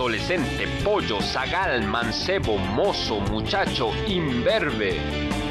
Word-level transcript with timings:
adolescente, 0.00 0.66
pollo, 0.82 1.20
zagal, 1.20 1.82
mancebo, 1.82 2.56
mozo, 2.56 3.20
muchacho, 3.20 3.92
imberbe. 4.06 4.96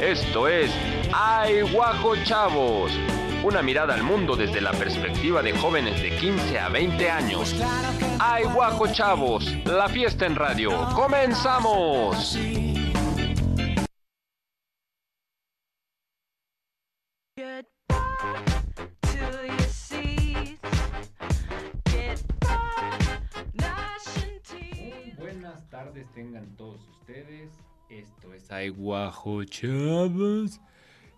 Esto 0.01 0.47
es 0.47 0.71
Ay 1.13 1.61
Guajo 1.61 2.15
Chavos. 2.23 2.91
Una 3.43 3.61
mirada 3.61 3.93
al 3.93 4.01
mundo 4.01 4.35
desde 4.35 4.59
la 4.59 4.71
perspectiva 4.71 5.43
de 5.43 5.51
jóvenes 5.53 6.01
de 6.01 6.09
15 6.17 6.57
a 6.57 6.69
20 6.69 7.11
años. 7.11 7.55
Ay 8.17 8.45
Guajo 8.45 8.87
Chavos, 8.87 9.55
la 9.65 9.87
fiesta 9.87 10.25
en 10.25 10.35
radio. 10.35 10.71
¡Comenzamos! 10.95 12.35
Esto 27.89 28.31
es 28.35 28.51
Ay 28.51 28.69
Guajo 28.69 29.43
Chavos. 29.45 30.61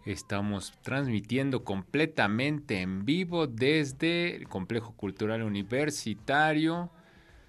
Estamos 0.05 0.71
transmitiendo 0.81 1.66
completamente 1.66 2.79
en 2.79 3.03
vivo 3.03 3.45
desde 3.45 4.38
el 4.38 4.48
Complejo 4.48 4.93
Cultural 4.93 5.43
Universitario. 5.43 6.89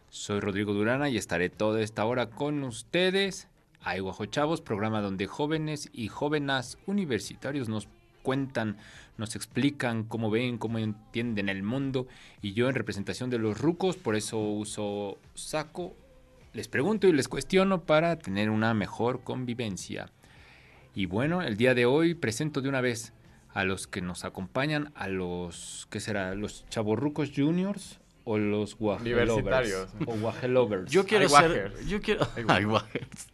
Soy 0.08 0.40
Rodrigo 0.40 0.74
Durana 0.74 1.08
y 1.08 1.18
estaré 1.18 1.50
toda 1.50 1.82
esta 1.82 2.04
hora 2.04 2.30
con 2.30 2.64
ustedes. 2.64 3.46
Ay 3.80 4.00
Guajo 4.00 4.26
Chavos, 4.26 4.60
programa 4.60 5.00
donde 5.00 5.28
jóvenes 5.28 5.88
y 5.92 6.08
jóvenes 6.08 6.76
universitarios 6.86 7.68
nos 7.68 7.86
cuentan, 8.24 8.76
nos 9.18 9.36
explican 9.36 10.02
cómo 10.02 10.30
ven, 10.30 10.58
cómo 10.58 10.80
entienden 10.80 11.48
el 11.48 11.62
mundo. 11.62 12.08
Y 12.40 12.54
yo 12.54 12.68
en 12.68 12.74
representación 12.74 13.30
de 13.30 13.38
los 13.38 13.60
rucos, 13.60 13.96
por 13.96 14.16
eso 14.16 14.40
uso 14.40 15.18
saco, 15.34 15.94
les 16.52 16.68
pregunto 16.68 17.06
y 17.06 17.12
les 17.12 17.28
cuestiono 17.28 17.84
para 17.84 18.18
tener 18.18 18.50
una 18.50 18.74
mejor 18.74 19.22
convivencia. 19.24 20.10
Y 20.94 21.06
bueno, 21.06 21.42
el 21.42 21.56
día 21.56 21.74
de 21.74 21.86
hoy 21.86 22.14
presento 22.14 22.60
de 22.60 22.68
una 22.68 22.80
vez 22.80 23.14
a 23.54 23.64
los 23.64 23.86
que 23.86 24.02
nos 24.02 24.24
acompañan, 24.24 24.92
a 24.94 25.08
los, 25.08 25.86
¿qué 25.90 26.00
será? 26.00 26.34
Los 26.34 26.66
chavorrucos 26.68 27.32
juniors 27.34 27.98
o 28.24 28.38
los 28.38 28.76
Universitarios. 28.78 29.88
O 30.06 30.14
guajelovers. 30.16 30.90
Yo 30.90 31.04
quiero 31.04 31.24
Hay 31.36 31.48
ser. 31.48 31.86
Yo 31.86 32.00
quiero. 32.00 32.26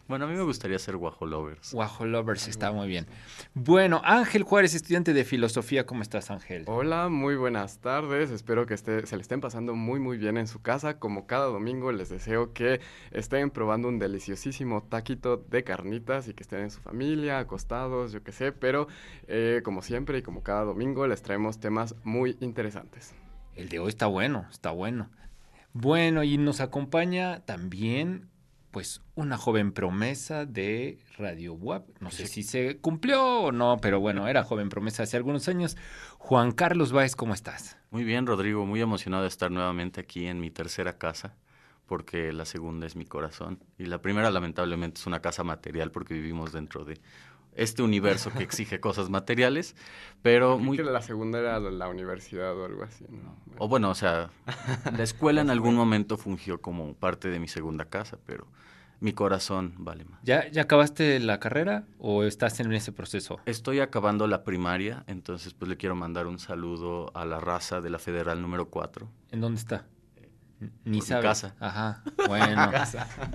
Bueno, 0.09 0.25
a 0.25 0.29
mí 0.29 0.35
me 0.35 0.43
gustaría 0.43 0.79
ser 0.79 0.97
guajolovers. 0.97 1.73
Guajolovers 1.75 2.49
está 2.49 2.73
muy 2.73 2.89
bien. 2.89 3.07
Bueno, 3.55 4.01
Ángel 4.05 4.43
Juárez, 4.43 4.75
estudiante 4.75 5.13
de 5.13 5.25
filosofía, 5.25 5.85
¿cómo 5.85 6.01
estás, 6.03 6.31
Ángel? 6.31 6.65
Hola, 6.67 7.09
muy 7.11 7.37
buenas 7.37 7.79
tardes. 7.81 8.31
Espero 8.31 8.65
que 8.67 8.75
esté- 8.75 9.05
se 9.07 9.17
le 9.17 9.23
estén 9.23 9.41
pasando 9.41 9.75
muy 9.75 10.01
muy 10.01 10.17
bien 10.17 10.37
en 10.39 10.47
su 10.47 10.63
casa. 10.63 10.99
Como 10.99 11.27
cada 11.27 11.47
domingo 11.47 11.93
les 11.93 12.09
deseo 12.09 12.53
que 12.55 12.81
estén 13.11 13.51
probando 13.51 13.89
un 13.89 13.99
deliciosísimo 13.99 14.83
taquito 14.83 15.37
de 15.37 15.65
carnitas 15.65 16.29
y 16.29 16.35
que 16.35 16.43
estén 16.43 16.61
en 16.61 16.71
su 16.71 16.81
familia, 16.81 17.39
acostados, 17.39 18.13
yo 18.13 18.23
qué 18.23 18.33
sé. 18.33 18.53
Pero 18.53 18.89
eh, 19.27 19.61
como 19.65 19.83
siempre 19.83 20.19
y 20.19 20.23
como 20.23 20.43
cada 20.43 20.65
domingo 20.65 21.07
les 21.07 21.21
traemos 21.23 21.61
temas 21.61 21.95
muy 22.05 22.37
interesantes. 22.41 23.15
El 23.59 23.69
de 23.69 23.81
hoy 23.81 23.89
está 23.89 24.07
bueno, 24.07 24.47
está 24.53 24.71
bueno. 24.71 25.11
Bueno, 25.73 26.23
y 26.23 26.39
nos 26.39 26.61
acompaña 26.61 27.41
también, 27.41 28.29
pues, 28.71 29.03
una 29.17 29.37
joven 29.37 29.73
promesa 29.73 30.47
de 30.47 31.01
Radio 31.17 31.55
WAP. 31.55 31.89
No 31.99 32.13
sé 32.13 32.29
si 32.29 32.45
se 32.45 32.79
cumplió 32.79 33.41
o 33.41 33.53
no, 33.53 33.79
pero 33.83 33.99
bueno, 33.99 34.29
era 34.29 34.45
joven 34.45 34.69
promesa 34.69 35.03
hace 35.03 35.17
algunos 35.17 35.49
años. 35.49 35.77
Juan 36.19 36.53
Carlos 36.53 36.93
Báez, 36.93 37.17
¿cómo 37.17 37.35
estás? 37.35 37.77
Muy 37.91 38.05
bien, 38.05 38.29
Rodrigo. 38.29 38.65
Muy 38.65 38.81
emocionado 38.81 39.25
de 39.25 39.29
estar 39.29 39.51
nuevamente 39.51 40.01
aquí 40.01 40.27
en 40.27 40.39
mi 40.39 40.53
tercera 40.53 40.97
casa, 40.97 41.35
porque 41.87 42.33
la 42.33 42.45
segunda 42.45 42.87
es 42.87 42.95
mi 42.95 43.07
corazón. 43.07 43.59
Y 43.77 43.87
la 43.87 44.01
primera, 44.01 44.31
lamentablemente, 44.31 45.01
es 45.01 45.07
una 45.09 45.21
casa 45.21 45.43
material, 45.43 45.91
porque 45.91 46.15
vivimos 46.15 46.53
dentro 46.53 46.85
de 46.85 47.01
este 47.59 47.83
universo 47.83 48.33
que 48.33 48.43
exige 48.43 48.81
cosas 48.81 49.11
materiales. 49.11 49.77
Pero 50.23 50.55
Creo 50.57 50.59
muy. 50.59 50.77
que 50.79 50.83
la 50.85 51.03
segunda 51.03 51.39
era 51.39 51.61
la 51.61 51.89
universidad 51.89 52.57
o 52.59 52.65
algo 52.65 52.83
así, 52.85 53.05
¿no? 53.09 53.37
O 53.59 53.69
bueno, 53.69 53.91
o 53.91 53.95
sea, 53.95 54.31
la 54.97 55.03
escuela 55.03 55.41
en 55.43 55.51
algún 55.51 55.75
momento 55.75 56.17
fungió 56.17 56.61
como 56.61 56.95
parte 56.95 57.29
de 57.29 57.39
mi 57.41 57.49
segunda 57.49 57.85
casa, 57.85 58.19
pero 58.27 58.47
mi 59.01 59.13
corazón 59.13 59.75
vale 59.79 60.05
más. 60.05 60.19
¿Ya, 60.25 60.49
¿Ya 60.51 60.63
acabaste 60.63 61.21
la 61.21 61.39
carrera 61.39 61.85
o 61.99 62.25
estás 62.25 62.59
en 62.61 62.73
ese 62.73 62.91
proceso? 62.93 63.39
Estoy 63.47 63.79
acabando 63.81 64.27
la 64.27 64.43
primaria, 64.43 65.05
entonces 65.07 65.55
pues 65.55 65.69
le 65.69 65.77
quiero 65.77 65.95
mandar 65.95 66.27
un 66.27 66.39
saludo 66.41 67.11
a 67.15 67.25
la 67.25 67.39
raza 67.39 67.81
de 67.81 67.91
la 67.91 67.99
Federal 68.01 68.43
número 68.43 68.69
4. 68.71 69.09
¿En 69.31 69.41
dónde 69.41 69.61
está? 69.61 69.87
N- 70.61 70.73
Ni 70.85 71.01
sabes. 71.01 71.23
casa. 71.25 71.55
Ajá. 71.61 72.03
Bueno. 72.27 72.73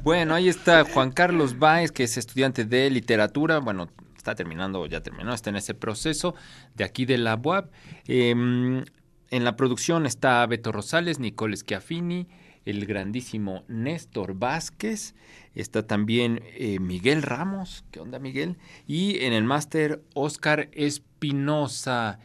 bueno, 0.04 0.36
ahí 0.36 0.50
está 0.50 0.84
Juan 0.84 1.12
Carlos 1.12 1.58
Báez, 1.58 1.92
que 1.94 2.04
es 2.04 2.18
estudiante 2.18 2.66
de 2.66 2.90
literatura. 2.90 3.60
Bueno, 3.60 3.88
está 4.24 4.36
terminando, 4.36 4.86
ya 4.86 5.04
terminó, 5.04 5.34
está 5.34 5.50
en 5.50 5.58
ese 5.58 5.74
proceso 5.74 6.34
de 6.76 6.86
aquí 6.86 7.06
de 7.06 7.18
la 7.18 7.36
UAP. 7.36 7.70
Em, 8.08 8.86
en 9.30 9.44
la 9.44 9.58
producción 9.58 10.06
está 10.06 10.46
Beto 10.48 10.72
Rosales, 10.72 11.20
Nicole 11.20 11.58
Schiaffini, 11.58 12.28
el 12.64 12.86
grandísimo 12.86 13.66
Néstor 13.68 14.36
Vázquez. 14.36 15.14
Está 15.56 15.86
también 15.86 16.42
eh, 16.56 16.80
Miguel 16.80 17.22
Ramos. 17.22 17.84
¿Qué 17.92 18.00
onda, 18.00 18.18
Miguel? 18.18 18.56
Y 18.88 19.20
en 19.26 19.34
el 19.34 19.44
máster, 19.44 20.02
Oscar 20.14 20.70
Espinosa. 20.72 22.20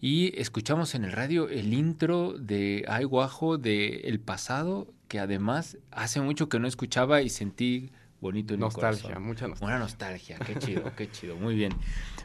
Y 0.00 0.32
escuchamos 0.40 0.94
en 0.94 1.04
el 1.04 1.12
radio 1.12 1.50
el 1.50 1.74
intro 1.74 2.32
de 2.32 2.86
Ay 2.88 3.04
Guajo 3.04 3.58
de 3.58 4.00
El 4.04 4.20
Pasado, 4.20 4.88
que 5.06 5.20
además 5.20 5.76
hace 5.90 6.22
mucho 6.22 6.48
que 6.48 6.58
no 6.58 6.66
escuchaba 6.66 7.20
y 7.20 7.28
sentí 7.28 7.90
bonito 8.22 8.54
en 8.54 8.60
mi 8.60 8.64
Nostalgia, 8.64 9.02
corazón. 9.02 9.26
mucha 9.26 9.48
nostalgia. 9.48 9.66
Una 9.74 9.78
nostalgia, 9.84 10.38
qué 10.38 10.58
chido, 10.58 10.94
qué 10.96 11.10
chido, 11.10 11.36
muy 11.36 11.54
bien. 11.54 11.72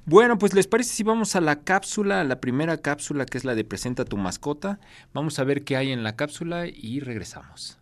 Bueno, 0.06 0.38
pues 0.38 0.53
les 0.53 0.68
parece 0.68 0.94
si 0.94 1.03
vamos 1.03 1.35
a 1.35 1.41
la 1.41 1.63
cápsula, 1.63 2.24
la 2.24 2.40
primera 2.40 2.78
cápsula 2.78 3.25
que 3.25 3.38
es 3.38 3.44
la 3.44 3.56
de 3.56 3.66
Presenta 3.66 4.06
tu 4.06 4.16
mascota. 4.16 4.80
Vamos 5.13 5.40
a 5.40 5.44
ver 5.44 5.63
qué 5.66 5.75
hay 5.75 5.91
en 5.91 6.03
la 6.03 6.16
cápsula 6.16 6.68
y 6.68 7.02
regresamos. 7.02 7.78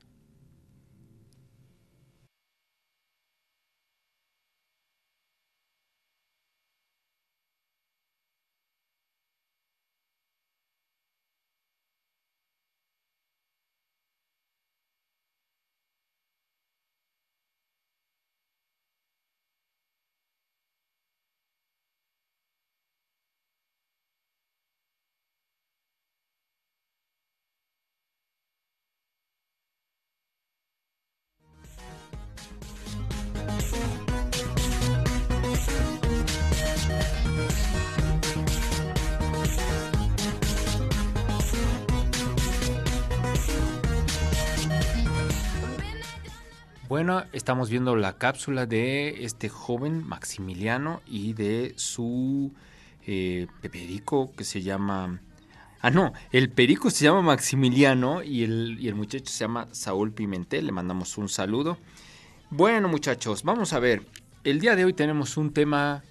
Bueno, 46.96 47.26
estamos 47.34 47.70
viendo 47.70 47.98
la 47.98 48.18
cápsula 48.18 48.66
de 48.66 49.26
este 49.26 49.50
joven 49.50 50.08
Maximiliano 50.08 51.02
y 51.06 51.34
de 51.34 51.74
su 51.76 52.54
eh, 53.06 53.48
perico 53.70 54.32
que 54.34 54.46
se 54.46 54.62
llama... 54.62 55.20
Ah, 55.82 55.90
no, 55.90 56.14
el 56.32 56.50
perico 56.50 56.90
se 56.90 57.04
llama 57.04 57.22
Maximiliano 57.22 58.24
y 58.24 58.46
el, 58.46 58.78
y 58.80 58.88
el 58.88 58.96
muchacho 58.96 59.26
se 59.26 59.40
llama 59.40 59.68
Saúl 59.74 60.14
Pimentel. 60.14 60.68
Le 60.68 60.72
mandamos 60.72 61.18
un 61.18 61.28
saludo. 61.28 61.78
Bueno, 62.50 62.88
muchachos, 62.88 63.44
vamos 63.44 63.74
a 63.74 63.80
ver. 63.80 64.04
El 64.46 64.62
día 64.62 64.78
de 64.78 64.86
hoy 64.86 64.94
tenemos 64.94 65.36
un 65.36 65.52
tema 65.52 66.02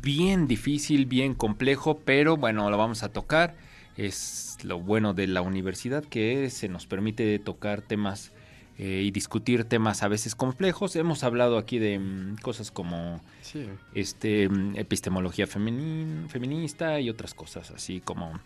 bien 0.00 0.46
difícil, 0.46 1.04
bien 1.04 1.34
complejo, 1.34 1.98
pero 1.98 2.38
bueno, 2.38 2.70
lo 2.70 2.78
vamos 2.78 3.02
a 3.02 3.12
tocar. 3.12 3.56
Es 3.98 4.56
lo 4.62 4.80
bueno 4.80 5.12
de 5.12 5.26
la 5.26 5.42
universidad 5.42 6.02
que 6.02 6.48
se 6.48 6.70
nos 6.70 6.86
permite 6.86 7.38
tocar 7.38 7.82
temas 7.82 8.31
eh, 8.78 9.02
y 9.04 9.10
discutir 9.10 9.64
temas 9.64 10.02
a 10.02 10.08
veces 10.08 10.34
complejos. 10.34 10.96
Hemos 10.96 11.24
hablado 11.24 11.58
aquí 11.58 11.78
de 11.78 11.98
mm, 11.98 12.36
cosas 12.42 12.70
como 12.70 13.20
Sí. 13.42 13.66
este 13.94 14.48
mm, 14.48 14.76
epistemología 14.76 15.46
feminin- 15.46 16.28
feminista 16.28 16.98
y 17.00 17.10
otras 17.10 17.34
cosas 17.34 17.70
así 17.70 18.00
como 18.00 18.38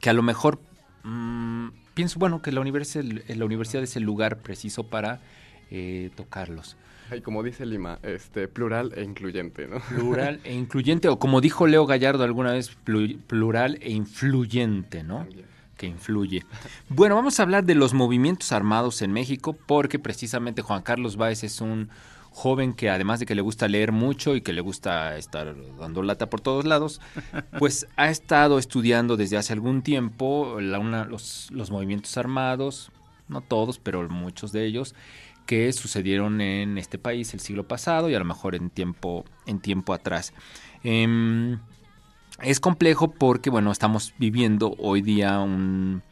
que 0.00 0.08
a 0.10 0.12
lo 0.12 0.22
mejor 0.22 0.58
mm, 1.04 1.68
pienso 1.94 2.18
bueno 2.18 2.42
que 2.42 2.52
la 2.52 2.60
universidad, 2.60 3.04
la 3.04 3.44
universidad 3.44 3.82
es 3.82 3.96
el 3.96 4.04
lugar 4.04 4.38
preciso 4.38 4.84
para 4.84 5.20
eh, 5.70 6.10
tocarlos. 6.16 6.76
Y 7.16 7.22
como 7.22 7.42
dice 7.42 7.66
Lima, 7.66 7.98
este, 8.04 8.46
plural 8.46 8.92
e 8.94 9.02
incluyente, 9.02 9.66
¿no? 9.66 9.80
Plural 9.80 10.38
e 10.44 10.54
incluyente, 10.54 11.08
o 11.08 11.18
como 11.18 11.40
dijo 11.40 11.66
Leo 11.66 11.84
Gallardo 11.84 12.22
alguna 12.22 12.52
vez, 12.52 12.70
plu- 12.86 13.18
plural 13.26 13.78
e 13.82 13.90
influyente, 13.90 15.02
¿no? 15.02 15.18
También. 15.24 15.49
Que 15.80 15.86
influye. 15.86 16.44
Bueno, 16.90 17.14
vamos 17.14 17.40
a 17.40 17.42
hablar 17.42 17.64
de 17.64 17.74
los 17.74 17.94
movimientos 17.94 18.52
armados 18.52 19.00
en 19.00 19.12
México 19.12 19.56
porque 19.66 19.98
precisamente 19.98 20.60
Juan 20.60 20.82
Carlos 20.82 21.16
Báez 21.16 21.42
es 21.42 21.62
un 21.62 21.88
joven 22.32 22.74
que 22.74 22.90
además 22.90 23.18
de 23.18 23.24
que 23.24 23.34
le 23.34 23.40
gusta 23.40 23.66
leer 23.66 23.90
mucho 23.90 24.36
y 24.36 24.42
que 24.42 24.52
le 24.52 24.60
gusta 24.60 25.16
estar 25.16 25.56
dando 25.78 26.02
lata 26.02 26.28
por 26.28 26.42
todos 26.42 26.66
lados, 26.66 27.00
pues 27.58 27.86
ha 27.96 28.10
estado 28.10 28.58
estudiando 28.58 29.16
desde 29.16 29.38
hace 29.38 29.54
algún 29.54 29.80
tiempo 29.80 30.58
los, 30.60 31.48
los 31.50 31.70
movimientos 31.70 32.18
armados, 32.18 32.92
no 33.28 33.40
todos, 33.40 33.78
pero 33.78 34.06
muchos 34.10 34.52
de 34.52 34.66
ellos, 34.66 34.94
que 35.46 35.72
sucedieron 35.72 36.42
en 36.42 36.76
este 36.76 36.98
país 36.98 37.32
el 37.32 37.40
siglo 37.40 37.66
pasado 37.66 38.10
y 38.10 38.14
a 38.14 38.18
lo 38.18 38.26
mejor 38.26 38.54
en 38.54 38.68
tiempo, 38.68 39.24
en 39.46 39.60
tiempo 39.60 39.94
atrás. 39.94 40.34
Em, 40.84 41.58
es 42.42 42.60
complejo 42.60 43.12
porque, 43.12 43.50
bueno, 43.50 43.72
estamos 43.72 44.14
viviendo 44.18 44.74
hoy 44.78 45.02
día 45.02 45.40
un, 45.40 46.02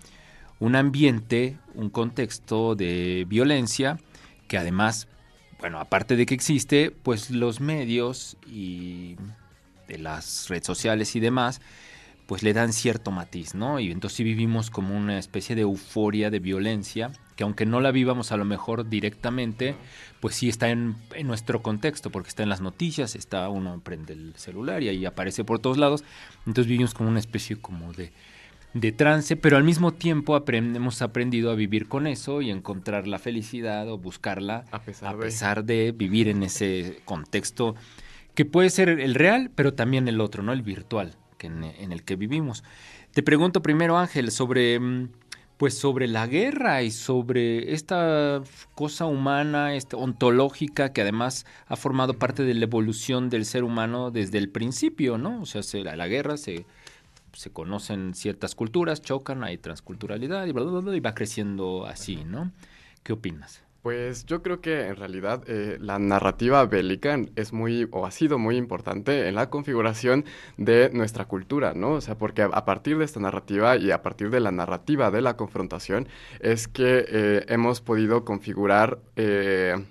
un 0.61 0.77
ambiente, 0.77 1.59
un 1.75 1.91
contexto 1.91 2.75
de 2.75 3.25
violencia 3.29 3.99
que 4.47 4.59
además, 4.59 5.09
bueno, 5.61 5.79
aparte 5.79 6.17
de 6.17 6.27
que 6.27 6.35
existe, 6.35 6.91
pues 6.91 7.31
los 7.31 7.61
medios 7.61 8.37
y 8.47 9.17
de 9.87 9.99
las 9.99 10.49
redes 10.49 10.67
sociales 10.67 11.15
y 11.17 11.21
demás, 11.21 11.61
pues 12.27 12.43
le 12.43 12.53
dan 12.53 12.73
cierto 12.73 13.11
matiz, 13.11 13.55
¿no? 13.55 13.81
Y 13.81 13.91
entonces 13.91 14.17
sí 14.19 14.25
vivimos 14.25 14.71
como 14.71 14.97
una 14.97 15.19
especie 15.19 15.57
de 15.57 15.63
euforia 15.63 16.31
de 16.31 16.41
violencia, 16.41 17.11
que 17.39 17.45
aunque 17.45 17.67
no 17.67 17.81
la 17.81 17.93
vivamos 17.93 18.33
a 18.33 18.37
lo 18.37 18.45
mejor 18.45 18.89
directamente, 18.89 19.77
pues 20.19 20.35
sí 20.35 20.49
está 20.49 20.71
en, 20.71 20.97
nuestro 21.23 21.63
contexto, 21.63 22.11
porque 22.11 22.31
está 22.31 22.43
en 22.43 22.49
las 22.49 22.61
noticias, 22.61 23.15
está 23.15 23.49
uno 23.49 23.81
prende 23.81 24.15
el 24.15 24.35
celular 24.35 24.83
y 24.83 24.89
ahí 24.89 25.07
aparece 25.07 25.45
por 25.45 25.61
todos 25.61 25.79
lados, 25.79 26.03
entonces 26.39 26.67
vivimos 26.67 26.95
como 26.95 27.11
una 27.11 27.21
especie 27.21 27.55
como 27.55 27.93
de, 27.93 28.11
de 28.75 28.91
trance, 28.91 29.37
pero 29.37 29.57
al 29.57 29.63
mismo 29.63 29.93
tiempo 29.93 30.37
hemos 30.49 31.01
aprendido 31.01 31.53
a 31.53 31.55
vivir 31.55 31.87
con 31.87 32.09
eso 32.09 32.43
y 32.43 32.51
encontrar 32.51 33.07
la 33.07 33.21
felicidad 33.21 33.89
o 33.89 33.99
buscarla 33.99 34.65
a 34.73 34.83
pesar, 34.83 35.15
a 35.15 35.19
pesar 35.21 35.65
de 35.65 35.93
vivir 35.93 36.27
en 36.27 36.43
ese 36.43 37.03
contexto 37.05 37.77
que 38.35 38.47
puede 38.47 38.69
ser 38.69 38.89
el 38.89 39.15
real, 39.15 39.53
pero 39.55 39.75
también 39.75 40.09
el 40.09 40.21
otro, 40.21 40.43
¿no? 40.43 40.53
El 40.53 40.63
virtual 40.63 41.15
en, 41.39 41.93
el 41.93 42.03
que 42.03 42.17
vivimos. 42.17 42.65
Te 43.13 43.23
pregunto 43.23 43.63
primero, 43.63 43.97
Ángel, 43.97 44.33
sobre 44.33 44.81
mm, 44.81 45.09
pues 45.59 45.77
sobre 45.77 46.07
la 46.07 46.27
guerra 46.29 46.83
y 46.83 46.93
sobre 46.93 47.75
esta 47.75 48.43
cosa 48.77 49.07
humana, 49.07 49.75
esta 49.75 49.97
ontológica 49.97 50.93
que 50.93 51.03
además 51.03 51.47
ha 51.67 51.77
formado 51.77 52.15
parte 52.15 52.45
de 52.45 52.55
la 52.55 52.65
evolución 52.65 53.29
del 53.29 53.45
ser 53.45 53.65
humano 53.65 54.13
desde 54.13 54.39
el 54.39 54.49
principio, 54.51 55.19
¿no? 55.19 55.43
O 55.43 55.47
sea, 55.47 55.65
se, 55.65 55.83
la, 55.83 55.97
la, 55.97 56.07
guerra 56.07 56.37
se, 56.37 56.65
se 57.33 57.51
conocen 57.51 58.15
ciertas 58.15 58.55
culturas, 58.55 59.03
chocan, 59.03 59.43
hay 59.43 59.59
transculturalidad 59.59 60.47
y, 60.47 60.51
y 60.51 61.01
va 61.01 61.15
creciendo 61.15 61.87
así, 61.87 62.25
¿no? 62.25 62.53
¿Qué 63.03 63.13
opinas? 63.13 63.68
Pues 63.89 64.27
yo 64.27 64.43
creo 64.43 64.61
que 64.61 64.89
en 64.89 64.97
realidad 64.97 65.45
eh, 65.47 65.79
la 65.81 65.99
narrativa 65.99 66.63
bélica 66.67 67.19
es 67.37 67.55
muy 67.55 67.89
o 67.91 68.05
ha 68.05 68.11
sido 68.11 68.37
muy 68.39 68.59
importante 68.59 69.29
en 69.29 69.35
la 69.35 69.49
configuración 69.49 70.27
de 70.59 70.91
nuestra 70.93 71.25
cultura, 71.25 71.73
¿no? 71.73 71.93
O 71.93 72.01
sea, 72.03 72.19
porque 72.19 72.43
a, 72.43 72.65
partir 72.67 72.99
de 72.99 73.07
esta 73.07 73.19
narrativa 73.19 73.79
y 73.79 73.91
a 73.91 74.03
partir 74.03 74.29
de 74.29 74.41
la 74.41 74.53
narrativa 74.53 75.11
de 75.11 75.23
la 75.23 75.39
confrontación 75.39 76.07
es 76.41 76.69
que 76.69 77.07
eh, 77.09 77.47
hemos 77.49 77.81
podido 77.81 78.27
configurar 78.27 78.99
eh, 79.17 79.83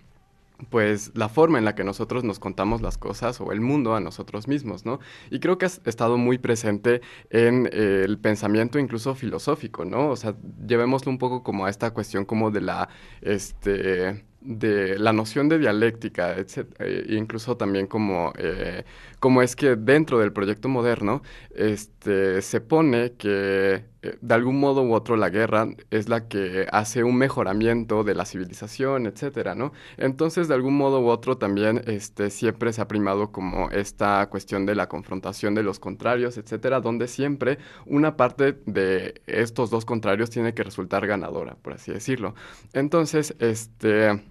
pues 0.70 1.12
la 1.14 1.30
forma 1.30 1.60
en 1.60 1.66
la 1.66 1.76
que 1.76 1.84
nosotros 1.84 2.24
nos 2.24 2.40
contamos 2.40 2.82
las 2.82 2.98
cosas 2.98 3.40
o 3.42 3.52
el 3.52 3.62
mundo 3.62 3.96
a 3.96 4.00
nosotros 4.00 4.48
mismos, 4.48 4.86
¿no? 4.86 5.00
Y 5.30 5.40
creo 5.40 5.58
que 5.58 5.66
has 5.66 5.82
estado 5.86 6.18
muy 6.18 6.38
presente 6.38 7.02
en 7.30 7.68
eh, 7.72 8.04
el 8.06 8.18
pensamiento 8.18 8.80
incluso 8.80 9.16
filosófico, 9.16 9.86
¿no? 9.86 10.10
O 10.10 10.16
sea, 10.16 10.36
llevémoslo 10.68 11.12
un 11.12 11.18
poco 11.18 11.44
como 11.44 11.66
a 11.66 11.70
esta 11.70 11.92
cuestión 11.92 12.26
como 12.26 12.52
de 12.52 12.62
la, 12.62 12.90
este, 13.22 14.26
de 14.42 14.98
la 14.98 15.14
noción 15.14 15.50
de 15.50 15.60
dialéctica, 15.60 16.36
e 16.80 17.06
incluso 17.10 17.58
también 17.58 17.88
como, 17.88 18.34
eh, 18.38 18.84
como 19.20 19.42
es 19.42 19.56
que 19.56 19.76
dentro 19.76 20.20
del 20.20 20.32
proyecto 20.32 20.70
moderno 20.70 21.22
este, 21.56 22.42
se 22.42 22.62
pone 22.62 23.14
que 23.14 23.86
eh, 24.04 24.18
de 24.22 24.34
algún 24.34 24.60
modo 24.60 24.84
u 24.84 24.94
otro 24.94 25.18
la 25.18 25.30
guerra 25.30 25.68
es 25.90 26.08
la 26.08 26.28
que 26.28 26.68
hace 26.72 27.04
un 27.04 27.18
mejoramiento 27.18 28.04
de 28.04 28.14
la 28.16 28.26
civilización, 28.26 29.08
etcétera, 29.08 29.56
¿no? 29.56 29.74
Entonces, 29.98 30.48
de 30.48 30.54
algún 30.54 30.78
modo 30.78 31.02
u 31.02 31.08
otro 31.08 31.38
también 31.38 31.82
este, 31.88 32.30
siempre 32.30 32.74
se 32.74 32.82
ha 32.82 32.88
primado 32.88 33.32
como 33.32 33.70
esta 33.72 34.28
cuestión 34.30 34.66
de 34.66 34.76
la 34.76 34.88
confrontación 34.88 35.56
de 35.56 35.64
los 35.64 35.80
contrarios, 35.80 36.38
etcétera, 36.38 36.80
donde 36.80 37.08
siempre 37.08 37.58
una 37.86 38.18
parte 38.18 38.58
de 38.66 39.22
estos 39.26 39.70
dos 39.70 39.86
contrarios 39.86 40.30
tiene 40.30 40.54
que 40.54 40.64
resultar 40.64 41.08
ganadora, 41.08 41.56
por 41.62 41.74
así 41.74 41.92
decirlo. 41.92 42.36
Entonces, 42.74 43.36
este 43.40 44.22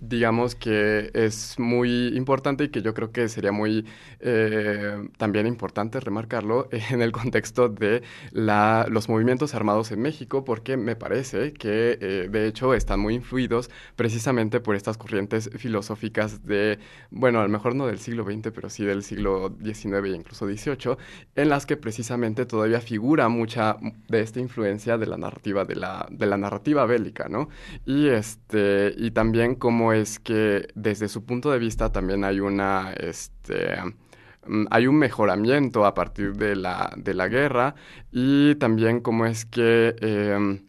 digamos 0.00 0.54
que 0.54 1.10
es 1.14 1.58
muy 1.58 2.08
importante 2.16 2.64
y 2.64 2.68
que 2.68 2.82
yo 2.82 2.94
creo 2.94 3.10
que 3.10 3.28
sería 3.28 3.52
muy 3.52 3.86
eh, 4.20 5.08
también 5.16 5.46
importante 5.46 6.00
remarcarlo 6.00 6.68
en 6.90 7.02
el 7.02 7.12
contexto 7.12 7.68
de 7.68 8.02
la, 8.32 8.86
los 8.90 9.08
movimientos 9.08 9.54
armados 9.54 9.90
en 9.92 10.00
México, 10.00 10.44
porque 10.44 10.76
me 10.76 10.96
parece 10.96 11.52
que 11.52 11.98
eh, 12.00 12.28
de 12.30 12.46
hecho 12.46 12.74
están 12.74 13.00
muy 13.00 13.14
influidos 13.14 13.70
precisamente 13.96 14.60
por 14.60 14.76
estas 14.76 14.98
corrientes 14.98 15.50
filosóficas 15.56 16.44
de, 16.44 16.78
bueno, 17.10 17.40
a 17.40 17.42
lo 17.42 17.48
mejor 17.48 17.74
no 17.74 17.86
del 17.86 17.98
siglo 17.98 18.24
XX, 18.24 18.50
pero 18.54 18.70
sí 18.70 18.84
del 18.84 19.02
siglo 19.02 19.56
XIX 19.62 20.04
e 20.04 20.08
incluso 20.10 20.46
XVIII, 20.46 20.96
en 21.36 21.48
las 21.48 21.66
que 21.66 21.76
precisamente 21.76 22.46
todavía 22.46 22.80
figura 22.80 23.28
mucha 23.28 23.76
de 24.08 24.20
esta 24.20 24.40
influencia 24.40 24.98
de 24.98 25.06
la 25.06 25.16
narrativa, 25.16 25.64
de 25.64 25.76
la, 25.76 26.06
de 26.10 26.26
la 26.26 26.36
narrativa 26.36 26.84
bélica, 26.86 27.28
¿no? 27.28 27.48
Y, 27.86 28.08
este, 28.08 28.94
y 28.96 29.10
también 29.12 29.54
como 29.54 29.77
es 29.92 30.18
que 30.18 30.68
desde 30.74 31.08
su 31.08 31.24
punto 31.24 31.50
de 31.50 31.58
vista 31.58 31.92
también 31.92 32.24
hay 32.24 32.40
una, 32.40 32.92
este, 32.92 33.76
mm, 34.46 34.66
hay 34.70 34.86
un 34.86 34.96
mejoramiento 34.96 35.86
a 35.86 35.94
partir 35.94 36.34
de 36.34 36.56
la, 36.56 36.92
de 36.96 37.14
la 37.14 37.28
guerra 37.28 37.74
y 38.12 38.54
también 38.56 39.00
cómo 39.00 39.26
es 39.26 39.44
que 39.44 39.96
em, 40.00 40.67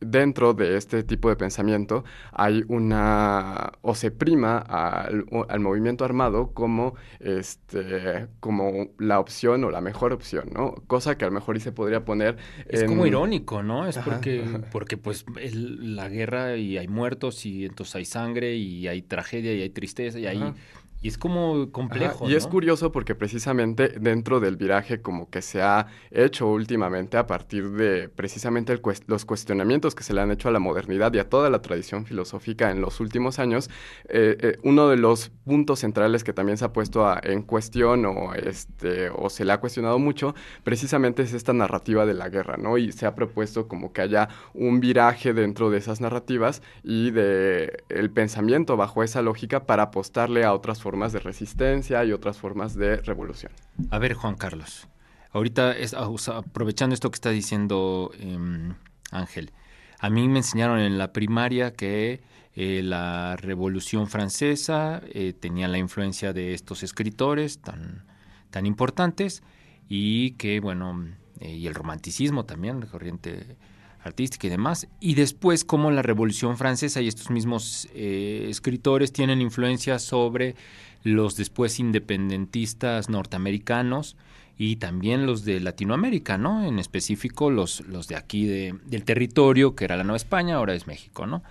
dentro 0.00 0.54
de 0.54 0.76
este 0.76 1.02
tipo 1.02 1.28
de 1.28 1.36
pensamiento 1.36 2.04
hay 2.32 2.64
una 2.68 3.72
o 3.82 3.94
se 3.94 4.10
prima 4.10 4.58
al, 4.58 5.26
movimiento 5.60 6.04
armado 6.04 6.52
como 6.52 6.94
este 7.20 8.28
como 8.40 8.88
la 8.98 9.18
opción 9.18 9.64
o 9.64 9.70
la 9.70 9.80
mejor 9.80 10.12
opción 10.12 10.50
no 10.54 10.74
cosa 10.86 11.18
que 11.18 11.24
a 11.24 11.28
lo 11.28 11.34
mejor 11.34 11.56
y 11.56 11.60
se 11.60 11.72
podría 11.72 12.04
poner 12.04 12.36
es 12.68 12.84
como 12.84 13.06
irónico 13.06 13.62
no 13.62 13.86
es 13.86 13.98
porque 13.98 14.44
porque 14.70 14.96
pues 14.96 15.24
la 15.44 16.08
guerra 16.08 16.56
y 16.56 16.78
hay 16.78 16.88
muertos 16.88 17.44
y 17.44 17.64
entonces 17.64 17.96
hay 17.96 18.04
sangre 18.04 18.54
y 18.54 18.86
hay 18.86 19.02
tragedia 19.02 19.52
y 19.54 19.62
hay 19.62 19.70
tristeza 19.70 20.18
y 20.18 20.26
hay 20.26 20.54
y 21.00 21.08
es 21.08 21.18
como 21.18 21.70
complejo. 21.70 22.28
Y 22.28 22.34
es 22.34 22.46
curioso 22.46 22.90
porque 22.90 23.14
precisamente 23.14 23.88
dentro 24.00 24.40
del 24.40 24.56
viraje 24.56 25.00
como 25.00 25.30
que 25.30 25.42
se 25.42 25.62
ha 25.62 25.86
hecho 26.10 26.48
últimamente 26.48 27.16
a 27.16 27.26
partir 27.26 27.70
de 27.70 28.08
precisamente 28.08 28.80
los 29.06 29.24
cuestionamientos 29.24 29.94
que 29.94 30.02
se 30.02 30.12
le 30.12 30.20
han 30.20 30.32
hecho 30.32 30.48
a 30.48 30.52
la 30.52 30.58
modernidad 30.58 31.12
y 31.14 31.20
a 31.20 31.28
toda 31.28 31.50
la 31.50 31.62
tradición 31.62 32.04
filosófica 32.04 32.72
en 32.72 32.80
los 32.80 32.98
últimos 32.98 33.38
años, 33.38 33.70
eh, 34.08 34.36
eh, 34.40 34.58
uno 34.64 34.88
de 34.88 34.96
los 34.96 35.30
puntos 35.44 35.80
centrales 35.80 36.24
que 36.24 36.32
también 36.32 36.58
se 36.58 36.64
ha 36.64 36.72
puesto 36.72 37.06
en 37.22 37.42
cuestión 37.42 38.04
o, 38.04 38.34
este, 38.34 39.10
o 39.10 39.30
se 39.30 39.44
le 39.44 39.52
ha 39.52 39.60
cuestionado 39.60 40.00
mucho, 40.00 40.34
precisamente 40.64 41.22
es 41.22 41.32
esta 41.32 41.52
narrativa 41.52 42.06
de 42.06 42.14
la 42.14 42.28
guerra, 42.28 42.56
¿no? 42.56 42.76
Y 42.76 42.90
se 42.90 43.06
ha 43.06 43.14
propuesto 43.14 43.68
como 43.68 43.92
que 43.92 44.02
haya 44.02 44.28
un 44.52 44.80
viraje 44.80 45.32
dentro 45.32 45.70
de 45.70 45.78
esas 45.78 46.00
narrativas 46.00 46.60
y 46.82 47.12
de 47.12 47.84
el 47.88 48.10
pensamiento 48.10 48.76
bajo 48.76 49.04
esa 49.04 49.22
lógica 49.22 49.64
para 49.64 49.84
apostarle 49.84 50.44
a 50.44 50.52
otras 50.52 50.82
formas 50.82 50.87
de 51.12 51.20
resistencia 51.20 52.04
y 52.04 52.12
otras 52.12 52.38
formas 52.38 52.74
de 52.74 52.96
revolución. 52.96 53.52
A 53.90 53.98
ver, 53.98 54.14
Juan 54.14 54.36
Carlos, 54.36 54.88
ahorita 55.32 55.74
ah, 55.96 56.08
aprovechando 56.36 56.94
esto 56.94 57.10
que 57.10 57.16
está 57.16 57.30
diciendo 57.30 58.10
em, 58.18 58.74
Ángel, 59.10 59.52
a 60.00 60.10
mí 60.10 60.28
me 60.28 60.38
enseñaron 60.38 60.80
en 60.80 60.96
la 60.96 61.12
primaria 61.12 61.72
que 61.72 62.20
eh, 62.54 62.82
la 62.82 63.36
Revolución 63.36 64.08
Francesa 64.08 65.02
eh, 65.12 65.32
tenía 65.32 65.68
la 65.68 65.78
influencia 65.78 66.32
de 66.32 66.54
estos 66.54 66.82
escritores 66.82 67.60
tan, 67.60 68.04
tan 68.50 68.66
importantes 68.66 69.42
y 69.88 70.32
que, 70.32 70.60
bueno, 70.60 71.06
eh, 71.40 71.52
y 71.52 71.66
el 71.66 71.74
romanticismo 71.74 72.44
también, 72.44 72.80
la 72.80 72.86
corriente 72.86 73.56
artística 74.02 74.46
y 74.46 74.50
demás, 74.50 74.88
y 75.00 75.14
después 75.14 75.64
como 75.64 75.90
la 75.90 76.02
Revolución 76.02 76.56
Francesa 76.56 77.00
y 77.00 77.08
estos 77.08 77.30
mismos 77.30 77.88
eh, 77.94 78.46
escritores 78.48 79.12
tienen 79.12 79.40
influencia 79.40 79.98
sobre 79.98 80.54
los 81.02 81.36
después 81.36 81.78
independentistas 81.78 83.08
norteamericanos 83.08 84.16
y 84.56 84.76
también 84.76 85.24
los 85.24 85.44
de 85.44 85.60
Latinoamérica, 85.60 86.36
¿no? 86.36 86.64
En 86.64 86.80
específico 86.80 87.50
los, 87.50 87.80
los 87.86 88.08
de 88.08 88.16
aquí 88.16 88.44
de, 88.44 88.74
del 88.86 89.04
territorio, 89.04 89.76
que 89.76 89.84
era 89.84 89.96
la 89.96 90.02
Nueva 90.02 90.16
España, 90.16 90.56
ahora 90.56 90.74
es 90.74 90.86
México, 90.88 91.26
¿no? 91.26 91.44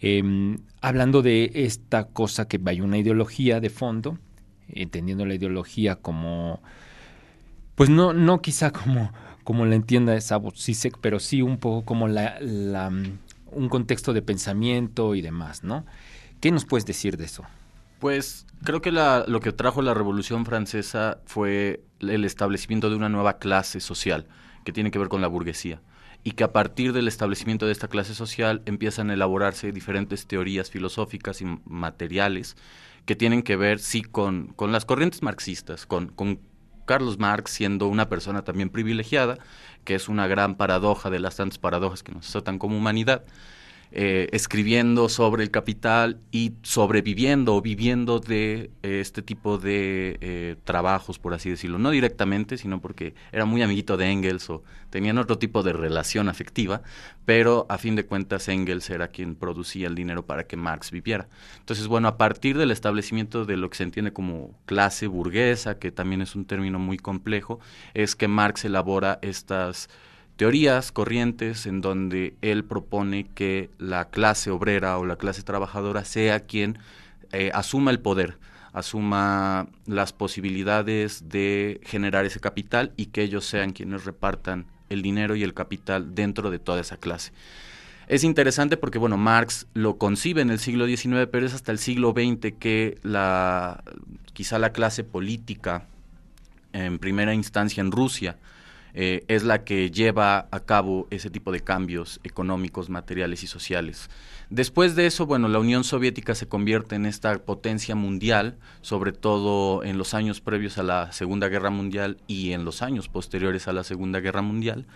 Em, 0.00 0.58
hablando 0.80 1.22
de 1.22 1.50
esta 1.54 2.04
cosa 2.04 2.48
que 2.48 2.60
hay 2.66 2.80
una 2.80 2.98
ideología 2.98 3.60
de 3.60 3.70
fondo, 3.70 4.18
entendiendo 4.68 5.24
la 5.24 5.34
ideología 5.34 5.96
como, 5.96 6.60
pues 7.74 7.88
no, 7.88 8.12
no 8.12 8.40
quizá 8.42 8.70
como 8.70 9.12
como 9.50 9.66
la 9.66 9.74
entienda 9.74 10.20
Sabo 10.20 10.52
Sisek, 10.54 10.96
pero 11.00 11.18
sí 11.18 11.42
un 11.42 11.58
poco 11.58 11.84
como 11.84 12.06
la, 12.06 12.38
un 13.50 13.68
contexto 13.68 14.12
de 14.12 14.22
pensamiento 14.22 15.16
y 15.16 15.22
demás, 15.22 15.64
¿no? 15.64 15.84
¿Qué 16.38 16.52
nos 16.52 16.64
puedes 16.66 16.86
decir 16.86 17.16
de 17.16 17.24
eso? 17.24 17.42
Pues 17.98 18.46
creo 18.62 18.80
que 18.80 18.92
lo 18.92 19.40
que 19.40 19.50
trajo 19.50 19.82
la 19.82 19.92
Revolución 19.92 20.46
Francesa 20.46 21.18
fue 21.26 21.82
el 21.98 22.24
establecimiento 22.24 22.90
de 22.90 22.94
una 22.94 23.08
nueva 23.08 23.38
clase 23.38 23.80
social 23.80 24.28
que 24.64 24.70
tiene 24.70 24.92
que 24.92 25.00
ver 25.00 25.08
con 25.08 25.20
la 25.20 25.26
burguesía 25.26 25.80
y 26.22 26.30
que 26.30 26.44
a 26.44 26.52
partir 26.52 26.92
del 26.92 27.08
establecimiento 27.08 27.66
de 27.66 27.72
esta 27.72 27.88
clase 27.88 28.14
social 28.14 28.62
empiezan 28.66 29.10
a 29.10 29.14
elaborarse 29.14 29.72
diferentes 29.72 30.28
teorías 30.28 30.70
filosóficas 30.70 31.40
y 31.40 31.46
materiales 31.64 32.56
que 33.04 33.16
tienen 33.16 33.42
que 33.42 33.56
ver, 33.56 33.80
sí, 33.80 34.02
con, 34.02 34.52
con 34.54 34.70
las 34.70 34.84
corrientes 34.84 35.24
marxistas, 35.24 35.86
con 35.86 36.38
Carlos 36.84 37.18
Marx 37.18 37.52
siendo 37.52 37.86
una 37.86 38.08
persona 38.08 38.42
también 38.42 38.70
privilegiada, 38.70 39.38
que 39.84 39.94
es 39.94 40.08
una 40.08 40.26
gran 40.26 40.56
paradoja 40.56 41.10
de 41.10 41.20
las 41.20 41.36
tantas 41.36 41.58
paradojas 41.58 42.02
que 42.02 42.12
nos 42.12 42.28
azotan 42.28 42.58
como 42.58 42.76
humanidad, 42.76 43.24
eh, 43.92 44.28
escribiendo 44.30 45.08
sobre 45.08 45.42
el 45.42 45.50
capital 45.50 46.20
y 46.30 46.52
sobreviviendo 46.62 47.56
o 47.56 47.60
viviendo 47.60 48.20
de 48.20 48.70
eh, 48.84 49.00
este 49.00 49.20
tipo 49.20 49.58
de 49.58 50.16
eh, 50.20 50.56
trabajos, 50.62 51.18
por 51.18 51.34
así 51.34 51.50
decirlo. 51.50 51.78
No 51.78 51.90
directamente, 51.90 52.56
sino 52.56 52.80
porque 52.80 53.14
era 53.32 53.46
muy 53.46 53.62
amiguito 53.62 53.96
de 53.96 54.06
Engels 54.06 54.48
o 54.48 54.62
tenían 54.90 55.18
otro 55.18 55.38
tipo 55.38 55.64
de 55.64 55.72
relación 55.72 56.28
afectiva, 56.28 56.82
pero 57.24 57.66
a 57.68 57.78
fin 57.78 57.96
de 57.96 58.06
cuentas 58.06 58.48
Engels 58.48 58.90
era 58.90 59.08
quien 59.08 59.34
producía 59.34 59.88
el 59.88 59.96
dinero 59.96 60.24
para 60.24 60.44
que 60.44 60.56
Marx 60.56 60.92
viviera. 60.92 61.28
Entonces, 61.58 61.88
bueno, 61.88 62.06
a 62.06 62.16
partir 62.16 62.56
del 62.58 62.70
establecimiento 62.70 63.44
de 63.44 63.56
lo 63.56 63.70
que 63.70 63.78
se 63.78 63.82
entiende 63.82 64.12
como 64.12 64.54
clase 64.66 65.08
burguesa, 65.08 65.80
que 65.80 65.90
también 65.90 66.22
es 66.22 66.36
un 66.36 66.44
término 66.44 66.78
muy 66.78 66.96
complejo, 66.96 67.58
es 67.94 68.14
que 68.14 68.28
Marx 68.28 68.64
elabora 68.64 69.18
estas 69.22 69.88
teorías, 70.40 70.90
corrientes, 70.90 71.66
en 71.66 71.82
donde 71.82 72.34
él 72.40 72.64
propone 72.64 73.26
que 73.26 73.68
la 73.76 74.06
clase 74.06 74.50
obrera 74.50 74.96
o 74.96 75.04
la 75.04 75.16
clase 75.16 75.42
trabajadora 75.42 76.02
sea 76.06 76.40
quien 76.40 76.78
eh, 77.30 77.50
asuma 77.52 77.90
el 77.90 78.00
poder, 78.00 78.38
asuma 78.72 79.68
las 79.84 80.14
posibilidades 80.14 81.28
de 81.28 81.82
generar 81.84 82.24
ese 82.24 82.40
capital 82.40 82.94
y 82.96 83.06
que 83.08 83.20
ellos 83.20 83.44
sean 83.44 83.72
quienes 83.72 84.06
repartan 84.06 84.64
el 84.88 85.02
dinero 85.02 85.36
y 85.36 85.42
el 85.42 85.52
capital 85.52 86.14
dentro 86.14 86.50
de 86.50 86.58
toda 86.58 86.80
esa 86.80 86.96
clase. 86.96 87.32
Es 88.08 88.24
interesante 88.24 88.78
porque, 88.78 88.96
bueno, 88.96 89.18
Marx 89.18 89.66
lo 89.74 89.98
concibe 89.98 90.40
en 90.40 90.48
el 90.48 90.58
siglo 90.58 90.86
XIX, 90.86 91.28
pero 91.30 91.44
es 91.44 91.52
hasta 91.52 91.70
el 91.70 91.78
siglo 91.78 92.14
XX 92.16 92.54
que 92.58 92.98
la, 93.02 93.84
quizá 94.32 94.58
la 94.58 94.72
clase 94.72 95.04
política, 95.04 95.86
en 96.72 96.98
primera 96.98 97.34
instancia 97.34 97.82
en 97.82 97.92
Rusia, 97.92 98.38
eh, 98.94 99.24
es 99.28 99.42
la 99.44 99.64
que 99.64 99.90
lleva 99.90 100.48
a 100.50 100.60
cabo 100.60 101.06
ese 101.10 101.30
tipo 101.30 101.52
de 101.52 101.60
cambios 101.60 102.20
económicos, 102.24 102.90
materiales 102.90 103.42
y 103.42 103.46
sociales. 103.46 104.10
Después 104.50 104.96
de 104.96 105.06
eso, 105.06 105.26
bueno, 105.26 105.48
la 105.48 105.60
Unión 105.60 105.84
Soviética 105.84 106.34
se 106.34 106.48
convierte 106.48 106.96
en 106.96 107.06
esta 107.06 107.38
potencia 107.38 107.94
mundial, 107.94 108.58
sobre 108.80 109.12
todo 109.12 109.84
en 109.84 109.96
los 109.96 110.12
años 110.12 110.40
previos 110.40 110.76
a 110.78 110.82
la 110.82 111.12
Segunda 111.12 111.48
Guerra 111.48 111.70
Mundial 111.70 112.16
y 112.26 112.52
en 112.52 112.64
los 112.64 112.82
años 112.82 113.08
posteriores 113.08 113.68
a 113.68 113.72
la 113.72 113.84
Segunda 113.84 114.18
Guerra 114.18 114.42
Mundial, 114.42 114.86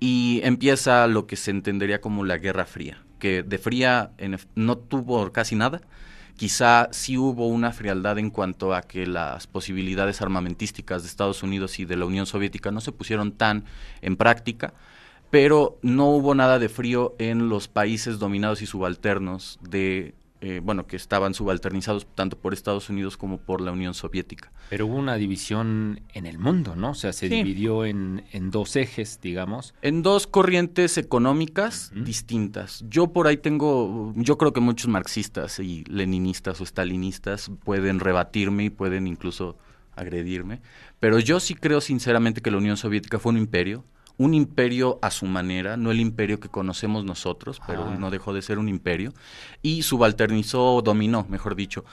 y 0.00 0.40
empieza 0.42 1.06
lo 1.06 1.26
que 1.26 1.36
se 1.36 1.52
entendería 1.52 2.00
como 2.00 2.24
la 2.24 2.38
Guerra 2.38 2.66
Fría, 2.66 3.02
que 3.18 3.42
de 3.42 3.58
fría 3.58 4.12
no 4.54 4.78
tuvo 4.78 5.32
casi 5.32 5.54
nada, 5.54 5.80
Quizá 6.38 6.88
sí 6.92 7.18
hubo 7.18 7.48
una 7.48 7.72
frialdad 7.72 8.16
en 8.16 8.30
cuanto 8.30 8.72
a 8.72 8.82
que 8.82 9.08
las 9.08 9.48
posibilidades 9.48 10.22
armamentísticas 10.22 11.02
de 11.02 11.08
Estados 11.08 11.42
Unidos 11.42 11.80
y 11.80 11.84
de 11.84 11.96
la 11.96 12.04
Unión 12.04 12.26
Soviética 12.26 12.70
no 12.70 12.80
se 12.80 12.92
pusieron 12.92 13.32
tan 13.32 13.64
en 14.02 14.16
práctica, 14.16 14.72
pero 15.30 15.80
no 15.82 16.10
hubo 16.10 16.36
nada 16.36 16.60
de 16.60 16.68
frío 16.68 17.16
en 17.18 17.48
los 17.48 17.66
países 17.66 18.20
dominados 18.20 18.62
y 18.62 18.66
subalternos 18.66 19.58
de 19.68 20.14
eh, 20.40 20.60
bueno, 20.62 20.86
que 20.86 20.96
estaban 20.96 21.34
subalternizados 21.34 22.06
tanto 22.14 22.38
por 22.38 22.54
Estados 22.54 22.88
Unidos 22.88 23.16
como 23.16 23.38
por 23.38 23.60
la 23.60 23.72
Unión 23.72 23.94
Soviética. 23.94 24.52
Pero 24.70 24.86
hubo 24.86 24.96
una 24.96 25.16
división 25.16 26.00
en 26.14 26.26
el 26.26 26.38
mundo, 26.38 26.76
¿no? 26.76 26.90
O 26.90 26.94
sea, 26.94 27.12
se 27.12 27.28
dividió 27.28 27.84
en, 27.84 28.24
en, 28.30 28.50
dos 28.50 28.76
ejes, 28.76 29.20
digamos. 29.20 29.74
En 29.82 30.02
dos 30.02 30.26
corrientes 30.26 30.96
económicas 30.96 31.90
distintas. 31.94 32.84
Yo 32.88 33.12
por 33.12 33.26
ahí 33.26 33.38
tengo, 33.38 34.12
yo 34.16 34.38
creo 34.38 34.52
que 34.52 34.60
muchos 34.60 34.88
marxistas 34.88 35.58
y 35.58 35.82
leninistas 35.84 36.60
o 36.60 36.66
stalinistas 36.66 37.50
pueden 37.64 37.98
rebatirme 37.98 38.64
y 38.64 38.70
pueden 38.70 39.06
incluso 39.06 39.58
agredirme, 39.96 40.60
pero 41.00 41.18
yo 41.18 41.40
sí 41.40 41.54
creo 41.54 41.80
sinceramente 41.80 42.40
que 42.40 42.50
la 42.50 42.58
Unión 42.58 42.76
Soviética 42.76 43.18
fue 43.18 43.32
un 43.32 43.38
imperio 43.38 43.84
un 44.18 44.34
imperio 44.34 44.98
a 45.00 45.10
su 45.10 45.26
manera, 45.26 45.76
no 45.76 45.90
el 45.90 46.00
imperio 46.00 46.40
que 46.40 46.48
conocemos 46.48 47.04
nosotros, 47.04 47.60
pero 47.66 47.84
ah. 47.84 47.96
no 47.98 48.10
dejó 48.10 48.34
de 48.34 48.42
ser 48.42 48.58
un 48.58 48.68
imperio, 48.68 49.14
y 49.62 49.82
subalternizó, 49.82 50.82
dominó, 50.82 51.24
mejor 51.28 51.54
dicho, 51.54 51.84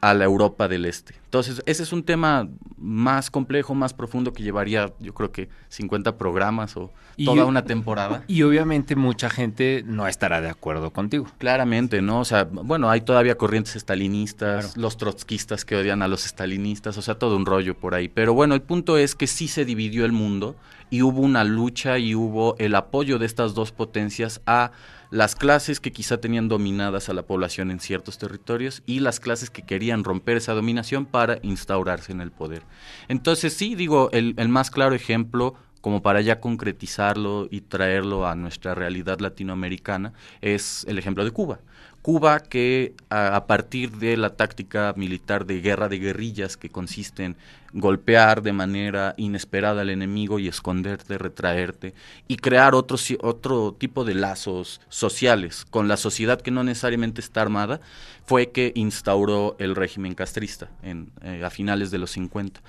a 0.00 0.14
la 0.14 0.24
Europa 0.24 0.68
del 0.68 0.84
Este. 0.84 1.14
Entonces, 1.24 1.60
ese 1.66 1.82
es 1.82 1.92
un 1.92 2.04
tema 2.04 2.48
más 2.76 3.30
complejo, 3.30 3.74
más 3.74 3.92
profundo 3.92 4.32
que 4.32 4.44
llevaría, 4.44 4.92
yo 5.00 5.12
creo 5.12 5.32
que 5.32 5.48
50 5.68 6.16
programas 6.16 6.76
o 6.76 6.92
toda 7.24 7.44
una 7.44 7.64
temporada. 7.64 8.22
Y 8.28 8.42
obviamente 8.42 8.94
mucha 8.94 9.28
gente 9.28 9.82
no 9.84 10.06
estará 10.06 10.40
de 10.40 10.48
acuerdo 10.48 10.92
contigo. 10.92 11.26
Claramente, 11.38 12.00
¿no? 12.00 12.20
O 12.20 12.24
sea, 12.24 12.44
bueno, 12.44 12.88
hay 12.88 13.00
todavía 13.00 13.36
corrientes 13.36 13.74
estalinistas, 13.74 14.76
los 14.76 14.96
trotskistas 14.96 15.64
que 15.64 15.74
odian 15.74 16.02
a 16.02 16.08
los 16.08 16.24
estalinistas, 16.24 16.96
o 16.96 17.02
sea, 17.02 17.16
todo 17.16 17.36
un 17.36 17.44
rollo 17.44 17.76
por 17.76 17.94
ahí. 17.94 18.08
Pero 18.08 18.34
bueno, 18.34 18.54
el 18.54 18.62
punto 18.62 18.96
es 18.96 19.16
que 19.16 19.26
sí 19.26 19.48
se 19.48 19.64
dividió 19.64 20.04
el 20.04 20.12
mundo 20.12 20.54
y 20.90 21.02
hubo 21.02 21.20
una 21.20 21.44
lucha 21.44 21.98
y 21.98 22.14
hubo 22.14 22.56
el 22.58 22.74
apoyo 22.74 23.18
de 23.18 23.26
estas 23.26 23.54
dos 23.54 23.72
potencias 23.72 24.40
a 24.46 24.72
las 25.10 25.34
clases 25.34 25.80
que 25.80 25.92
quizá 25.92 26.20
tenían 26.20 26.48
dominadas 26.48 27.08
a 27.08 27.14
la 27.14 27.22
población 27.22 27.70
en 27.70 27.80
ciertos 27.80 28.18
territorios 28.18 28.82
y 28.86 29.00
las 29.00 29.20
clases 29.20 29.50
que 29.50 29.62
querían 29.62 30.04
romper 30.04 30.36
esa 30.36 30.52
dominación 30.52 31.06
para 31.06 31.38
instaurarse 31.42 32.12
en 32.12 32.20
el 32.20 32.30
poder. 32.30 32.62
Entonces 33.08 33.54
sí, 33.54 33.74
digo, 33.74 34.10
el, 34.12 34.34
más 34.48 34.70
claro 34.70 34.94
ejemplo 34.94 35.54
como 35.80 36.02
para 36.02 36.20
ya 36.20 36.40
concretizarlo 36.40 37.48
y 37.50 37.60
traerlo 37.62 38.26
a 38.26 38.34
nuestra 38.34 38.74
realidad 38.74 39.20
latinoamericana, 39.20 40.12
es 40.40 40.84
el 40.88 40.98
ejemplo 40.98 41.24
de 41.24 41.30
Cuba. 41.30 41.60
Cuba 42.08 42.40
que 42.40 42.94
a, 43.10 43.44
partir 43.46 43.98
de 43.98 44.16
la 44.16 44.30
táctica 44.30 44.94
militar 44.96 45.44
de 45.44 45.60
guerra 45.60 45.90
de 45.90 45.98
guerrillas 45.98 46.56
que 46.56 46.70
consiste 46.70 47.22
en 47.22 47.36
golpear 47.74 48.40
de 48.40 48.54
manera 48.54 49.12
inesperada 49.18 49.82
al 49.82 49.90
enemigo 49.90 50.38
y 50.38 50.48
esconderte, 50.48 51.18
retraerte 51.18 51.92
y 52.26 52.36
crear 52.36 52.74
otro, 52.74 52.96
otro 53.20 53.76
tipo 53.78 54.06
de 54.06 54.14
lazos 54.14 54.80
sociales 54.88 55.66
con 55.68 55.86
la 55.86 55.98
sociedad 55.98 56.40
que 56.40 56.50
no 56.50 56.64
necesariamente 56.64 57.20
está 57.20 57.42
armada, 57.42 57.82
fue 58.24 58.52
que 58.52 58.72
instauró 58.74 59.54
el 59.58 59.76
régimen 59.76 60.14
castrista 60.14 60.70
en, 60.82 61.10
eh, 61.22 61.42
a 61.44 61.50
finales 61.50 61.90
de 61.90 61.98
los 61.98 62.12
50. 62.12 62.62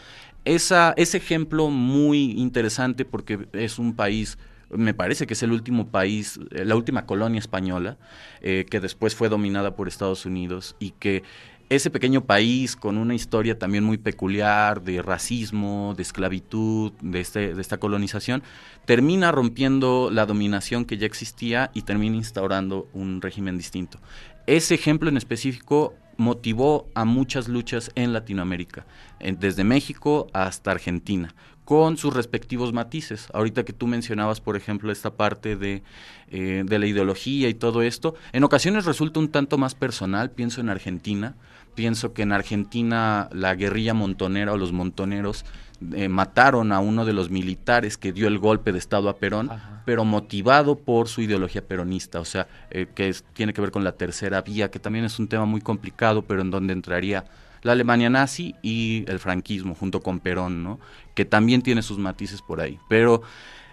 Esa, 0.43 0.93
ese 0.97 1.15
ejemplo 1.15 1.69
muy 1.69 2.31
interesante 2.31 3.05
porque 3.05 3.47
es 3.53 3.79
un 3.79 3.95
país 3.95 4.37
me 4.71 4.93
parece 4.93 5.27
que 5.27 5.33
es 5.33 5.43
el 5.43 5.51
último 5.51 5.87
país, 5.87 6.39
eh, 6.51 6.65
la 6.65 6.75
última 6.75 7.05
colonia 7.05 7.39
española, 7.39 7.97
eh, 8.41 8.65
que 8.69 8.79
después 8.79 9.15
fue 9.15 9.29
dominada 9.29 9.75
por 9.75 9.87
Estados 9.87 10.25
Unidos 10.25 10.75
y 10.79 10.91
que 10.91 11.23
ese 11.69 11.91
pequeño 11.91 12.25
país 12.25 12.75
con 12.75 12.97
una 12.97 13.13
historia 13.13 13.59
también 13.59 13.83
muy 13.83 13.99
peculiar 13.99 14.81
de 14.81 15.03
racismo, 15.03 15.93
de 15.95 16.01
esclavitud, 16.01 16.93
de, 17.01 17.19
este, 17.19 17.53
de 17.53 17.61
esta 17.61 17.77
colonización, 17.77 18.41
termina 18.85 19.31
rompiendo 19.31 20.09
la 20.11 20.25
dominación 20.25 20.85
que 20.85 20.97
ya 20.97 21.05
existía 21.05 21.69
y 21.75 21.83
termina 21.83 22.15
instaurando 22.15 22.87
un 22.93 23.21
régimen 23.21 23.55
distinto. 23.57 23.99
Ese 24.47 24.73
ejemplo 24.73 25.09
en 25.09 25.17
específico 25.17 25.93
motivó 26.17 26.89
a 26.95 27.05
muchas 27.05 27.47
luchas 27.47 27.91
en 27.93 28.13
Latinoamérica, 28.13 28.85
desde 29.19 29.63
México 29.63 30.27
hasta 30.33 30.71
Argentina 30.71 31.35
con 31.69 31.97
sus 31.97 32.15
respectivos 32.15 32.73
matices. 32.73 33.27
Ahorita 33.31 33.63
que 33.63 33.73
tú 33.73 33.85
mencionabas, 33.85 34.41
por 34.41 34.57
ejemplo, 34.57 34.91
esta 34.91 35.11
parte 35.11 35.55
de, 35.55 35.83
eh, 36.31 36.63
de 36.65 36.79
la 36.79 36.87
ideología 36.87 37.47
y 37.47 37.53
todo 37.53 37.83
esto, 37.83 38.15
en 38.33 38.43
ocasiones 38.43 38.85
resulta 38.85 39.19
un 39.19 39.29
tanto 39.29 39.59
más 39.59 39.75
personal, 39.75 40.31
pienso 40.31 40.61
en 40.61 40.69
Argentina, 40.69 41.35
pienso 41.75 42.11
que 42.13 42.23
en 42.23 42.31
Argentina 42.31 43.29
la 43.31 43.53
guerrilla 43.53 43.93
montonera 43.93 44.51
o 44.51 44.57
los 44.57 44.71
montoneros 44.71 45.45
eh, 45.93 46.09
mataron 46.09 46.71
a 46.71 46.79
uno 46.79 47.05
de 47.05 47.13
los 47.13 47.29
militares 47.29 47.97
que 47.97 48.13
dio 48.13 48.27
el 48.27 48.39
golpe 48.39 48.71
de 48.71 48.79
Estado 48.79 49.07
a 49.07 49.17
Perón, 49.17 49.51
pero 49.85 50.03
motivado 50.05 50.75
por 50.75 51.07
su 51.07 51.21
ideología 51.21 51.61
peronista, 51.61 52.19
o 52.19 52.25
sea, 52.25 52.47
eh, 52.71 52.87
que 52.95 53.13
tiene 53.33 53.53
que 53.53 53.61
ver 53.61 53.69
con 53.69 53.83
la 53.83 53.91
tercera 53.91 54.41
vía, 54.41 54.71
que 54.71 54.79
también 54.79 55.05
es 55.05 55.19
un 55.19 55.27
tema 55.27 55.45
muy 55.45 55.61
complicado, 55.61 56.23
pero 56.23 56.41
en 56.41 56.49
donde 56.49 56.73
entraría 56.73 57.25
la 57.61 57.73
Alemania 57.73 58.09
nazi 58.09 58.55
y 58.61 59.05
el 59.07 59.19
franquismo 59.19 59.75
junto 59.75 60.01
con 60.01 60.19
Perón, 60.19 60.63
¿no? 60.63 60.79
Que 61.15 61.25
también 61.25 61.61
tiene 61.61 61.81
sus 61.81 61.97
matices 61.97 62.41
por 62.41 62.61
ahí. 62.61 62.79
Pero 62.87 63.21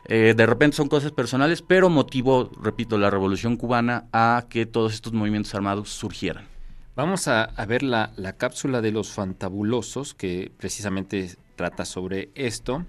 eh, 0.08 0.34
de 0.36 0.46
repente 0.46 0.76
son 0.76 0.88
cosas 0.88 1.12
personales, 1.12 1.62
pero 1.62 1.90
motivó, 1.90 2.50
repito, 2.60 2.96
la 2.98 3.10
revolución 3.10 3.56
cubana 3.56 4.06
a 4.12 4.46
que 4.48 4.66
todos 4.66 4.94
estos 4.94 5.12
movimientos 5.12 5.54
armados 5.54 5.90
surgieran. 5.90 6.46
Vamos 6.94 7.28
a, 7.28 7.52
ver 7.68 7.82
la, 7.82 8.10
cápsula 8.38 8.80
de 8.80 8.90
los 8.90 9.10
fantabulosos, 9.10 10.14
que 10.14 10.50
precisamente 10.56 11.36
trata 11.54 11.84
sobre 11.84 12.30
esto. 12.34 12.86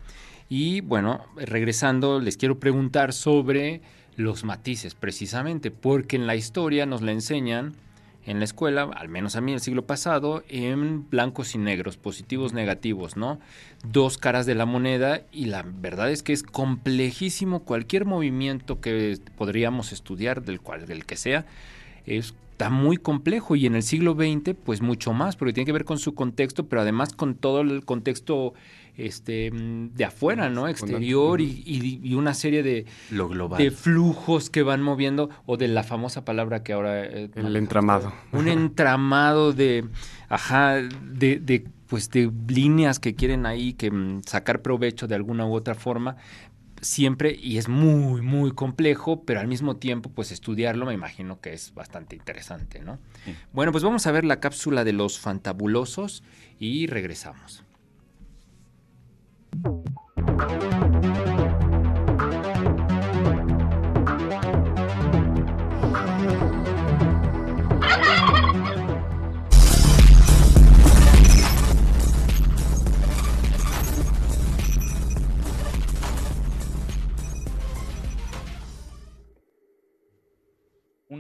Y 0.48 0.80
bueno, 0.80 1.26
regresando, 1.36 2.22
les 2.22 2.38
quiero 2.38 2.58
preguntar 2.58 3.12
sobre 3.12 3.82
los 4.16 4.46
matices, 4.46 4.96
precisamente, 4.96 5.72
porque 5.72 6.16
en 6.16 6.26
la 6.26 6.36
historia 6.36 6.86
nos 6.86 7.02
la 7.02 7.12
enseñan 7.12 7.76
en 8.28 8.40
la 8.40 8.46
escuela, 8.46 8.90
al 8.94 9.08
menos 9.08 9.38
a 9.38 9.42
mí 9.42 9.54
el 9.54 9.62
siglo 9.62 9.86
pasado, 9.86 10.44
en 10.50 11.10
blancos 11.10 11.56
y 11.56 11.58
negros, 11.58 11.96
positivos, 11.96 12.52
negativos, 12.52 13.16
¿no? 13.16 13.40
Dos 13.86 14.18
caras 14.18 14.46
de 14.46 14.54
la 14.54 14.66
moneda 14.66 15.22
y 15.32 15.46
la 15.46 15.64
verdad 15.66 16.12
es 16.12 16.24
que 16.24 16.34
es 16.34 16.44
complejísimo 16.44 17.64
cualquier 17.64 18.04
movimiento 18.04 18.82
que 18.82 19.18
podríamos 19.38 19.94
estudiar, 19.94 20.44
del 20.44 20.60
cual, 20.60 20.88
del 20.88 21.06
que 21.06 21.16
sea, 21.16 21.46
está 22.58 22.72
muy 22.72 22.98
complejo 22.98 23.56
y 23.56 23.68
en 23.68 23.76
el 23.76 23.84
siglo 23.84 24.16
XX 24.16 24.56
pues 24.56 24.82
mucho 24.82 25.14
más, 25.14 25.36
porque 25.36 25.54
tiene 25.54 25.68
que 25.68 25.74
ver 25.74 25.86
con 25.86 26.00
su 26.00 26.16
contexto, 26.16 26.68
pero 26.68 26.82
además 26.82 27.14
con 27.14 27.36
todo 27.36 27.62
el 27.62 27.86
contexto 27.86 28.56
este, 28.96 29.52
de 29.54 30.04
afuera, 30.04 30.50
¿no? 30.50 30.68
Exterior 30.68 31.40
y, 31.40 32.16
una 32.16 32.34
serie 32.34 32.64
de, 32.64 32.88
Lo 33.12 33.30
global. 33.30 33.62
de 33.62 33.70
flujos 33.70 34.50
que 34.50 34.64
van 34.64 34.82
moviendo, 34.82 35.30
o 35.46 35.56
de 35.56 35.68
la 35.68 35.84
famosa 35.84 36.26
palabra 36.26 36.64
que 36.64 36.74
ahora... 36.74 37.06
Eh, 37.06 37.30
el 37.36 37.56
entramado. 37.56 38.12
Un 38.32 38.48
entramado 38.48 39.54
de, 39.54 39.86
ajá, 40.28 40.78
de, 40.78 41.40
de, 41.40 41.64
pues 41.86 42.10
de 42.10 42.32
líneas 42.48 43.00
que 43.00 43.14
quieren 43.14 43.46
ahí 43.46 43.74
que 43.74 43.92
mm, 43.92 44.24
sacar 44.26 44.64
provecho 44.64 45.08
de 45.08 45.14
alguna 45.14 45.46
u 45.46 45.54
otra 45.54 45.76
forma, 45.76 46.18
siempre, 46.82 47.38
y 47.40 47.58
es 47.58 47.68
muy, 47.68 48.22
muy 48.22 48.52
complejo, 48.52 49.24
pero 49.24 49.40
al 49.40 49.48
mismo 49.48 49.78
tiempo, 49.78 50.10
pues 50.10 50.32
estudiarlo 50.32 50.86
me 50.86 50.94
imagino 50.94 51.40
que 51.42 51.54
es 51.54 51.74
bastante 51.74 52.16
interesante, 52.16 52.80
¿no? 52.80 53.00
Bueno, 53.54 53.72
pues 53.72 53.84
vamos 53.84 54.08
a 54.08 54.12
ver 54.12 54.26
la 54.26 54.40
cápsula 54.40 54.84
de 54.84 54.94
los 54.94 55.20
fantabulosos 55.20 56.24
y 56.60 56.88
regresamos. 56.88 57.64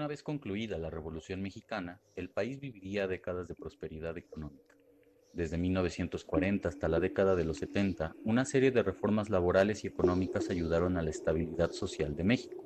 Una 0.07 0.13
vez 0.13 0.23
concluida 0.23 0.77
la 0.77 0.89
Revolución 0.89 1.41
Mexicana, 1.41 1.99
el 2.15 2.29
país 2.29 2.61
viviría 2.61 3.09
décadas 3.09 3.49
de 3.49 3.55
prosperidad 3.55 4.17
económica. 4.17 4.77
Desde 5.33 5.57
1940 5.57 6.69
hasta 6.69 6.87
la 6.87 7.01
década 7.01 7.35
de 7.35 7.43
los 7.43 7.57
70, 7.57 8.15
una 8.23 8.45
serie 8.45 8.71
de 8.71 8.83
reformas 8.83 9.29
laborales 9.29 9.83
y 9.83 9.87
económicas 9.87 10.49
ayudaron 10.49 10.95
a 10.95 11.01
la 11.01 11.09
estabilidad 11.09 11.71
social 11.71 12.15
de 12.15 12.23
México. 12.23 12.63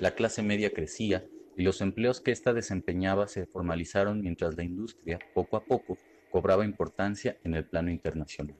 La 0.00 0.16
clase 0.16 0.42
media 0.42 0.72
crecía 0.72 1.24
y 1.56 1.62
los 1.62 1.80
empleos 1.82 2.20
que 2.20 2.32
ésta 2.32 2.52
desempeñaba 2.52 3.28
se 3.28 3.46
formalizaron 3.46 4.20
mientras 4.20 4.56
la 4.56 4.64
industria, 4.64 5.20
poco 5.34 5.56
a 5.56 5.64
poco, 5.64 5.98
cobraba 6.32 6.64
importancia 6.64 7.38
en 7.44 7.54
el 7.54 7.64
plano 7.64 7.92
internacional. 7.92 8.56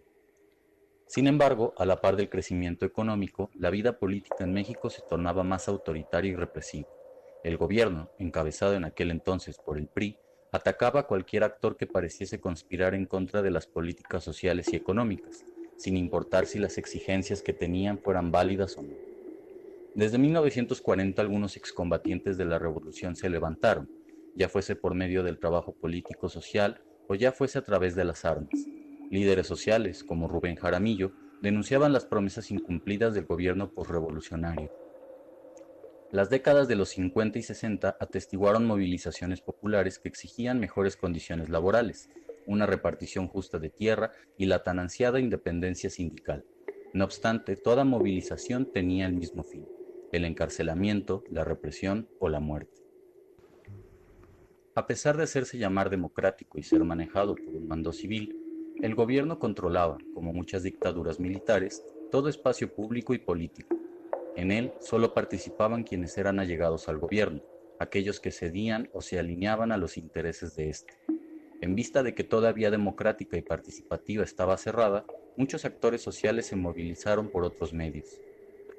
Sin 1.09 1.27
embargo, 1.27 1.75
a 1.77 1.85
la 1.85 2.01
par 2.01 2.15
del 2.15 2.31
crecimiento 2.31 2.87
económico, 2.87 3.51
la 3.57 3.71
vida 3.71 3.99
política 3.99 4.45
en 4.45 4.53
México 4.53 4.91
se 4.91 5.03
tornaba 5.11 5.43
más 5.43 5.67
autoritaria 5.67 6.31
y 6.31 6.37
represiva. 6.37 6.89
El 7.45 7.57
gobierno, 7.57 8.09
encabezado 8.21 8.75
en 8.75 8.85
aquel 8.85 9.11
entonces 9.11 9.59
por 9.59 9.77
el 9.77 9.89
PRI, 9.89 10.17
atacaba 10.53 11.01
a 11.01 11.07
cualquier 11.09 11.43
actor 11.43 11.77
que 11.77 11.89
pareciese 11.89 12.41
conspirar 12.41 12.95
en 12.95 13.05
contra 13.05 13.43
de 13.43 13.51
las 13.51 13.67
políticas 13.67 14.23
sociales 14.23 14.73
y 14.73 14.77
económicas, 14.77 15.45
sin 15.77 15.97
importar 15.97 16.47
si 16.47 16.61
las 16.61 16.79
exigencias 16.79 17.43
que 17.43 17.53
tenían 17.53 17.99
fueran 17.99 18.31
válidas 18.31 18.77
o 18.79 18.83
no. 18.83 18.95
Desde 19.97 20.19
1940 20.19 21.21
algunos 21.21 21.57
excombatientes 21.57 22.37
de 22.37 22.45
la 22.45 22.61
revolución 22.61 23.17
se 23.17 23.29
levantaron, 23.29 23.91
ya 24.37 24.49
fuese 24.49 24.77
por 24.77 24.95
medio 24.95 25.25
del 25.25 25.41
trabajo 25.41 25.73
político 25.73 26.29
social 26.29 26.81
o 27.09 27.17
ya 27.17 27.33
fuese 27.33 27.59
a 27.59 27.65
través 27.65 27.97
de 27.97 28.05
las 28.05 28.25
armas. 28.25 28.69
Líderes 29.11 29.49
sociales, 29.49 30.05
como 30.05 30.29
Rubén 30.29 30.57
Jaramillo, 30.57 31.11
denunciaban 31.43 31.93
las 31.93 32.07
promesas 32.07 32.53
incumplidas 32.53 33.15
del 33.15 33.27
gobierno 33.27 33.69
postrevolucionario 33.73 34.71
las 36.13 36.29
décadas 36.29 36.69
de 36.69 36.77
los 36.77 36.91
50 36.91 37.39
y 37.39 37.43
60 37.43 37.97
atestiguaron 37.99 38.67
movilizaciones 38.67 39.41
populares 39.41 39.99
que 39.99 40.11
exigían 40.11 40.61
mejores 40.61 40.95
condiciones 40.95 41.49
laborales, 41.49 42.11
una 42.47 42.67
repartición 42.67 43.29
justa 43.29 43.59
de 43.59 43.71
tierra 43.71 44.13
y 44.37 44.45
la 44.45 44.63
tan 44.63 44.79
ansiada 44.79 45.21
independencia 45.21 45.89
sindical. 45.89 46.45
No 46.93 47.07
obstante, 47.07 47.57
toda 47.57 47.85
movilización 47.85 48.71
tenía 48.71 49.07
el 49.07 49.15
mismo 49.15 49.43
fin, 49.43 49.67
el 50.13 50.27
encarcelamiento, 50.27 51.25
la 51.31 51.45
represión 51.45 52.11
o 52.19 52.29
la 52.29 52.41
muerte. 52.41 52.83
A 54.75 54.87
pesar 54.87 55.17
de 55.17 55.23
hacerse 55.23 55.57
llamar 55.57 55.89
democrático 55.89 56.59
y 56.59 56.63
ser 56.63 56.85
manejado 56.85 57.37
por 57.37 57.55
un 57.55 57.67
mando 57.67 57.91
civil, 57.91 58.37
el 58.83 58.95
gobierno 58.95 59.39
controlaba, 59.39 59.97
como 60.13 60.35
muchas 60.35 60.63
dictaduras 60.63 61.19
militares, 61.19 61.83
todo 62.11 62.29
espacio 62.29 62.75
público 62.75 63.15
y 63.15 63.19
político, 63.19 63.82
en 64.37 64.51
él 64.51 64.73
solo 64.81 65.15
participaban 65.15 65.85
quienes 65.85 66.17
eran 66.17 66.39
allegados 66.39 66.89
al 66.89 66.99
gobierno, 66.99 67.43
aquellos 67.79 68.21
que 68.21 68.31
cedían 68.31 68.89
o 68.93 69.03
se 69.03 69.19
alineaban 69.19 69.73
a 69.73 69.77
los 69.77 69.97
intereses 69.97 70.57
de 70.57 70.71
éste. 70.71 70.95
En 71.61 71.75
vista 71.75 72.03
de 72.03 72.15
que 72.15 72.25
todavía 72.25 72.71
democrática 72.71 73.37
y 73.37 73.43
participativa 73.43 74.25
estaba 74.25 74.57
cerrada, 74.57 75.05
muchos 75.37 75.65
actores 75.65 76.03
sociales 76.03 76.47
se 76.47 76.57
movilizaron 76.57 77.29
por 77.31 77.45
otros 77.45 77.73
medios. 77.73 78.21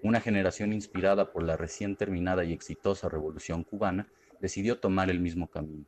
Una 0.02 0.20
generación 0.20 0.74
inspirada 0.74 1.32
por 1.32 1.44
la 1.44 1.56
recién 1.56 1.96
terminada 1.96 2.44
y 2.44 2.52
exitosa 2.52 3.08
Revolución 3.08 3.63
cubana 3.63 4.12
decidió 4.42 4.80
tomar 4.80 5.10
el 5.10 5.20
mismo 5.20 5.50
camino. 5.50 5.86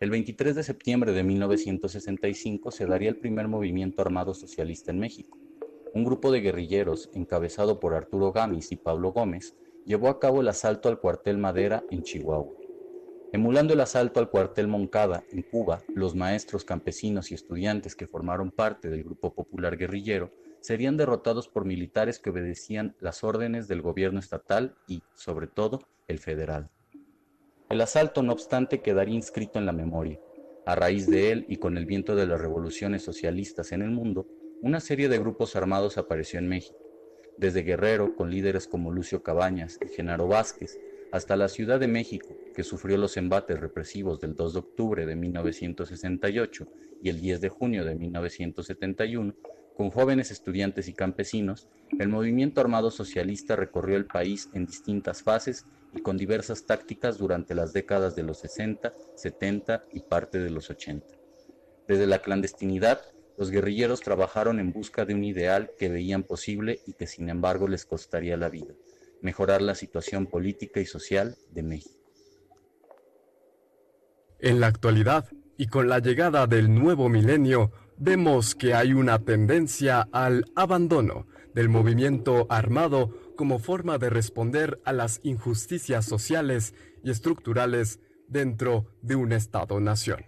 El 0.00 0.10
23 0.10 0.54
de 0.54 0.62
septiembre 0.62 1.12
de 1.12 1.22
1965 1.22 2.70
se 2.70 2.86
daría 2.86 3.08
el 3.08 3.16
primer 3.16 3.48
movimiento 3.48 4.00
armado 4.02 4.32
socialista 4.32 4.90
en 4.90 4.98
México 4.98 5.38
un 5.96 6.04
grupo 6.04 6.30
de 6.30 6.42
guerrilleros, 6.42 7.08
encabezado 7.14 7.80
por 7.80 7.94
Arturo 7.94 8.30
Gamis 8.30 8.70
y 8.70 8.76
Pablo 8.76 9.12
Gómez, 9.12 9.56
llevó 9.86 10.08
a 10.08 10.20
cabo 10.20 10.42
el 10.42 10.48
asalto 10.48 10.90
al 10.90 11.00
cuartel 11.00 11.38
Madera 11.38 11.84
en 11.90 12.02
Chihuahua. 12.02 12.52
Emulando 13.32 13.72
el 13.72 13.80
asalto 13.80 14.20
al 14.20 14.28
cuartel 14.28 14.68
Moncada 14.68 15.24
en 15.32 15.40
Cuba, 15.40 15.82
los 15.94 16.14
maestros, 16.14 16.66
campesinos 16.66 17.30
y 17.30 17.34
estudiantes 17.34 17.96
que 17.96 18.06
formaron 18.06 18.50
parte 18.50 18.90
del 18.90 19.04
grupo 19.04 19.32
popular 19.32 19.78
guerrillero 19.78 20.30
serían 20.60 20.98
derrotados 20.98 21.48
por 21.48 21.64
militares 21.64 22.18
que 22.18 22.28
obedecían 22.28 22.94
las 23.00 23.24
órdenes 23.24 23.66
del 23.66 23.80
gobierno 23.80 24.20
estatal 24.20 24.76
y, 24.86 25.02
sobre 25.14 25.46
todo, 25.46 25.80
el 26.08 26.18
federal. 26.18 26.68
El 27.70 27.80
asalto, 27.80 28.22
no 28.22 28.34
obstante, 28.34 28.82
quedaría 28.82 29.14
inscrito 29.14 29.58
en 29.58 29.64
la 29.64 29.72
memoria. 29.72 30.20
A 30.66 30.74
raíz 30.74 31.06
de 31.06 31.32
él 31.32 31.46
y 31.48 31.56
con 31.56 31.78
el 31.78 31.86
viento 31.86 32.16
de 32.16 32.26
las 32.26 32.38
revoluciones 32.38 33.02
socialistas 33.02 33.72
en 33.72 33.80
el 33.80 33.92
mundo, 33.92 34.26
una 34.62 34.80
serie 34.80 35.08
de 35.08 35.18
grupos 35.18 35.56
armados 35.56 35.98
apareció 35.98 36.38
en 36.38 36.48
México, 36.48 36.78
desde 37.36 37.62
Guerrero, 37.62 38.16
con 38.16 38.30
líderes 38.30 38.66
como 38.66 38.90
Lucio 38.90 39.22
Cabañas 39.22 39.78
y 39.84 39.88
Genaro 39.88 40.26
Vázquez, 40.28 40.78
hasta 41.12 41.36
la 41.36 41.48
Ciudad 41.48 41.78
de 41.78 41.88
México, 41.88 42.28
que 42.54 42.64
sufrió 42.64 42.96
los 42.96 43.16
embates 43.16 43.60
represivos 43.60 44.20
del 44.20 44.34
2 44.34 44.52
de 44.54 44.58
octubre 44.58 45.06
de 45.06 45.16
1968 45.16 46.66
y 47.02 47.08
el 47.10 47.20
10 47.20 47.40
de 47.40 47.48
junio 47.48 47.84
de 47.84 47.94
1971, 47.94 49.34
con 49.76 49.90
jóvenes 49.90 50.30
estudiantes 50.30 50.88
y 50.88 50.94
campesinos, 50.94 51.68
el 51.98 52.08
movimiento 52.08 52.60
armado 52.60 52.90
socialista 52.90 53.56
recorrió 53.56 53.96
el 53.96 54.06
país 54.06 54.48
en 54.54 54.66
distintas 54.66 55.22
fases 55.22 55.66
y 55.94 56.00
con 56.00 56.16
diversas 56.16 56.64
tácticas 56.64 57.18
durante 57.18 57.54
las 57.54 57.72
décadas 57.72 58.16
de 58.16 58.22
los 58.22 58.38
60, 58.38 58.92
70 59.14 59.84
y 59.92 60.00
parte 60.00 60.38
de 60.38 60.50
los 60.50 60.70
80. 60.70 61.06
Desde 61.86 62.06
la 62.06 62.20
clandestinidad 62.20 63.00
los 63.38 63.50
guerrilleros 63.50 64.00
trabajaron 64.00 64.60
en 64.60 64.72
busca 64.72 65.04
de 65.04 65.14
un 65.14 65.24
ideal 65.24 65.70
que 65.78 65.88
veían 65.88 66.22
posible 66.22 66.80
y 66.86 66.94
que 66.94 67.06
sin 67.06 67.28
embargo 67.28 67.68
les 67.68 67.84
costaría 67.84 68.36
la 68.36 68.48
vida, 68.48 68.74
mejorar 69.20 69.62
la 69.62 69.74
situación 69.74 70.26
política 70.26 70.80
y 70.80 70.86
social 70.86 71.36
de 71.50 71.62
México. 71.62 72.00
En 74.38 74.60
la 74.60 74.66
actualidad, 74.66 75.26
y 75.56 75.68
con 75.68 75.88
la 75.88 75.98
llegada 75.98 76.46
del 76.46 76.72
nuevo 76.74 77.08
milenio, 77.08 77.72
vemos 77.96 78.54
que 78.54 78.74
hay 78.74 78.92
una 78.92 79.18
tendencia 79.18 80.08
al 80.12 80.44
abandono 80.54 81.26
del 81.54 81.68
movimiento 81.70 82.46
armado 82.50 83.32
como 83.36 83.58
forma 83.58 83.98
de 83.98 84.10
responder 84.10 84.80
a 84.84 84.92
las 84.92 85.20
injusticias 85.22 86.04
sociales 86.04 86.74
y 87.02 87.10
estructurales 87.10 88.00
dentro 88.28 88.86
de 89.00 89.16
un 89.16 89.32
Estado-nación. 89.32 90.26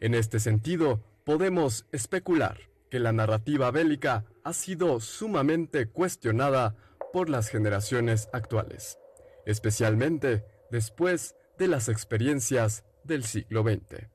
En 0.00 0.14
este 0.14 0.40
sentido, 0.40 1.02
podemos 1.28 1.84
especular 1.92 2.56
que 2.88 2.98
la 2.98 3.12
narrativa 3.12 3.70
bélica 3.70 4.24
ha 4.44 4.54
sido 4.54 4.98
sumamente 4.98 5.84
cuestionada 5.84 6.74
por 7.12 7.28
las 7.28 7.50
generaciones 7.50 8.30
actuales, 8.32 8.98
especialmente 9.44 10.46
después 10.70 11.36
de 11.58 11.68
las 11.68 11.90
experiencias 11.90 12.86
del 13.04 13.24
siglo 13.24 13.62
XX. 13.62 14.08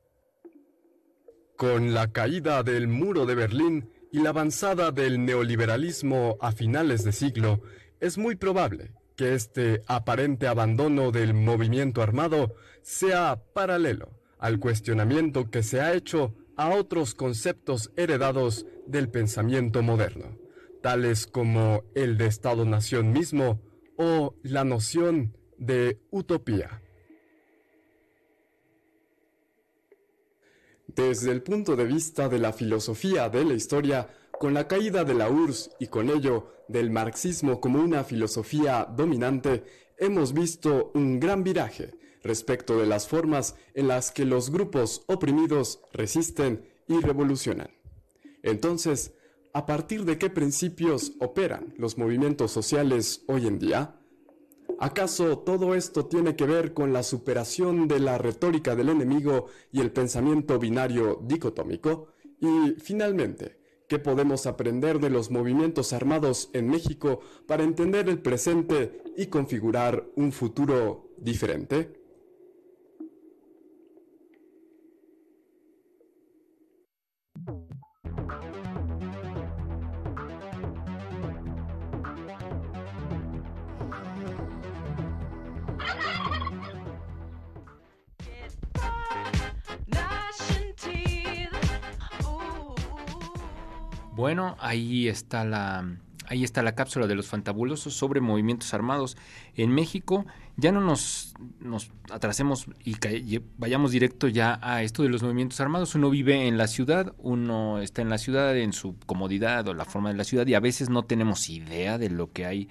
Con 1.56 1.94
la 1.94 2.12
caída 2.12 2.64
del 2.64 2.88
muro 2.88 3.28
de 3.28 3.36
Berlín 3.36 3.92
y 4.12 4.24
la 4.24 4.30
avanzada 4.30 4.90
del 4.90 5.24
neoliberalismo 5.24 6.38
a 6.42 6.52
finales 6.52 7.04
de 7.04 7.12
siglo, 7.12 7.62
es 8.00 8.18
muy 8.18 8.34
probable 8.34 8.92
que 9.16 9.36
este 9.36 9.84
aparente 9.86 10.48
abandono 10.48 11.12
del 11.12 11.36
movimiento 11.36 12.02
armado 12.02 12.56
sea 12.82 13.40
paralelo 13.54 14.20
al 14.40 14.60
cuestionamiento 14.60 15.52
que 15.52 15.62
se 15.62 15.80
ha 15.80 15.94
hecho 15.94 16.34
a 16.56 16.70
otros 16.70 17.16
conceptos 17.16 17.92
heredados 17.96 18.66
del 18.86 19.10
pensamiento 19.10 19.82
moderno, 19.82 20.38
tales 20.82 21.28
como 21.28 21.84
el 21.96 22.18
de 22.18 22.28
Estado-Nación 22.28 23.12
mismo 23.12 23.62
o 23.98 24.36
la 24.44 24.64
noción 24.64 25.36
de 25.58 26.00
utopía. 26.12 26.82
Desde 30.88 31.32
el 31.32 31.42
punto 31.42 31.76
de 31.76 31.86
vista 31.86 32.30
de 32.30 32.40
la 32.40 32.54
filosofía 32.54 33.30
de 33.30 33.46
la 33.46 33.54
historia, 33.54 34.10
con 34.40 34.54
la 34.54 34.68
caída 34.68 35.04
de 35.04 35.14
la 35.14 35.30
URSS 35.30 35.72
y 35.80 35.88
con 35.88 36.10
ello 36.10 36.54
del 36.68 36.92
marxismo 36.92 37.60
como 37.60 37.80
una 37.80 38.04
filosofía 38.04 38.86
dominante, 38.86 39.64
hemos 39.98 40.34
visto 40.34 40.92
un 40.94 41.20
gran 41.20 41.44
viraje 41.44 41.94
respecto 42.24 42.78
de 42.78 42.88
las 42.88 43.08
formas 43.08 43.56
en 43.74 43.88
las 43.88 44.12
que 44.12 44.26
los 44.26 44.50
grupos 44.50 45.04
oprimidos 45.08 45.82
resisten 45.92 46.66
y 46.88 47.00
revolucionan. 47.00 47.70
Entonces, 48.42 49.14
¿a 49.54 49.66
partir 49.66 50.06
de 50.06 50.18
qué 50.18 50.30
principios 50.30 51.14
operan 51.20 51.74
los 51.78 51.98
movimientos 51.98 52.52
sociales 52.52 53.24
hoy 53.28 53.48
en 53.48 53.60
día? 53.60 54.00
¿Acaso 54.80 55.40
todo 55.40 55.76
esto 55.76 56.08
tiene 56.08 56.36
que 56.36 56.46
ver 56.46 56.74
con 56.74 56.92
la 56.94 57.04
superación 57.04 57.88
de 57.88 58.00
la 58.00 58.18
retórica 58.18 58.76
del 58.76 58.90
enemigo 58.90 59.46
y 59.72 59.82
el 59.82 59.92
pensamiento 59.92 60.60
binario 60.60 61.20
dicotómico? 61.24 62.08
Y, 62.40 62.76
finalmente, 62.80 63.60
¿qué 63.88 64.00
podemos 64.00 64.46
aprender 64.46 65.00
de 65.00 65.10
los 65.10 65.32
movimientos 65.32 65.94
armados 65.94 66.50
en 66.54 66.70
México 66.70 67.22
para 67.48 67.64
entender 67.64 68.10
el 68.10 68.20
presente 68.20 69.04
y 69.16 69.28
configurar 69.28 70.06
un 70.16 70.32
futuro 70.32 71.14
diferente? 71.18 72.03
Bueno, 94.16 94.56
ahí 94.60 95.08
está 95.08 95.44
la 95.44 95.98
ahí 96.28 96.44
está 96.44 96.64
la 96.64 96.76
cápsula 96.76 97.08
de 97.08 97.16
los 97.16 97.28
fantabulosos 97.28 97.94
sobre 97.94 98.22
movimientos 98.22 98.74
armados 98.74 99.18
en 99.56 99.72
México. 99.72 100.26
Ya 100.56 100.72
no 100.72 100.82
nos, 100.82 101.34
nos 101.60 101.92
atrasemos 102.12 102.68
y 102.86 102.96
vayamos 103.58 103.92
directo 103.92 104.28
ya 104.28 104.60
a 104.62 104.84
esto 104.84 105.04
de 105.04 105.10
los 105.10 105.24
movimientos 105.24 105.60
armados. 105.60 105.96
Uno 105.96 106.10
vive 106.10 106.48
en 106.48 106.58
la 106.58 106.68
ciudad, 106.68 107.14
uno 107.18 107.80
está 107.80 108.02
en 108.02 108.10
la 108.10 108.18
ciudad 108.18 108.56
en 108.56 108.72
su 108.72 108.96
comodidad 109.06 109.68
o 109.68 109.74
la 109.74 109.86
forma 109.86 110.12
de 110.12 110.18
la 110.18 110.24
ciudad 110.24 110.46
y 110.48 110.54
a 110.54 110.60
veces 110.60 110.90
no 110.90 111.04
tenemos 111.04 111.50
idea 111.50 111.98
de 111.98 112.10
lo 112.10 112.32
que 112.32 112.46
hay 112.46 112.70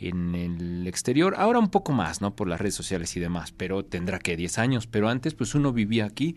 en 0.00 0.34
el 0.34 0.86
exterior. 0.86 1.34
Ahora 1.36 1.58
un 1.58 1.70
poco 1.70 1.92
más, 1.92 2.20
¿no? 2.20 2.34
Por 2.34 2.48
las 2.48 2.60
redes 2.60 2.74
sociales 2.74 3.16
y 3.16 3.20
demás, 3.20 3.52
pero 3.52 3.84
tendrá 3.84 4.18
que 4.18 4.36
10 4.36 4.58
años. 4.58 4.86
Pero 4.86 5.08
antes 5.08 5.34
pues 5.34 5.54
uno 5.54 5.72
vivía 5.72 6.06
aquí 6.06 6.36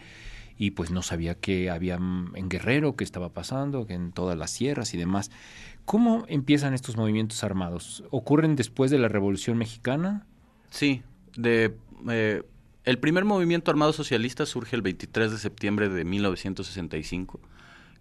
y 0.57 0.71
pues 0.71 0.91
no 0.91 1.01
sabía 1.01 1.35
que 1.35 1.69
había 1.69 1.95
en 1.95 2.49
Guerrero, 2.49 2.95
qué 2.95 3.03
estaba 3.03 3.29
pasando, 3.29 3.85
que 3.85 3.93
en 3.93 4.11
todas 4.11 4.37
las 4.37 4.51
sierras 4.51 4.93
y 4.93 4.97
demás. 4.97 5.31
¿Cómo 5.85 6.25
empiezan 6.27 6.73
estos 6.73 6.95
movimientos 6.95 7.43
armados? 7.43 8.03
¿Ocurren 8.09 8.55
después 8.55 8.91
de 8.91 8.99
la 8.99 9.07
Revolución 9.07 9.57
Mexicana? 9.57 10.25
Sí, 10.69 11.03
de, 11.35 11.75
eh, 12.09 12.43
el 12.85 12.99
primer 12.99 13.25
movimiento 13.25 13.71
armado 13.71 13.93
socialista 13.93 14.45
surge 14.45 14.75
el 14.75 14.81
23 14.81 15.31
de 15.31 15.37
septiembre 15.37 15.89
de 15.89 16.03
1965. 16.03 17.39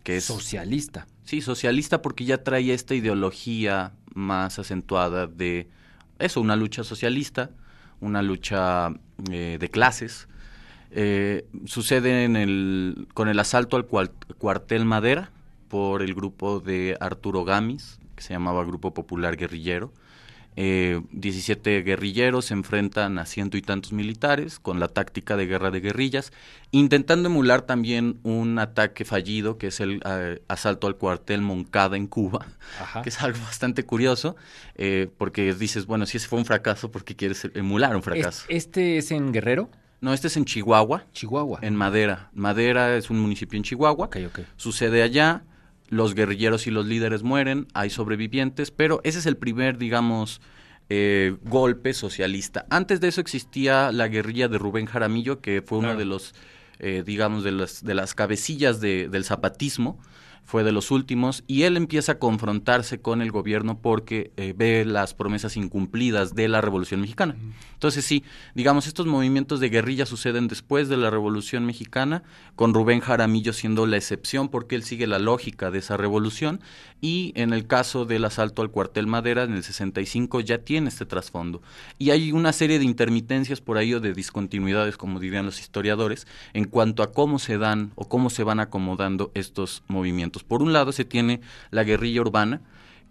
Que 0.03 0.17
es, 0.17 0.25
socialista. 0.25 1.07
Sí, 1.25 1.41
socialista 1.41 2.03
porque 2.03 2.25
ya 2.25 2.43
trae 2.43 2.73
esta 2.73 2.95
ideología 2.95 3.93
más 4.15 4.59
acentuada 4.59 5.29
de 5.29 5.69
eso, 6.19 6.41
una 6.41 6.57
lucha 6.57 6.83
socialista, 6.83 7.51
una 8.01 8.23
lucha 8.23 8.89
eh, 9.31 9.59
de 9.61 9.69
clases, 9.69 10.29
eh, 10.95 11.47
sucede 11.65 12.25
en 12.25 12.37
el, 12.37 13.09
con 13.15 13.29
el 13.29 13.39
asalto 13.39 13.77
al 13.77 13.87
cuartel 13.87 14.85
Madera 14.85 15.31
por 15.69 16.03
el 16.03 16.15
grupo 16.15 16.61
de 16.61 16.97
Arturo 17.01 17.45
Gamis, 17.45 17.99
que 18.15 18.23
se 18.23 18.35
llamaba 18.35 18.65
Grupo 18.65 18.93
Popular 18.93 19.37
Guerrillero. 19.37 19.93
Eh, 20.55 21.01
17 21.13 21.81
guerrilleros 21.83 22.47
se 22.47 22.55
enfrentan 22.55 23.19
a 23.19 23.25
ciento 23.25 23.57
y 23.57 23.63
tantos 23.63 23.95
militares 23.95 24.59
con 24.59 24.81
la 24.81 24.89
táctica 24.89 25.39
de 25.39 25.47
guerra 25.47 25.71
de 25.71 25.81
guerrillas, 25.81 26.31
intentando 26.73 27.31
emular 27.31 27.63
también 27.63 28.19
un 28.23 28.59
ataque 28.59 29.07
fallido, 29.07 29.57
que 29.57 29.69
es 29.69 29.81
el 29.81 30.03
eh, 30.05 30.43
asalto 30.49 30.89
al 30.89 30.97
cuartel 30.97 31.41
Moncada 31.41 31.97
en 31.97 32.07
Cuba, 32.07 32.47
que 33.03 33.09
es 33.09 33.23
algo 33.23 33.39
bastante 33.41 33.85
curioso, 33.85 34.37
eh, 34.75 35.09
porque 35.17 35.55
dices, 35.55 35.87
bueno, 35.87 36.05
si 36.05 36.19
ese 36.19 36.29
fue 36.29 36.39
un 36.39 36.45
fracaso, 36.45 36.91
¿por 36.91 37.05
qué 37.05 37.17
quieres 37.17 37.49
emular 37.55 37.97
un 37.97 38.03
fracaso? 38.03 38.45
¿Este 38.49 38.99
es 38.99 39.11
en 39.11 39.33
Guerrero? 39.33 39.71
No, 40.03 40.13
este 40.13 40.27
es 40.27 40.37
en 40.37 40.45
Chihuahua. 40.45 41.07
Chihuahua. 41.13 41.61
En 41.63 41.77
Madera. 41.77 42.29
Madera 42.35 42.97
es 42.97 43.09
un 43.09 43.21
municipio 43.21 43.57
en 43.57 43.63
Chihuahua. 43.63 44.07
Okay, 44.07 44.27
okay. 44.27 44.45
Sucede 44.57 45.01
allá, 45.01 45.45
los 45.91 46.17
guerrilleros 46.17 46.67
y 46.67 46.73
los 46.73 46.87
líderes 46.87 47.23
mueren, 47.23 47.69
hay 47.73 47.89
sobrevivientes, 47.89 48.73
pero 48.73 49.01
ese 49.05 49.21
es 49.21 49.27
el 49.27 49.37
primer, 49.37 49.79
digamos, 49.79 50.41
eh, 50.89 51.37
golpe 51.45 51.95
socialista. 51.95 52.67
Antes 52.69 53.01
de 53.01 53.07
eso 53.09 53.21
existía 53.21 53.93
la 53.93 54.09
guerrilla 54.09 54.49
de 54.49 54.59
Rubén 54.59 54.87
Jaramillo, 54.87 55.41
que 55.41 55.63
fue 55.63 55.79
uno 55.79 55.95
de 55.95 56.05
los, 56.05 56.35
eh, 56.81 57.05
digamos, 57.07 57.45
de 57.45 57.53
las, 57.53 57.85
de 57.85 57.95
las 57.95 58.17
cabecillas 58.17 58.81
del 58.81 59.25
zapatismo 59.25 60.01
fue 60.45 60.65
de 60.65 60.73
los 60.73 60.91
últimos, 60.91 61.45
y 61.47 61.63
él 61.63 61.77
empieza 61.77 62.13
a 62.13 62.19
confrontarse 62.19 63.01
con 63.01 63.23
el 63.23 63.31
gobierno 63.31 63.79
porque 63.79 64.33
eh, 64.37 64.55
ve 64.57 64.85
las 64.85 65.15
promesas 65.15 65.57
incumplidas 65.57 66.35
de 66.35 66.49
la 66.49 66.61
Revolución 66.61 67.01
Mexicana. 67.01 67.37
Entonces 67.75 68.05
sí, 68.05 68.25
digamos, 68.55 68.87
estos 68.87 69.07
movimientos 69.07 69.61
de 69.61 69.71
guerrilla 69.71 70.07
suceden 70.07 70.49
después 70.49 70.89
de 70.89 70.97
la 70.97 71.11
Revolución 71.11 71.65
Mexicana, 71.65 72.23
con 72.55 72.75
Rubén 72.75 73.01
Jaramillo 73.01 73.53
siendo 73.53 73.87
la 73.87 73.97
excepción 73.97 74.49
porque 74.49 74.77
él 74.77 74.83
sigue 74.83 75.07
la 75.07 75.19
lógica 75.19 75.71
de 75.71 75.79
esa 75.79 75.97
revolución, 75.97 76.61
y 77.03 77.33
en 77.35 77.53
el 77.53 77.67
caso 77.67 78.07
del 78.07 78.25
asalto 78.25 78.63
al 78.63 78.71
cuartel 78.71 79.09
Madera 79.09 79.43
en 79.43 79.55
el 79.55 79.65
65 79.65 80.41
ya 80.41 80.59
tiene 80.59 80.89
este 80.89 81.05
trasfondo. 81.05 81.61
Y 81.99 82.11
hay 82.11 82.31
una 82.31 82.53
serie 82.53 82.79
de 82.79 82.85
intermitencias 82.85 83.61
por 83.61 83.77
ahí 83.77 83.93
o 83.93 84.01
de 84.01 84.15
discontinuidades, 84.15 84.97
como 84.97 85.19
dirían 85.19 85.45
los 85.45 85.59
historiadores, 85.59 86.29
en 86.55 86.65
cuanto 86.65 87.03
a 87.03 87.13
cómo 87.13 87.41
se 87.41 87.59
dan 87.59 87.91
o 87.97 88.09
cómo 88.09 88.31
se 88.31 88.45
van 88.45 88.61
acomodando 88.61 89.33
estos 89.35 89.83
movimientos. 89.89 90.45
Por 90.45 90.63
un 90.63 90.73
lado 90.73 90.93
se 90.93 91.05
tiene 91.05 91.41
la 91.73 91.83
guerrilla 91.83 92.21
urbana, 92.21 92.61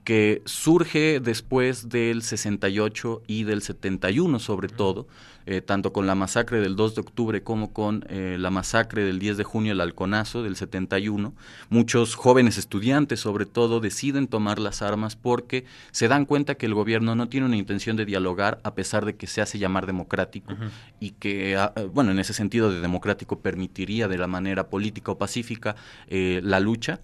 que 0.03 0.41
surge 0.45 1.19
después 1.19 1.89
del 1.89 2.23
68 2.23 3.21
y 3.27 3.43
del 3.43 3.61
71 3.61 4.39
sobre 4.39 4.67
todo, 4.67 5.07
eh, 5.45 5.61
tanto 5.61 5.93
con 5.93 6.07
la 6.07 6.15
masacre 6.15 6.59
del 6.59 6.75
2 6.75 6.95
de 6.95 7.01
octubre 7.01 7.43
como 7.43 7.71
con 7.73 8.05
eh, 8.09 8.37
la 8.39 8.49
masacre 8.49 9.03
del 9.03 9.19
10 9.19 9.37
de 9.37 9.43
junio, 9.43 9.73
el 9.73 9.81
halconazo 9.81 10.43
del 10.43 10.55
71. 10.55 11.33
Muchos 11.69 12.15
jóvenes 12.15 12.57
estudiantes 12.57 13.19
sobre 13.19 13.45
todo 13.45 13.79
deciden 13.79 14.27
tomar 14.27 14.59
las 14.59 14.81
armas 14.81 15.15
porque 15.15 15.65
se 15.91 16.07
dan 16.07 16.25
cuenta 16.25 16.55
que 16.55 16.65
el 16.65 16.73
gobierno 16.73 17.15
no 17.15 17.29
tiene 17.29 17.45
una 17.45 17.57
intención 17.57 17.95
de 17.95 18.05
dialogar 18.05 18.59
a 18.63 18.73
pesar 18.73 19.05
de 19.05 19.15
que 19.15 19.27
se 19.27 19.41
hace 19.41 19.59
llamar 19.59 19.85
democrático 19.85 20.53
y 20.99 21.11
que, 21.11 21.57
ah, 21.57 21.73
eh, 21.75 21.87
bueno, 21.91 22.11
en 22.11 22.19
ese 22.19 22.33
sentido 22.33 22.71
de 22.71 22.81
democrático 22.81 23.39
permitiría 23.39 24.07
de 24.07 24.17
la 24.17 24.27
manera 24.27 24.67
política 24.69 25.11
o 25.11 25.17
pacífica 25.17 25.75
la 26.09 26.59
lucha. 26.59 26.99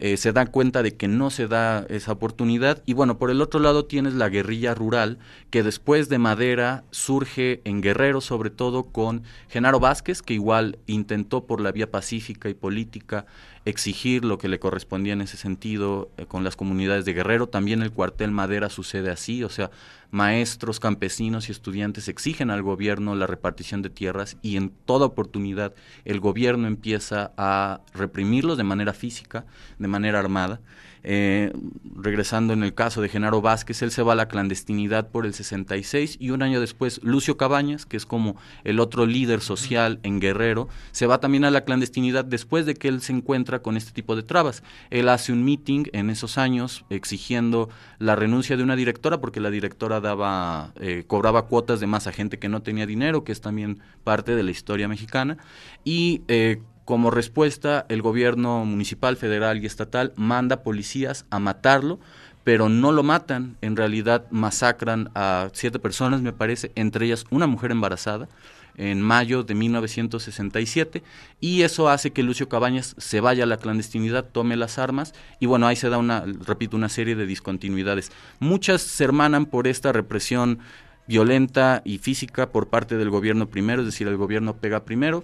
Eh, 0.00 0.16
se 0.16 0.32
dan 0.32 0.46
cuenta 0.46 0.82
de 0.82 0.96
que 0.96 1.08
no 1.08 1.30
se 1.30 1.48
da 1.48 1.84
esa 1.88 2.12
oportunidad. 2.12 2.82
Y 2.86 2.92
bueno, 2.92 3.18
por 3.18 3.30
el 3.30 3.40
otro 3.40 3.58
lado 3.58 3.84
tienes 3.84 4.14
la 4.14 4.28
guerrilla 4.28 4.74
rural, 4.74 5.18
que 5.50 5.62
después 5.62 6.08
de 6.08 6.18
Madera 6.18 6.84
surge 6.90 7.60
en 7.64 7.80
Guerrero, 7.80 8.20
sobre 8.20 8.50
todo 8.50 8.84
con 8.84 9.22
Genaro 9.48 9.80
Vázquez, 9.80 10.22
que 10.22 10.34
igual 10.34 10.78
intentó 10.86 11.46
por 11.46 11.60
la 11.60 11.72
vía 11.72 11.90
pacífica 11.90 12.48
y 12.48 12.54
política 12.54 13.26
exigir 13.64 14.24
lo 14.24 14.38
que 14.38 14.48
le 14.48 14.58
correspondía 14.58 15.12
en 15.12 15.20
ese 15.20 15.36
sentido 15.36 16.10
eh, 16.16 16.26
con 16.26 16.44
las 16.44 16.56
comunidades 16.56 17.04
de 17.04 17.12
Guerrero. 17.12 17.48
También 17.48 17.82
el 17.82 17.92
cuartel 17.92 18.30
Madera 18.30 18.70
sucede 18.70 19.10
así, 19.10 19.44
o 19.44 19.48
sea, 19.48 19.70
maestros, 20.10 20.80
campesinos 20.80 21.48
y 21.48 21.52
estudiantes 21.52 22.08
exigen 22.08 22.50
al 22.50 22.62
gobierno 22.62 23.14
la 23.14 23.26
repartición 23.26 23.82
de 23.82 23.90
tierras 23.90 24.36
y 24.42 24.56
en 24.56 24.70
toda 24.70 25.06
oportunidad 25.06 25.74
el 26.04 26.20
gobierno 26.20 26.66
empieza 26.66 27.32
a 27.36 27.80
reprimirlos 27.92 28.56
de 28.56 28.64
manera 28.64 28.92
física, 28.92 29.44
de 29.78 29.88
manera 29.88 30.18
armada. 30.18 30.60
Eh, 31.10 31.52
regresando 31.96 32.52
en 32.52 32.62
el 32.62 32.74
caso 32.74 33.00
de 33.00 33.08
Genaro 33.08 33.40
Vázquez, 33.40 33.80
él 33.80 33.90
se 33.90 34.02
va 34.02 34.12
a 34.12 34.14
la 34.14 34.28
clandestinidad 34.28 35.08
por 35.08 35.24
el 35.24 35.32
66 35.32 36.18
y 36.20 36.32
un 36.32 36.42
año 36.42 36.60
después 36.60 37.00
Lucio 37.02 37.38
Cabañas, 37.38 37.86
que 37.86 37.96
es 37.96 38.04
como 38.04 38.36
el 38.62 38.78
otro 38.78 39.06
líder 39.06 39.40
social 39.40 40.00
en 40.02 40.20
Guerrero, 40.20 40.68
se 40.92 41.06
va 41.06 41.18
también 41.18 41.46
a 41.46 41.50
la 41.50 41.64
clandestinidad 41.64 42.26
después 42.26 42.66
de 42.66 42.74
que 42.74 42.88
él 42.88 43.00
se 43.00 43.14
encuentra 43.14 43.62
con 43.62 43.78
este 43.78 43.92
tipo 43.92 44.16
de 44.16 44.22
trabas. 44.22 44.62
Él 44.90 45.08
hace 45.08 45.32
un 45.32 45.46
meeting 45.46 45.84
en 45.94 46.10
esos 46.10 46.36
años 46.36 46.84
exigiendo 46.90 47.70
la 47.98 48.14
renuncia 48.14 48.58
de 48.58 48.62
una 48.62 48.76
directora 48.76 49.18
porque 49.18 49.40
la 49.40 49.50
directora 49.50 50.00
daba 50.00 50.74
eh, 50.78 51.04
cobraba 51.06 51.46
cuotas 51.46 51.80
de 51.80 51.86
más 51.86 52.06
a 52.06 52.12
gente 52.12 52.38
que 52.38 52.50
no 52.50 52.60
tenía 52.60 52.84
dinero, 52.84 53.24
que 53.24 53.32
es 53.32 53.40
también 53.40 53.80
parte 54.04 54.36
de 54.36 54.42
la 54.42 54.50
historia 54.50 54.88
mexicana 54.88 55.38
y 55.84 56.20
eh, 56.28 56.60
como 56.88 57.10
respuesta, 57.10 57.84
el 57.90 58.00
gobierno 58.00 58.64
municipal, 58.64 59.18
federal 59.18 59.62
y 59.62 59.66
estatal 59.66 60.14
manda 60.16 60.62
policías 60.62 61.26
a 61.28 61.38
matarlo, 61.38 62.00
pero 62.44 62.70
no 62.70 62.92
lo 62.92 63.02
matan, 63.02 63.58
en 63.60 63.76
realidad 63.76 64.24
masacran 64.30 65.10
a 65.14 65.50
siete 65.52 65.78
personas, 65.78 66.22
me 66.22 66.32
parece, 66.32 66.72
entre 66.76 67.04
ellas 67.04 67.26
una 67.28 67.46
mujer 67.46 67.72
embarazada, 67.72 68.26
en 68.78 69.02
mayo 69.02 69.42
de 69.42 69.54
1967, 69.54 71.02
y 71.42 71.60
eso 71.60 71.90
hace 71.90 72.12
que 72.12 72.22
Lucio 72.22 72.48
Cabañas 72.48 72.94
se 72.96 73.20
vaya 73.20 73.44
a 73.44 73.46
la 73.46 73.58
clandestinidad, 73.58 74.24
tome 74.24 74.56
las 74.56 74.78
armas, 74.78 75.12
y 75.40 75.44
bueno, 75.44 75.66
ahí 75.66 75.76
se 75.76 75.90
da 75.90 75.98
una, 75.98 76.24
repito, 76.46 76.74
una 76.74 76.88
serie 76.88 77.16
de 77.16 77.26
discontinuidades. 77.26 78.12
Muchas 78.40 78.80
se 78.80 79.04
hermanan 79.04 79.44
por 79.44 79.66
esta 79.66 79.92
represión 79.92 80.60
violenta 81.06 81.82
y 81.84 81.98
física 81.98 82.48
por 82.48 82.68
parte 82.68 82.96
del 82.96 83.10
gobierno 83.10 83.46
primero, 83.46 83.82
es 83.82 83.86
decir, 83.88 84.08
el 84.08 84.16
gobierno 84.16 84.56
pega 84.56 84.86
primero, 84.86 85.22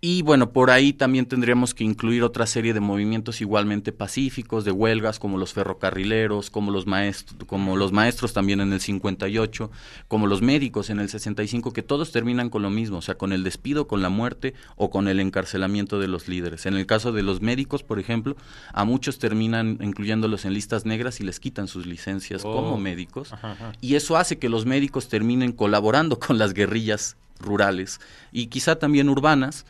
y 0.00 0.22
bueno, 0.22 0.50
por 0.50 0.70
ahí 0.70 0.92
también 0.92 1.26
tendríamos 1.26 1.72
que 1.72 1.82
incluir 1.82 2.22
otra 2.22 2.46
serie 2.46 2.74
de 2.74 2.80
movimientos 2.80 3.40
igualmente 3.40 3.90
pacíficos, 3.90 4.64
de 4.64 4.70
huelgas, 4.70 5.18
como 5.18 5.38
los 5.38 5.54
ferrocarrileros, 5.54 6.50
como 6.50 6.70
los 6.70 6.86
maestros, 6.86 7.44
como 7.46 7.76
los 7.76 7.92
maestros 7.92 8.32
también 8.32 8.60
en 8.60 8.72
el 8.72 8.80
58, 8.80 9.70
como 10.06 10.26
los 10.26 10.42
médicos 10.42 10.90
en 10.90 11.00
el 11.00 11.08
65, 11.08 11.72
que 11.72 11.82
todos 11.82 12.12
terminan 12.12 12.50
con 12.50 12.62
lo 12.62 12.70
mismo, 12.70 12.98
o 12.98 13.02
sea, 13.02 13.16
con 13.16 13.32
el 13.32 13.44
despido, 13.44 13.86
con 13.86 14.02
la 14.02 14.10
muerte 14.10 14.52
o 14.76 14.90
con 14.90 15.08
el 15.08 15.20
encarcelamiento 15.20 15.98
de 15.98 16.08
los 16.08 16.28
líderes. 16.28 16.66
En 16.66 16.74
el 16.74 16.86
caso 16.86 17.12
de 17.12 17.22
los 17.22 17.40
médicos, 17.40 17.82
por 17.82 17.98
ejemplo, 17.98 18.36
a 18.72 18.84
muchos 18.84 19.18
terminan 19.18 19.78
incluyéndolos 19.80 20.44
en 20.44 20.52
listas 20.52 20.84
negras 20.84 21.20
y 21.20 21.24
les 21.24 21.40
quitan 21.40 21.66
sus 21.66 21.86
licencias 21.86 22.42
como 22.42 22.74
oh. 22.74 22.78
médicos. 22.78 23.32
Y 23.80 23.94
eso 23.94 24.16
hace 24.16 24.38
que 24.38 24.48
los 24.48 24.66
médicos 24.66 25.08
terminen 25.08 25.52
colaborando 25.52 26.18
con 26.18 26.36
las 26.36 26.52
guerrillas 26.52 27.16
rurales 27.40 28.00
y 28.32 28.46
quizá 28.46 28.76
también 28.76 29.08
urbanas 29.08 29.66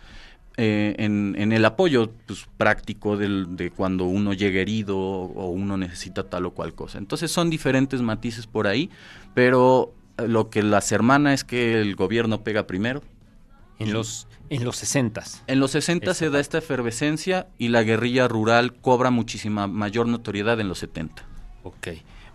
eh, 0.56 0.94
en, 0.98 1.34
en, 1.36 1.52
el 1.52 1.64
apoyo 1.64 2.12
pues, 2.26 2.46
práctico 2.56 3.16
del, 3.16 3.56
de 3.56 3.72
cuando 3.72 4.04
uno 4.04 4.32
llega 4.32 4.60
herido 4.60 4.96
o 4.96 5.50
uno 5.50 5.76
necesita 5.76 6.30
tal 6.30 6.46
o 6.46 6.52
cual 6.52 6.74
cosa. 6.74 6.98
Entonces 6.98 7.32
son 7.32 7.50
diferentes 7.50 8.02
matices 8.02 8.46
por 8.46 8.68
ahí, 8.68 8.88
pero 9.34 9.92
eh, 10.16 10.28
lo 10.28 10.50
que 10.50 10.62
las 10.62 10.92
hermana 10.92 11.34
es 11.34 11.42
que 11.42 11.80
el 11.80 11.96
gobierno 11.96 12.44
pega 12.44 12.68
primero. 12.68 13.02
En 13.80 13.92
los, 13.92 14.28
en 14.50 14.64
los 14.64 14.76
60. 14.76 15.24
En 15.48 15.58
los 15.58 15.72
60 15.72 16.14
se 16.14 16.30
da 16.30 16.38
esta 16.38 16.58
efervescencia 16.58 17.48
y 17.58 17.68
la 17.68 17.82
guerrilla 17.82 18.28
rural 18.28 18.74
cobra 18.74 19.10
muchísima 19.10 19.66
mayor 19.66 20.06
notoriedad 20.06 20.60
en 20.60 20.68
los 20.68 20.78
70. 20.78 21.24
Ok. 21.64 21.88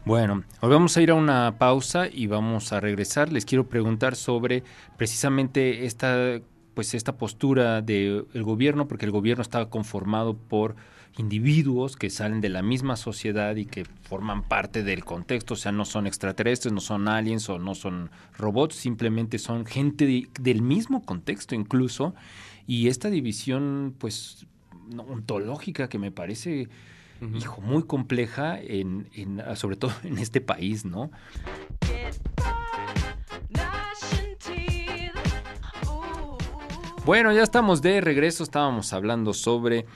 Bueno, 0.03 0.43
hoy 0.60 0.69
vamos 0.69 0.97
a 0.97 1.01
ir 1.01 1.12
a 1.12 1.13
una 1.13 1.58
pausa 1.58 2.08
y 2.12 2.27
vamos 2.27 2.73
a 2.73 2.82
regresar. 2.82 3.32
Les 3.32 3.45
quiero 3.45 3.69
preguntar 3.69 4.17
sobre 4.17 4.63
precisamente 4.97 5.86
esta 5.86 6.41
pues 6.80 6.94
esta 6.94 7.18
postura 7.18 7.82
del 7.82 8.26
gobierno, 8.36 8.88
porque 8.88 9.04
el 9.04 9.12
gobierno 9.12 9.42
estaba 9.42 9.70
conformado 9.70 10.38
por 10.38 10.78
individuos 11.18 11.98
que 11.98 12.10
salen 12.10 12.39
de 12.39 12.48
la 12.48 12.62
misma 12.62 12.96
sociedad 12.96 13.58
y 13.58 13.65
que 13.65 13.84
forman 13.84 14.48
parte 14.48 14.82
del 14.84 15.04
contexto, 15.04 15.56
o 15.56 15.58
sea, 15.58 15.74
no 15.74 15.84
son 15.84 16.08
extraterrestres, 16.08 16.72
no 16.72 16.80
son 16.80 17.10
aliens 17.10 17.50
o 17.50 17.60
no 17.60 17.76
son 17.76 18.12
robots, 18.38 18.76
simplemente 18.76 19.39
son 19.39 19.65
gente 19.65 20.30
del 20.39 20.62
mismo 20.62 21.06
contexto 21.06 21.54
incluso, 21.54 22.15
y 22.65 22.88
esta 22.88 23.10
división 23.10 23.94
pues 23.98 24.48
ontológica 24.98 25.89
que 25.89 26.00
me 26.00 26.12
parece, 26.12 26.70
hijo, 27.36 27.60
muy 27.60 27.84
compleja, 27.84 28.58
en, 28.58 29.10
en, 29.15 29.44
sobre 29.58 29.76
todo 29.76 29.92
en 30.06 30.18
este 30.18 30.39
país, 30.39 30.86
¿no? 30.86 31.12
Bueno, 37.10 37.34
ya 37.34 37.41
estamos 37.41 37.82
de 37.82 38.02
regreso, 38.02 38.43
estábamos 38.43 38.93
hablando 38.93 39.34
sobre 39.34 39.88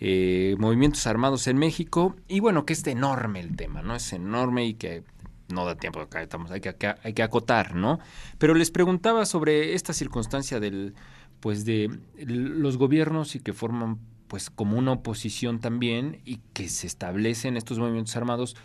eh, 0.00 0.56
movimientos 0.58 1.06
armados 1.06 1.46
en 1.46 1.58
México 1.58 2.16
y 2.26 2.40
bueno, 2.40 2.66
que 2.66 2.72
es 2.72 2.84
enorme 2.88 3.38
el 3.38 3.54
tema, 3.54 3.82
¿no? 3.82 3.94
Es 3.94 4.12
enorme 4.12 4.66
y 4.66 4.74
que 4.74 5.04
no 5.46 5.64
da 5.64 5.76
tiempo, 5.76 6.00
acá 6.00 6.20
estamos, 6.20 6.50
hay 6.50 6.60
que, 6.60 6.74
hay 7.04 7.12
que 7.12 7.22
acotar, 7.22 7.76
¿no? 7.76 8.00
Pero 8.38 8.52
les 8.56 8.72
preguntaba 8.72 9.26
sobre 9.26 9.74
esta 9.74 9.92
circunstancia 9.92 10.58
del, 10.58 10.96
pues 11.38 11.64
de 11.64 12.00
los 12.18 12.78
gobiernos 12.78 13.36
y 13.36 13.38
que 13.38 13.52
forman 13.52 14.00
pues 14.26 14.50
como 14.50 14.76
una 14.76 14.90
oposición 14.90 15.60
también 15.60 16.20
y 16.24 16.40
que 16.52 16.68
se 16.68 16.88
establecen 16.88 17.56
estos 17.56 17.78
movimientos 17.78 18.16
armados, 18.16 18.56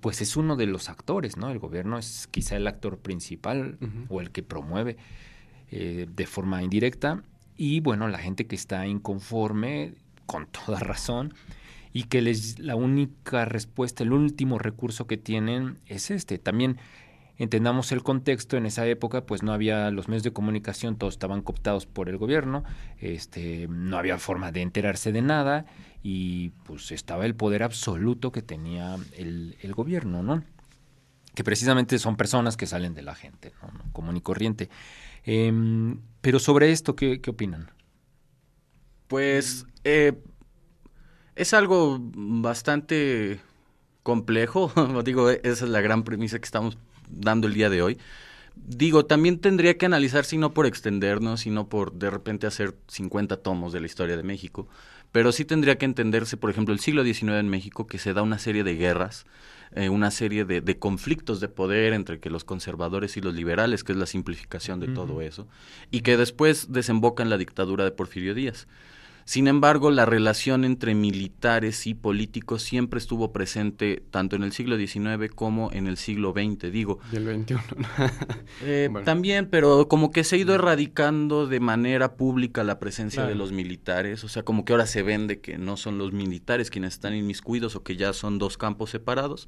pues 0.00 0.20
es 0.20 0.36
uno 0.36 0.56
de 0.56 0.66
los 0.66 0.88
actores, 0.88 1.36
¿no? 1.36 1.48
El 1.52 1.60
gobierno 1.60 1.96
es 1.96 2.26
quizá 2.32 2.56
el 2.56 2.66
actor 2.66 2.98
principal 2.98 3.78
o 4.08 4.20
el 4.20 4.32
que 4.32 4.42
promueve 4.42 4.96
eh, 5.70 6.06
de 6.08 6.26
forma 6.26 6.62
indirecta. 6.62 7.22
Y 7.56 7.80
bueno, 7.80 8.08
la 8.08 8.18
gente 8.18 8.46
que 8.46 8.56
está 8.56 8.86
inconforme, 8.86 9.94
con 10.26 10.46
toda 10.46 10.78
razón, 10.80 11.34
y 11.92 12.04
que 12.04 12.22
les, 12.22 12.58
la 12.58 12.76
única 12.76 13.44
respuesta, 13.44 14.02
el 14.02 14.12
último 14.12 14.58
recurso 14.58 15.06
que 15.06 15.16
tienen 15.16 15.78
es 15.86 16.10
este. 16.10 16.38
También 16.38 16.78
entendamos 17.40 17.90
el 17.90 18.02
contexto, 18.02 18.56
en 18.56 18.66
esa 18.66 18.86
época 18.86 19.24
pues 19.24 19.42
no 19.42 19.52
había 19.52 19.90
los 19.90 20.08
medios 20.08 20.22
de 20.22 20.32
comunicación, 20.32 20.96
todos 20.96 21.14
estaban 21.14 21.40
cooptados 21.40 21.86
por 21.86 22.10
el 22.10 22.18
gobierno, 22.18 22.64
este, 22.98 23.66
no 23.68 23.96
había 23.96 24.18
forma 24.18 24.52
de 24.52 24.60
enterarse 24.60 25.10
de 25.10 25.22
nada 25.22 25.64
y 26.02 26.50
pues 26.64 26.92
estaba 26.92 27.24
el 27.24 27.34
poder 27.34 27.62
absoluto 27.62 28.30
que 28.30 28.42
tenía 28.42 28.96
el, 29.16 29.56
el 29.62 29.72
gobierno, 29.72 30.22
¿no? 30.22 30.44
Que 31.34 31.42
precisamente 31.42 31.98
son 31.98 32.16
personas 32.16 32.58
que 32.58 32.66
salen 32.66 32.92
de 32.92 33.02
la 33.02 33.14
gente, 33.14 33.52
¿no? 33.62 33.90
común 33.92 34.18
y 34.18 34.20
corriente. 34.20 34.68
Em, 35.32 36.00
pero 36.22 36.40
sobre 36.40 36.72
esto, 36.72 36.96
¿qué, 36.96 37.20
opinan? 37.28 37.70
Pues 39.06 39.64
eh, 39.84 40.20
es 41.36 41.54
algo 41.54 41.98
bastante 42.00 43.38
complejo, 44.02 44.72
digo, 45.04 45.30
esa 45.30 45.64
es 45.64 45.70
la 45.70 45.82
gran 45.82 46.02
premisa 46.02 46.40
que 46.40 46.46
estamos 46.46 46.78
dando 47.08 47.46
el 47.46 47.54
día 47.54 47.70
de 47.70 47.80
hoy. 47.80 47.98
Digo, 48.56 49.06
también 49.06 49.38
tendría 49.38 49.78
que 49.78 49.86
analizar 49.86 50.24
si 50.24 50.36
no 50.36 50.52
por 50.52 50.66
extendernos, 50.66 51.42
sino 51.42 51.68
por 51.68 51.92
de 51.92 52.10
repente 52.10 52.48
hacer 52.48 52.74
50 52.88 53.36
tomos 53.36 53.72
de 53.72 53.78
la 53.78 53.86
historia 53.86 54.16
de 54.16 54.24
México, 54.24 54.66
pero 55.12 55.30
sí 55.30 55.44
tendría 55.44 55.78
que 55.78 55.84
entenderse, 55.84 56.38
por 56.38 56.50
ejemplo, 56.50 56.74
el 56.74 56.80
siglo 56.80 57.04
XIX 57.04 57.34
en 57.34 57.48
México, 57.48 57.86
que 57.86 57.98
se 57.98 58.14
da 58.14 58.22
una 58.22 58.40
serie 58.40 58.64
de 58.64 58.74
guerras, 58.74 59.26
eh, 59.72 59.88
una 59.88 60.10
serie 60.10 60.44
de, 60.44 60.60
de, 60.60 60.78
conflictos 60.78 61.40
de 61.40 61.48
poder 61.48 61.92
entre 61.92 62.18
que 62.18 62.30
los 62.30 62.44
conservadores 62.44 63.16
y 63.16 63.20
los 63.20 63.34
liberales, 63.34 63.84
que 63.84 63.92
es 63.92 63.98
la 63.98 64.06
simplificación 64.06 64.80
de 64.80 64.88
todo 64.88 65.22
eso, 65.22 65.46
y 65.90 66.00
que 66.00 66.16
después 66.16 66.72
desemboca 66.72 67.22
en 67.22 67.30
la 67.30 67.38
dictadura 67.38 67.84
de 67.84 67.92
Porfirio 67.92 68.34
Díaz. 68.34 68.66
Sin 69.30 69.46
embargo, 69.46 69.92
la 69.92 70.06
relación 70.06 70.64
entre 70.64 70.96
militares 70.96 71.86
y 71.86 71.94
políticos 71.94 72.64
siempre 72.64 72.98
estuvo 72.98 73.32
presente 73.32 74.02
tanto 74.10 74.34
en 74.34 74.42
el 74.42 74.50
siglo 74.50 74.76
XIX 74.76 75.32
como 75.32 75.70
en 75.70 75.86
el 75.86 75.98
siglo 75.98 76.32
XX, 76.32 76.72
digo. 76.72 76.98
Y 77.12 77.16
el 77.18 77.44
XXI. 77.44 77.54
eh, 78.64 78.90
También, 79.04 79.46
pero 79.48 79.86
como 79.86 80.10
que 80.10 80.24
se 80.24 80.34
ha 80.34 80.38
ido 80.40 80.52
erradicando 80.56 81.46
de 81.46 81.60
manera 81.60 82.16
pública 82.16 82.64
la 82.64 82.80
presencia 82.80 83.24
de 83.24 83.36
los 83.36 83.52
militares, 83.52 84.24
o 84.24 84.28
sea, 84.28 84.42
como 84.42 84.64
que 84.64 84.72
ahora 84.72 84.86
se 84.86 85.04
vende 85.04 85.38
que 85.38 85.58
no 85.58 85.76
son 85.76 85.96
los 85.96 86.12
militares 86.12 86.68
quienes 86.68 86.94
están 86.94 87.14
inmiscuidos 87.14 87.76
o 87.76 87.84
que 87.84 87.94
ya 87.94 88.12
son 88.12 88.40
dos 88.40 88.58
campos 88.58 88.90
separados. 88.90 89.46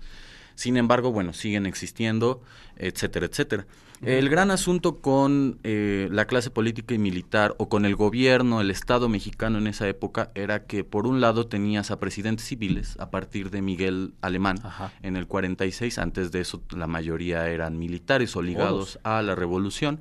Sin 0.54 0.76
embargo, 0.76 1.12
bueno, 1.12 1.32
siguen 1.32 1.66
existiendo, 1.66 2.42
etcétera, 2.76 3.26
etcétera. 3.26 3.66
El 4.02 4.28
gran 4.28 4.50
asunto 4.50 5.00
con 5.00 5.60
eh, 5.62 6.08
la 6.10 6.26
clase 6.26 6.50
política 6.50 6.92
y 6.92 6.98
militar 6.98 7.54
o 7.58 7.68
con 7.68 7.84
el 7.84 7.94
gobierno, 7.94 8.60
el 8.60 8.72
Estado 8.72 9.08
mexicano 9.08 9.58
en 9.58 9.68
esa 9.68 9.88
época, 9.88 10.32
era 10.34 10.64
que 10.64 10.82
por 10.82 11.06
un 11.06 11.20
lado 11.20 11.46
tenías 11.46 11.92
a 11.92 12.00
presidentes 12.00 12.48
civiles 12.48 12.96
a 12.98 13.10
partir 13.10 13.50
de 13.50 13.62
Miguel 13.62 14.14
Alemán 14.20 14.58
en 15.02 15.14
el 15.14 15.28
46, 15.28 15.98
antes 15.98 16.32
de 16.32 16.40
eso 16.40 16.62
la 16.76 16.88
mayoría 16.88 17.48
eran 17.48 17.78
militares 17.78 18.34
o 18.34 18.42
ligados 18.42 18.98
a 19.04 19.22
la 19.22 19.36
revolución, 19.36 20.00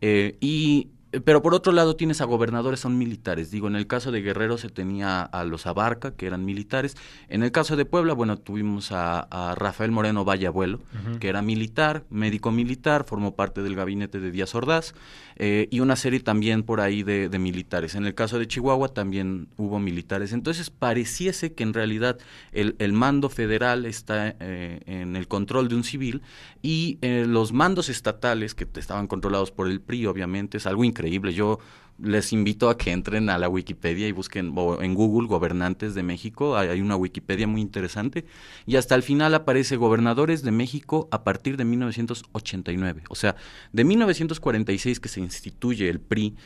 eh, 0.00 0.36
y 0.40 0.88
pero 1.24 1.42
por 1.42 1.54
otro 1.54 1.72
lado 1.72 1.96
tienes 1.96 2.20
a 2.20 2.24
gobernadores 2.24 2.80
son 2.80 2.98
militares. 2.98 3.50
Digo, 3.50 3.68
en 3.68 3.76
el 3.76 3.86
caso 3.86 4.12
de 4.12 4.22
Guerrero 4.22 4.58
se 4.58 4.68
tenía 4.68 5.22
a 5.22 5.44
los 5.44 5.66
Abarca, 5.66 6.14
que 6.14 6.26
eran 6.26 6.44
militares. 6.44 6.96
En 7.28 7.42
el 7.42 7.52
caso 7.52 7.76
de 7.76 7.84
Puebla, 7.84 8.12
bueno, 8.12 8.36
tuvimos 8.38 8.92
a, 8.92 9.54
Rafael 9.56 9.90
Moreno 9.90 10.24
Valle 10.24 10.46
Abuelo, 10.46 10.80
que 11.20 11.28
era 11.28 11.42
militar, 11.42 12.04
médico 12.10 12.50
militar, 12.50 13.04
formó 13.04 13.34
parte 13.34 13.62
del 13.62 13.74
gabinete 13.74 14.20
de 14.20 14.30
Díaz 14.30 14.54
Ordaz, 14.54 14.94
eh, 15.36 15.68
y 15.70 15.80
una 15.80 15.96
serie 15.96 16.20
también 16.20 16.62
por 16.62 16.80
ahí 16.80 17.02
de, 17.02 17.36
militares. 17.38 17.94
En 17.94 18.06
el 18.06 18.14
caso 18.14 18.38
de 18.38 18.48
Chihuahua 18.48 18.88
también 18.88 19.48
hubo 19.56 19.78
militares. 19.78 20.32
Entonces 20.32 20.70
pareciese 20.70 21.52
que 21.52 21.62
en 21.62 21.74
realidad 21.74 22.18
el, 22.52 22.92
mando 22.92 23.28
federal 23.28 23.84
está 23.84 24.34
eh, 24.40 24.80
en 24.86 25.16
el 25.16 25.28
control 25.28 25.68
de 25.68 25.74
un 25.74 25.84
civil 25.84 26.22
y 26.62 26.98
los 27.02 27.52
mandos 27.52 27.88
estatales 27.88 28.54
que 28.54 28.66
estaban 28.76 29.06
controlados 29.06 29.50
por 29.50 29.68
el 29.68 29.80
PRI, 29.80 30.06
obviamente, 30.06 30.56
es 30.56 30.66
algo 30.66 30.84
increíble. 30.84 31.05
Yo 31.10 31.58
les 31.98 32.32
invito 32.32 32.68
a 32.68 32.76
que 32.76 32.92
entren 32.92 33.30
a 33.30 33.38
la 33.38 33.48
Wikipedia 33.48 34.06
y 34.06 34.12
busquen 34.12 34.54
en 34.80 34.94
Google 34.94 35.28
gobernantes 35.28 35.94
de 35.94 36.02
México. 36.02 36.56
Hay, 36.56 36.80
una 36.80 36.96
Wikipedia 36.96 37.46
muy 37.46 37.60
interesante. 37.60 38.26
Y 38.66 38.76
hasta 38.76 38.94
el 38.94 39.02
final 39.02 39.34
aparece 39.34 39.76
gobernadores 39.76 40.42
de 40.42 40.50
México 40.52 41.08
a 41.10 41.24
partir 41.24 41.56
de 41.56 41.64
1989. 41.64 43.04
O 43.08 43.14
sea, 43.14 43.36
de 43.72 43.84
1946 43.84 45.00
que 45.00 45.08
se 45.08 45.20
instituye 45.20 45.88
el 45.88 46.00
PRI 46.00 46.36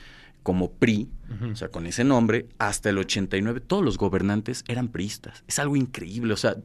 como 0.43 0.73
PRI, 0.73 1.09
o 1.53 1.55
sea, 1.55 1.69
con 1.69 1.87
ese 1.87 2.03
nombre, 2.03 2.47
hasta 2.59 2.89
el 2.89 2.97
89, 2.97 3.61
todos 3.61 3.85
los 3.85 3.99
gobernantes 3.99 4.65
eran 4.69 4.89
priistas. 4.89 5.45
Es 5.47 5.59
algo 5.59 5.77
increíble. 5.77 6.33
O 6.33 6.37
sea, 6.37 6.57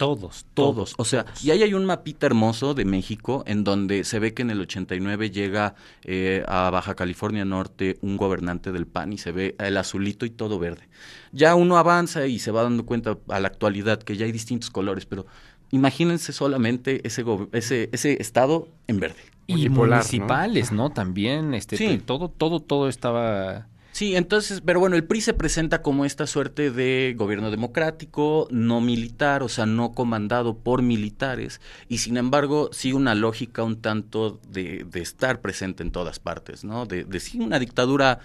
todos, 0.00 0.46
todos. 0.54 0.94
O 0.96 1.04
sea, 1.04 1.26
y 1.42 1.50
ahí 1.50 1.62
hay 1.62 1.74
un 1.74 1.84
mapita 1.84 2.24
hermoso 2.24 2.72
de 2.72 2.86
México 2.86 3.44
en 3.46 3.64
donde 3.64 4.04
se 4.04 4.18
ve 4.18 4.32
que 4.32 4.40
en 4.40 4.48
el 4.48 4.58
89 4.62 5.30
llega 5.30 5.74
eh, 6.04 6.42
a 6.48 6.70
Baja 6.70 6.94
California 6.94 7.44
Norte 7.44 7.98
un 8.00 8.16
gobernante 8.16 8.72
del 8.72 8.86
PAN 8.86 9.12
y 9.12 9.18
se 9.18 9.30
ve 9.30 9.56
el 9.58 9.76
azulito 9.76 10.24
y 10.24 10.30
todo 10.30 10.58
verde. 10.58 10.88
Ya 11.32 11.54
uno 11.54 11.76
avanza 11.76 12.26
y 12.26 12.38
se 12.38 12.50
va 12.50 12.62
dando 12.62 12.86
cuenta 12.86 13.18
a 13.28 13.40
la 13.40 13.48
actualidad 13.48 14.02
que 14.02 14.16
ya 14.16 14.24
hay 14.24 14.32
distintos 14.32 14.70
colores, 14.70 15.04
pero 15.04 15.26
imagínense 15.70 16.32
solamente 16.32 17.06
ese, 17.06 17.22
ese, 17.52 17.90
ese 17.92 18.22
estado 18.22 18.68
en 18.86 19.00
verde. 19.00 19.20
Y 19.48 19.68
municipales, 19.68 20.72
¿no? 20.72 20.88
También, 20.88 21.52
este, 21.52 21.76
sí. 21.76 22.02
todo, 22.02 22.30
todo, 22.30 22.60
todo 22.60 22.88
estaba 22.88 23.66
Sí, 24.00 24.16
entonces, 24.16 24.62
pero 24.64 24.80
bueno, 24.80 24.96
el 24.96 25.04
PRI 25.04 25.20
se 25.20 25.34
presenta 25.34 25.82
como 25.82 26.06
esta 26.06 26.26
suerte 26.26 26.70
de 26.70 27.14
gobierno 27.18 27.50
democrático, 27.50 28.48
no 28.50 28.80
militar, 28.80 29.42
o 29.42 29.50
sea, 29.50 29.66
no 29.66 29.92
comandado 29.92 30.56
por 30.56 30.80
militares, 30.80 31.60
y 31.86 31.98
sin 31.98 32.16
embargo, 32.16 32.70
sí 32.72 32.94
una 32.94 33.14
lógica 33.14 33.62
un 33.62 33.82
tanto 33.82 34.40
de, 34.48 34.86
de 34.90 35.02
estar 35.02 35.42
presente 35.42 35.82
en 35.82 35.90
todas 35.90 36.18
partes, 36.18 36.64
¿no? 36.64 36.86
De, 36.86 37.04
de 37.04 37.20
sí 37.20 37.40
una 37.40 37.58
dictadura, 37.58 38.20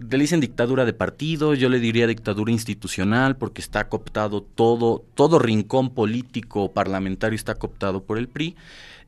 le 0.00 0.16
dicen 0.16 0.40
dictadura 0.40 0.86
de 0.86 0.94
partido, 0.94 1.52
yo 1.52 1.68
le 1.68 1.78
diría 1.78 2.06
dictadura 2.06 2.50
institucional, 2.50 3.36
porque 3.36 3.60
está 3.60 3.90
cooptado 3.90 4.40
todo, 4.40 5.04
todo 5.14 5.38
rincón 5.38 5.90
político 5.90 6.72
parlamentario 6.72 7.36
está 7.36 7.56
cooptado 7.56 8.04
por 8.04 8.16
el 8.16 8.26
PRI. 8.26 8.56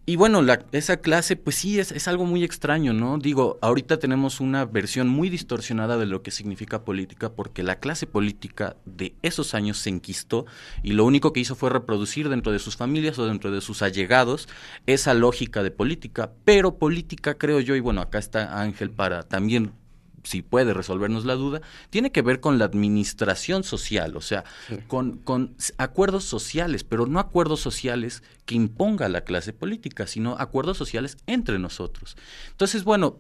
Y 0.08 0.16
bueno, 0.16 0.40
la, 0.40 0.64
esa 0.72 1.02
clase, 1.02 1.36
pues 1.36 1.56
sí, 1.56 1.78
es, 1.78 1.92
es, 1.92 2.08
algo 2.08 2.24
muy 2.24 2.42
extraño, 2.42 2.94
¿no? 2.94 3.18
Digo, 3.18 3.58
ahorita 3.60 3.98
tenemos 3.98 4.40
una 4.40 4.64
versión 4.64 5.06
muy 5.06 5.28
distorsionada 5.28 5.98
de 5.98 6.06
lo 6.06 6.22
que 6.22 6.30
significa 6.30 6.82
política, 6.82 7.34
porque 7.34 7.62
la 7.62 7.78
clase 7.78 8.06
política 8.06 8.76
de 8.86 9.14
esos 9.20 9.52
años 9.52 9.76
se 9.76 9.90
enquistó 9.90 10.46
y 10.82 10.92
lo 10.92 11.04
único 11.04 11.34
que 11.34 11.40
hizo 11.40 11.56
fue 11.56 11.68
reproducir 11.68 12.30
dentro 12.30 12.52
de 12.52 12.58
sus 12.58 12.74
familias 12.74 13.18
o 13.18 13.26
dentro 13.26 13.50
de 13.50 13.60
sus 13.60 13.82
allegados 13.82 14.48
esa 14.86 15.12
lógica 15.12 15.62
de 15.62 15.72
política. 15.72 16.32
Pero 16.46 16.78
política, 16.78 17.36
creo 17.36 17.60
yo, 17.60 17.76
y 17.76 17.80
bueno, 17.80 18.00
acá 18.00 18.18
está 18.18 18.62
Ángel 18.62 18.90
para 18.90 19.24
también 19.24 19.74
si 20.24 20.42
puede 20.42 20.74
resolvernos 20.74 21.24
la 21.24 21.34
duda, 21.34 21.60
tiene 21.90 22.12
que 22.12 22.22
ver 22.22 22.40
con 22.40 22.58
la 22.58 22.64
administración 22.64 23.64
social, 23.64 24.16
o 24.16 24.20
sea, 24.20 24.44
con, 24.86 25.18
con, 25.18 25.54
acuerdos 25.76 26.24
sociales, 26.24 26.84
pero 26.84 27.06
no 27.06 27.18
acuerdos 27.20 27.60
sociales 27.60 28.22
que 28.46 28.54
imponga 28.54 29.08
la 29.08 29.22
clase 29.22 29.52
política, 29.52 30.06
sino 30.06 30.36
acuerdos 30.38 30.76
sociales 30.76 31.18
entre 31.26 31.58
nosotros. 31.58 32.16
Entonces, 32.50 32.84
bueno, 32.84 33.18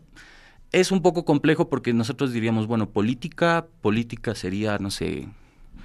es 0.72 0.92
un 0.92 1.02
poco 1.02 1.24
complejo 1.24 1.68
porque 1.68 1.92
nosotros 1.92 2.32
diríamos, 2.32 2.66
bueno, 2.66 2.90
política, 2.90 3.66
política 3.80 4.34
sería, 4.34 4.78
no 4.78 4.90
sé, 4.90 5.28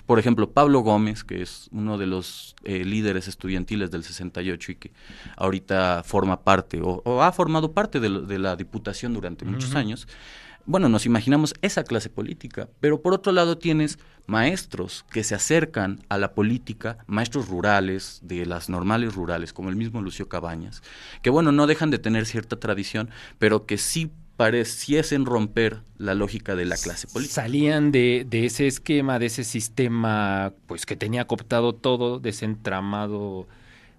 por 0.06 0.20
ejemplo, 0.20 0.52
Pablo 0.52 0.82
Gómez, 0.82 1.24
que 1.24 1.42
es 1.42 1.70
uno 1.72 1.98
de 1.98 2.08
los 2.08 2.56
eh, 2.66 2.84
líderes 2.84 3.30
estudiantiles 3.30 3.90
del 3.90 4.04
68 4.04 4.72
y 4.74 4.76
que 4.76 4.92
ahorita 5.38 6.04
forma 6.04 6.42
parte 6.42 6.82
o, 6.84 7.22
ha 7.22 7.32
formado 7.32 7.72
parte 7.72 8.02
de, 8.02 8.40
la 8.40 8.56
Diputación 8.58 9.14
durante 9.14 9.46
muchos 9.46 9.76
años, 9.76 10.08
bueno, 10.66 10.90
nos 10.90 11.06
imaginamos 11.06 11.54
esa 11.62 11.84
clase 11.84 12.10
política, 12.10 12.70
pero 12.80 13.02
por 13.02 13.14
otro 13.14 13.32
lado 13.32 13.58
tienes 13.58 14.00
maestros 14.28 15.06
que 15.12 15.24
se 15.24 15.36
acercan 15.36 16.00
a 16.10 16.18
la 16.18 16.34
política, 16.34 16.98
maestros 17.08 17.50
rurales, 17.50 18.20
de 18.24 18.46
las 18.46 18.70
normales 18.70 19.16
rurales, 19.16 19.52
como 19.52 19.70
el 19.70 19.76
mismo 19.76 20.02
Lucio 20.02 20.30
Cabañas, 20.30 20.82
que 21.22 21.30
bueno, 21.30 21.52
no 21.52 21.68
dejan 21.68 21.90
de 21.90 22.00
tener 22.00 22.26
cierta 22.26 22.58
tradición, 22.60 23.10
pero 23.40 23.66
que 23.66 23.78
sí 23.78 24.12
pareciesen 24.38 25.26
romper 25.26 25.82
la 25.98 26.16
lógica 26.16 26.56
de 26.56 26.66
la 26.66 26.78
clase 26.78 27.08
política. 27.08 27.44
Salían 27.44 27.92
de, 27.92 28.26
de 28.28 28.46
ese 28.46 28.66
esquema, 28.66 29.20
de 29.20 29.28
ese 29.28 29.44
sistema, 29.44 30.54
pues 30.66 30.86
que 30.86 30.96
tenía 30.96 31.28
cooptado 31.28 31.74
todo, 31.76 32.20
desentramado 32.20 33.48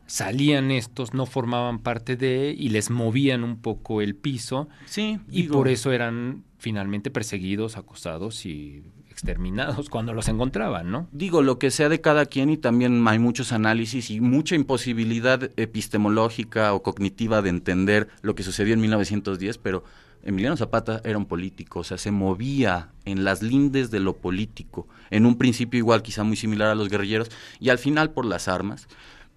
salían 0.06 0.70
estos, 0.70 1.14
no 1.14 1.26
formaban 1.26 1.78
parte 1.78 2.16
de 2.16 2.54
y 2.56 2.68
les 2.68 2.90
movían 2.90 3.44
un 3.44 3.56
poco 3.56 4.00
el 4.00 4.14
piso. 4.14 4.68
Sí. 4.86 5.18
Y 5.30 5.44
por 5.44 5.68
eso 5.68 5.92
eran 5.92 6.44
finalmente 6.64 7.10
perseguidos, 7.10 7.76
acosados 7.76 8.46
y 8.46 8.82
exterminados 9.10 9.90
cuando 9.90 10.14
los 10.14 10.28
encontraban, 10.28 10.90
¿no? 10.90 11.08
Digo, 11.12 11.42
lo 11.42 11.58
que 11.58 11.70
sea 11.70 11.90
de 11.90 12.00
cada 12.00 12.24
quien 12.24 12.48
y 12.48 12.56
también 12.56 13.06
hay 13.06 13.18
muchos 13.18 13.52
análisis 13.52 14.10
y 14.10 14.22
mucha 14.22 14.54
imposibilidad 14.54 15.50
epistemológica 15.58 16.72
o 16.72 16.82
cognitiva 16.82 17.42
de 17.42 17.50
entender 17.50 18.08
lo 18.22 18.34
que 18.34 18.42
sucedió 18.42 18.72
en 18.72 18.80
1910, 18.80 19.58
pero 19.58 19.84
Emiliano 20.22 20.56
Zapata 20.56 21.02
era 21.04 21.18
un 21.18 21.26
político, 21.26 21.80
o 21.80 21.84
sea, 21.84 21.98
se 21.98 22.10
movía 22.10 22.88
en 23.04 23.24
las 23.24 23.42
lindes 23.42 23.90
de 23.90 24.00
lo 24.00 24.16
político, 24.16 24.88
en 25.10 25.26
un 25.26 25.36
principio 25.36 25.76
igual 25.76 26.00
quizá 26.00 26.24
muy 26.24 26.36
similar 26.36 26.68
a 26.68 26.74
los 26.74 26.88
guerrilleros 26.88 27.30
y 27.60 27.68
al 27.68 27.76
final 27.76 28.12
por 28.12 28.24
las 28.24 28.48
armas 28.48 28.88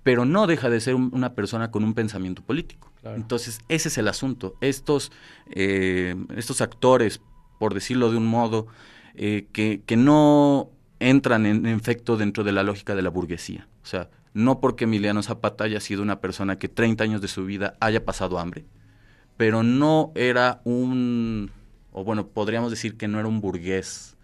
pero 0.07 0.23
no 0.23 0.47
deja 0.47 0.69
de 0.69 0.79
ser 0.79 0.95
una 0.95 1.33
persona 1.33 1.69
con 1.69 1.83
un 1.83 1.93
pensamiento 1.93 2.41
político. 2.41 2.93
Entonces, 3.15 3.59
ese 3.69 3.89
es 3.89 3.97
el 3.97 4.07
asunto. 4.07 4.55
Estos, 4.61 5.11
eh, 5.49 6.15
estos 6.35 6.61
actores, 6.61 7.21
por 7.59 7.73
decirlo 7.73 8.11
de 8.11 8.17
un 8.17 8.25
modo, 8.25 8.67
eh, 9.15 9.47
que, 9.53 9.81
que, 9.85 9.97
no 9.97 10.69
entran 10.99 11.45
en, 11.45 11.65
efecto 11.65 12.17
dentro 12.17 12.43
de 12.43 12.51
la 12.51 12.63
lógica 12.63 12.95
de 12.95 13.01
la 13.01 13.09
burguesía. 13.09 13.67
O 13.83 13.85
sea, 13.85 14.09
no 14.33 14.59
porque 14.59 14.83
Emiliano 14.83 15.23
Zapata 15.23 15.63
haya 15.63 15.79
sido 15.79 16.01
una 16.01 16.19
persona 16.19 16.59
que 16.59 16.67
30 16.67 17.03
años 17.03 17.21
de 17.21 17.27
su 17.27 17.45
vida 17.45 17.75
haya 17.79 18.05
pasado 18.05 18.39
hambre, 18.39 18.65
pero 19.37 19.63
no 19.63 20.11
era 20.15 20.61
un, 20.63 21.51
o 21.91 22.03
bueno, 22.03 22.27
podríamos 22.27 22.71
decir 22.71 22.97
que 22.97 23.07
no 23.07 23.19
era 23.19 23.27
un 23.27 23.41
burgués 23.41 24.16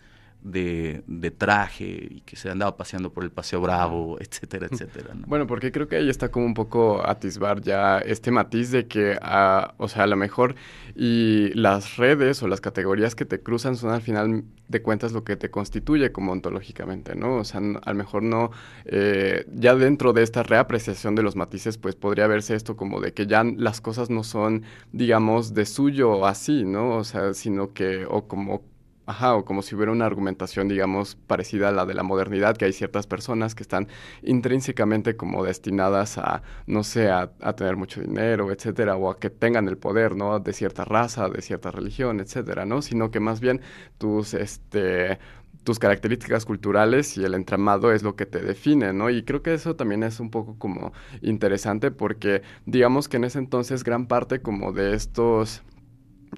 de, 0.44 1.04
de, 1.08 1.32
traje 1.32 2.08
y 2.12 2.22
que 2.22 2.36
se 2.36 2.50
andaba 2.50 2.76
paseando 2.76 3.14
por 3.14 3.24
el 3.24 3.32
Paseo 3.32 3.62
Bravo, 3.62 4.18
etcétera, 4.20 4.68
etcétera. 4.70 5.12
Bueno, 5.26 5.48
porque 5.48 5.72
creo 5.72 5.88
que 5.88 5.96
ahí 5.96 6.10
está 6.10 6.30
como 6.30 6.46
un 6.46 6.54
poco 6.54 7.08
atisbar 7.08 7.62
ya 7.62 8.00
este 8.00 8.30
matiz 8.30 8.72
de 8.72 8.88
que, 8.88 9.18
ah, 9.22 9.74
o 9.78 9.88
sea, 9.88 10.04
a 10.04 10.08
lo 10.08 10.18
mejor 10.18 10.56
y 10.96 11.50
las 11.54 11.98
redes 11.98 12.44
o 12.44 12.48
las 12.48 12.62
categorías 12.62 13.16
que 13.16 13.26
te 13.26 13.42
cruzan 13.42 13.78
son 13.78 13.92
al 13.92 14.02
final 14.02 14.44
de 14.68 14.82
cuentas 14.82 15.14
lo 15.14 15.24
que 15.24 15.36
te 15.36 15.50
constituye 15.50 16.12
como 16.12 16.32
ontológicamente, 16.32 17.16
¿no? 17.16 17.38
O 17.38 17.44
sea, 17.44 17.60
a 17.60 17.92
lo 17.92 17.98
mejor 17.98 18.24
no, 18.24 18.52
eh, 18.86 19.46
ya 19.54 19.76
dentro 19.76 20.14
de 20.14 20.24
esta 20.24 20.44
reapreciación 20.44 21.16
de 21.16 21.24
los 21.24 21.36
matices, 21.36 21.78
pues 21.78 21.96
podría 21.96 22.28
verse 22.28 22.56
esto 22.56 22.76
como 22.76 23.00
de 23.00 23.14
que 23.14 23.28
ya 23.28 23.44
las 23.44 23.82
cosas 23.82 24.10
no 24.10 24.24
son, 24.24 24.64
digamos, 24.92 25.54
de 25.54 25.66
suyo 25.66 26.26
así, 26.26 26.64
¿no? 26.66 26.98
O 26.98 27.04
sea, 27.04 27.34
sino 27.34 27.74
que, 27.74 28.06
o 28.06 28.28
como 28.28 28.73
Ajá, 29.06 29.36
o 29.36 29.44
como 29.44 29.62
si 29.62 29.76
hubiera 29.76 29.92
una 29.92 30.06
argumentación, 30.06 30.70
digamos, 30.70 31.16
parecida 31.16 31.68
a 31.70 31.72
la 31.74 31.86
de 31.86 31.94
la 31.94 32.04
modernidad, 32.04 32.56
que 32.56 32.64
hay 32.66 32.72
ciertas 32.72 33.06
personas 33.06 33.54
que 33.54 33.62
están 33.62 33.90
intrínsecamente 34.22 35.18
como 35.18 35.44
destinadas 35.44 36.18
a, 36.18 36.42
no 36.68 36.84
sé, 36.86 37.10
a, 37.10 37.28
tener 37.58 37.76
mucho 37.76 38.00
dinero, 38.00 38.50
etcétera, 38.50 38.96
o 38.96 39.12
a 39.12 39.20
que 39.20 39.30
tengan 39.30 39.68
el 39.68 39.78
poder, 39.78 40.16
¿no? 40.16 40.40
De 40.40 40.54
cierta 40.54 40.86
raza, 40.86 41.28
de 41.28 41.42
cierta 41.42 41.70
religión, 41.70 42.22
etcétera, 42.22 42.66
¿no? 42.66 42.82
Sino 42.82 43.12
que 43.12 43.20
más 43.20 43.42
bien 43.42 43.60
tus, 43.98 44.34
este, 44.34 45.20
tus 45.66 45.80
características 45.80 46.46
culturales 46.46 47.18
y 47.18 47.26
el 47.26 47.34
entramado 47.34 47.92
es 47.92 48.04
lo 48.04 48.16
que 48.16 48.26
te 48.26 48.40
define, 48.40 48.94
¿no? 48.94 49.10
Y 49.10 49.24
creo 49.24 49.42
que 49.42 49.54
eso 49.54 49.76
también 49.76 50.04
es 50.04 50.22
un 50.22 50.30
poco 50.32 50.58
como 50.58 50.94
interesante 51.22 51.92
porque 51.92 52.42
digamos 52.66 53.10
que 53.10 53.18
en 53.18 53.26
ese 53.26 53.40
entonces 53.40 53.84
gran 53.84 54.08
parte 54.08 54.42
como 54.42 54.72
de 54.72 54.96
estos 54.96 55.62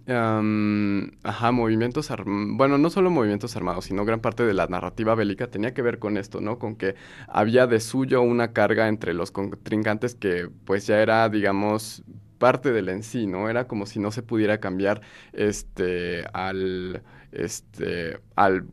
ajá, 0.07 1.51
movimientos, 1.51 2.11
bueno, 2.25 2.77
no 2.77 2.89
solo 2.89 3.09
movimientos 3.09 3.55
armados, 3.55 3.85
sino 3.85 4.05
gran 4.05 4.19
parte 4.19 4.45
de 4.45 4.53
la 4.53 4.67
narrativa 4.67 5.15
bélica 5.15 5.47
tenía 5.47 5.73
que 5.73 5.81
ver 5.81 5.99
con 5.99 6.17
esto, 6.17 6.41
¿no? 6.41 6.59
Con 6.59 6.75
que 6.75 6.95
había 7.27 7.67
de 7.67 7.79
suyo 7.79 8.21
una 8.21 8.53
carga 8.53 8.87
entre 8.87 9.13
los 9.13 9.31
contrincantes 9.31 10.15
que 10.15 10.49
pues 10.65 10.87
ya 10.87 11.01
era, 11.01 11.29
digamos, 11.29 12.03
parte 12.37 12.71
del 12.71 12.89
en 12.89 13.03
sí, 13.03 13.27
¿no? 13.27 13.49
Era 13.49 13.67
como 13.67 13.85
si 13.85 13.99
no 13.99 14.11
se 14.11 14.23
pudiera 14.23 14.59
cambiar 14.59 15.01
este 15.33 16.25
al 16.33 17.03
este 17.31 18.19
al 18.35 18.65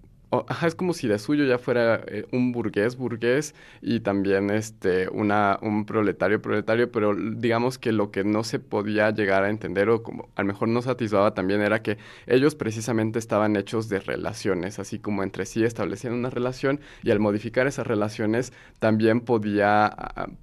es 0.66 0.74
como 0.74 0.94
si 0.94 1.08
de 1.08 1.18
suyo 1.18 1.44
ya 1.44 1.58
fuera 1.58 2.02
eh, 2.06 2.26
un 2.32 2.52
burgués 2.52 2.96
burgués 2.96 3.54
y 3.82 4.00
también 4.00 4.50
este 4.50 5.08
una 5.08 5.58
un 5.60 5.84
proletario 5.84 6.40
proletario, 6.40 6.90
pero 6.90 7.14
digamos 7.14 7.78
que 7.78 7.92
lo 7.92 8.10
que 8.10 8.24
no 8.24 8.42
se 8.42 8.58
podía 8.58 9.10
llegar 9.10 9.44
a 9.44 9.50
entender 9.50 9.90
o 9.90 10.02
como 10.02 10.30
a 10.34 10.42
lo 10.42 10.48
mejor 10.48 10.68
no 10.68 10.80
satisfaba 10.80 11.34
también 11.34 11.60
era 11.60 11.82
que 11.82 11.98
ellos 12.26 12.54
precisamente 12.54 13.18
estaban 13.18 13.56
hechos 13.56 13.88
de 13.88 14.00
relaciones, 14.00 14.78
así 14.78 14.98
como 14.98 15.22
entre 15.22 15.44
sí 15.44 15.64
establecían 15.64 16.14
una 16.14 16.30
relación 16.30 16.80
y 17.02 17.10
al 17.10 17.20
modificar 17.20 17.66
esas 17.66 17.86
relaciones 17.86 18.52
también 18.78 19.20
podía 19.20 19.94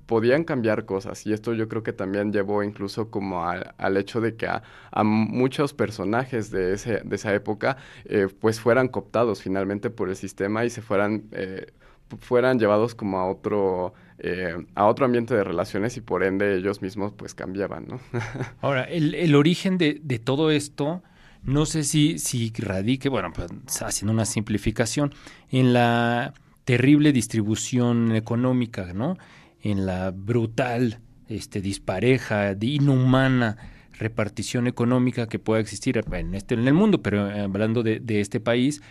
podían 0.05 0.43
cambiar 0.43 0.85
cosas. 0.85 1.25
Y 1.25 1.33
esto 1.33 1.53
yo 1.53 1.67
creo 1.67 1.83
que 1.83 1.93
también 1.93 2.31
llevó 2.31 2.63
incluso 2.63 3.09
como 3.09 3.47
al 3.47 3.97
hecho 3.97 4.21
de 4.21 4.35
que 4.35 4.47
a, 4.47 4.61
muchos 5.03 5.73
personajes 5.73 6.51
de 6.51 6.73
ese 6.73 7.01
de 7.03 7.15
esa 7.15 7.33
época 7.33 7.77
eh, 8.05 8.27
pues 8.39 8.59
fueran 8.59 8.87
cooptados 8.89 9.41
finalmente 9.41 9.78
por 9.89 10.09
el 10.09 10.15
sistema 10.17 10.65
y 10.65 10.69
se 10.69 10.81
fueran, 10.81 11.23
eh, 11.31 11.71
fueran 12.19 12.59
llevados 12.59 12.95
como 12.95 13.19
a 13.19 13.25
otro, 13.29 13.93
eh, 14.17 14.55
a 14.75 14.85
otro 14.85 15.05
ambiente 15.05 15.33
de 15.33 15.43
relaciones 15.43 15.95
y 15.95 16.01
por 16.01 16.23
ende 16.23 16.57
ellos 16.57 16.81
mismos 16.81 17.13
pues 17.13 17.33
cambiaban, 17.33 17.87
¿no? 17.87 17.99
Ahora, 18.61 18.83
el, 18.83 19.15
el 19.15 19.35
origen 19.35 19.77
de, 19.77 20.01
de, 20.03 20.19
todo 20.19 20.51
esto, 20.51 21.01
no 21.43 21.65
sé 21.65 21.83
si, 21.85 22.19
si 22.19 22.51
radique, 22.57 23.07
bueno, 23.07 23.31
pues, 23.33 23.49
haciendo 23.81 24.11
una 24.11 24.25
simplificación, 24.25 25.13
en 25.49 25.71
la 25.71 26.33
terrible 26.65 27.13
distribución 27.13 28.13
económica, 28.15 28.91
¿no? 28.93 29.17
En 29.61 29.85
la 29.85 30.11
brutal, 30.11 30.99
este, 31.29 31.61
dispareja, 31.61 32.55
inhumana 32.59 33.57
repartición 33.93 34.67
económica 34.67 35.27
que 35.27 35.39
pueda 35.39 35.59
existir 35.59 36.01
en, 36.11 36.35
este, 36.35 36.55
en 36.55 36.67
el 36.67 36.73
mundo, 36.73 37.01
pero 37.01 37.29
eh, 37.29 37.41
hablando 37.41 37.83
de, 37.83 38.01
este 38.19 38.39
país, 38.39 38.81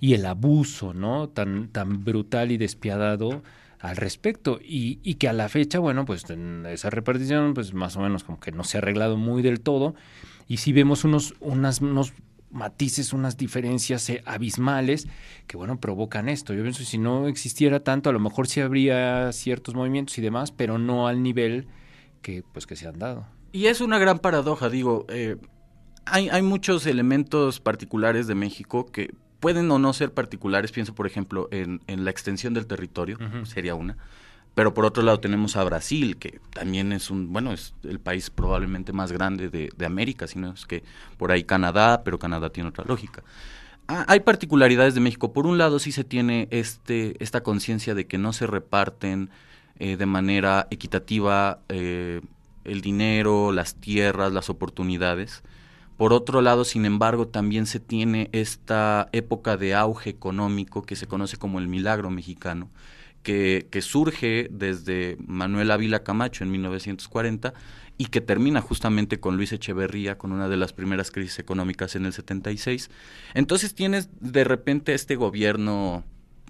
y 0.00 0.14
el 0.14 0.26
abuso, 0.26 0.92
¿no? 0.92 1.28
Tan, 1.28 1.68
tan 1.68 2.04
brutal 2.04 2.52
y 2.52 2.56
despiadado 2.56 3.42
al 3.78 3.96
respecto 3.96 4.58
y, 4.62 4.98
y, 5.02 5.14
que 5.14 5.28
a 5.28 5.32
la 5.32 5.48
fecha, 5.48 5.78
bueno, 5.78 6.04
pues 6.04 6.24
esa 6.24 6.90
repartición, 6.90 7.54
pues 7.54 7.74
más 7.74 7.96
o 7.96 8.00
menos 8.00 8.24
como 8.24 8.40
que 8.40 8.50
no 8.50 8.64
se 8.64 8.78
ha 8.78 8.80
arreglado 8.80 9.16
muy 9.16 9.42
del 9.42 9.60
todo 9.60 9.94
y 10.48 10.58
sí 10.58 10.72
vemos 10.72 11.04
unos, 11.04 11.34
unos 11.40 11.80
matices, 12.50 13.12
unas 13.12 13.36
diferencias 13.36 14.08
eh, 14.10 14.22
abismales 14.24 15.08
que, 15.46 15.56
bueno, 15.56 15.80
provocan 15.80 16.28
esto. 16.28 16.54
Yo 16.54 16.62
pienso 16.62 16.80
que 16.80 16.86
si 16.86 16.98
no 16.98 17.28
existiera 17.28 17.80
tanto, 17.80 18.10
a 18.10 18.12
lo 18.12 18.20
mejor 18.20 18.48
sí 18.48 18.60
habría 18.60 19.32
ciertos 19.32 19.74
movimientos 19.74 20.18
y 20.18 20.22
demás, 20.22 20.52
pero 20.52 20.78
no 20.78 21.06
al 21.06 21.22
nivel 21.22 21.66
que, 22.22 22.42
pues, 22.52 22.66
que 22.66 22.76
se 22.76 22.86
han 22.86 22.98
dado. 22.98 23.26
Y 23.52 23.66
es 23.66 23.80
una 23.80 23.98
gran 23.98 24.18
paradoja, 24.18 24.68
digo, 24.68 25.06
eh, 25.08 25.36
hay, 26.04 26.28
hay 26.28 26.42
muchos 26.42 26.86
elementos 26.86 27.60
particulares 27.60 28.26
de 28.26 28.34
México 28.34 28.86
que 28.86 29.14
pueden 29.40 29.70
o 29.70 29.78
no 29.78 29.92
ser 29.92 30.12
particulares, 30.12 30.72
pienso 30.72 30.94
por 30.94 31.06
ejemplo 31.06 31.48
en, 31.50 31.80
la 31.86 32.10
extensión 32.10 32.54
del 32.54 32.66
territorio, 32.66 33.18
sería 33.44 33.74
una, 33.74 33.96
pero 34.54 34.72
por 34.72 34.84
otro 34.84 35.02
lado 35.02 35.20
tenemos 35.20 35.56
a 35.56 35.64
Brasil, 35.64 36.16
que 36.16 36.40
también 36.52 36.92
es 36.92 37.10
un, 37.10 37.32
bueno, 37.32 37.52
es 37.52 37.74
el 37.82 38.00
país 38.00 38.30
probablemente 38.30 38.92
más 38.92 39.12
grande 39.12 39.50
de, 39.50 39.86
América, 39.86 40.26
sino 40.26 40.52
es 40.52 40.64
que 40.66 40.82
por 41.18 41.30
ahí 41.30 41.44
Canadá, 41.44 42.02
pero 42.04 42.18
Canadá 42.18 42.50
tiene 42.50 42.70
otra 42.70 42.84
lógica. 42.86 43.22
Ah, 43.88 44.04
hay 44.08 44.20
particularidades 44.20 44.94
de 44.94 45.00
México. 45.00 45.32
Por 45.32 45.46
un 45.46 45.58
lado 45.58 45.78
sí 45.78 45.92
se 45.92 46.02
tiene 46.02 46.48
este, 46.50 47.22
esta 47.22 47.42
conciencia 47.42 47.94
de 47.94 48.06
que 48.06 48.18
no 48.18 48.32
se 48.32 48.46
reparten 48.46 49.30
eh, 49.78 49.96
de 49.96 50.06
manera 50.06 50.66
equitativa 50.70 51.60
eh, 51.68 52.20
el 52.66 52.80
dinero, 52.80 53.52
las 53.52 53.76
tierras, 53.76 54.32
las 54.32 54.50
oportunidades. 54.50 55.42
Por 55.96 56.12
otro 56.12 56.42
lado, 56.42 56.64
sin 56.64 56.84
embargo, 56.84 57.28
también 57.28 57.66
se 57.66 57.80
tiene 57.80 58.28
esta 58.32 59.08
época 59.12 59.56
de 59.56 59.74
auge 59.74 60.10
económico 60.10 60.82
que 60.82 60.96
se 60.96 61.06
conoce 61.06 61.38
como 61.38 61.58
el 61.58 61.68
milagro 61.68 62.10
mexicano, 62.10 62.70
que, 63.22 63.66
surge 63.80 64.48
desde 64.50 65.16
Manuel 65.26 65.70
Ávila 65.70 66.04
Camacho 66.04 66.44
en 66.44 66.50
1940 66.50 67.54
y 67.98 68.06
que 68.06 68.20
termina 68.20 68.60
justamente 68.60 69.20
con 69.20 69.36
Luis 69.36 69.52
Echeverría, 69.52 70.18
con 70.18 70.32
una 70.32 70.48
de 70.48 70.58
las 70.58 70.74
primeras 70.74 71.10
crisis 71.10 71.38
económicas 71.38 71.96
en 71.96 72.04
el 72.04 72.12
76. 72.12 72.90
Entonces 73.32 73.74
tienes 73.74 74.10
de 74.20 74.44
repente 74.44 74.92
este 74.92 75.16
gobierno 75.16 76.04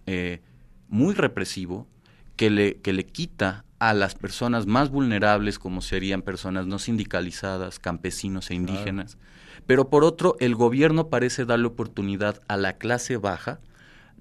eh, 0.06 0.40
muy 0.88 1.14
represivo 1.14 1.86
que 2.34 2.50
le, 2.50 2.76
que 2.78 2.92
le 2.92 3.06
quita 3.06 3.64
a 3.78 3.94
las 3.94 4.14
personas 4.14 4.66
más 4.66 4.90
vulnerables, 4.90 5.58
como 5.58 5.82
serían 5.82 6.22
personas 6.22 6.66
no 6.66 6.78
sindicalizadas, 6.78 7.78
campesinos 7.78 8.50
e 8.50 8.54
indígenas, 8.54 9.18
pero 9.66 9.90
por 9.90 10.04
otro, 10.04 10.36
el 10.40 10.54
gobierno 10.54 11.08
parece 11.08 11.44
darle 11.44 11.66
oportunidad 11.66 12.40
a 12.48 12.56
la 12.56 12.74
clase 12.74 13.16
baja 13.16 13.60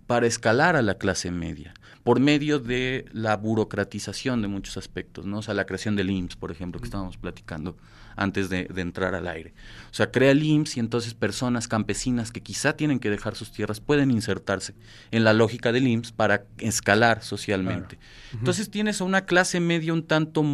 para 0.07 0.27
escalar 0.27 0.75
a 0.75 0.81
la 0.81 0.95
clase 0.95 1.31
media, 1.31 1.73
por 2.05 2.19
medio 2.19 2.59
de 2.59 3.05
la 3.13 3.35
burocratización 3.35 4.43
de 4.43 4.47
muchos 4.47 4.77
aspectos, 4.77 5.25
¿no? 5.25 5.39
O 5.39 5.41
sea, 5.41 5.55
la 5.55 5.65
creación 5.65 5.95
del 5.95 6.11
IMSS, 6.11 6.35
por 6.35 6.51
ejemplo, 6.51 6.79
que 6.79 6.85
estábamos 6.85 7.17
platicando 7.17 7.75
antes 8.15 8.47
de, 8.47 8.67
entrar 8.75 9.15
al 9.15 9.27
aire. 9.27 9.55
O 9.89 9.93
sea, 9.95 10.11
crea 10.11 10.29
el 10.29 10.43
IMSS 10.43 10.77
y 10.77 10.79
entonces 10.81 11.15
personas 11.15 11.67
campesinas 11.67 12.31
que 12.31 12.41
quizá 12.41 12.73
tienen 12.73 12.99
que 12.99 13.09
dejar 13.09 13.33
sus 13.33 13.51
tierras 13.51 13.79
pueden 13.79 14.11
insertarse 14.11 14.75
en 15.09 15.23
la 15.23 15.33
lógica 15.33 15.71
del 15.71 15.87
IMSS 15.87 16.11
para 16.11 16.45
escalar 16.59 17.23
socialmente. 17.23 17.97
Entonces 18.33 18.69
tienes 18.69 19.01
a 19.01 19.03
una 19.03 19.25
clase 19.25 19.59
media 19.59 19.91
un 19.91 20.03
tanto 20.03 20.45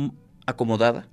acomodada, 0.46 1.10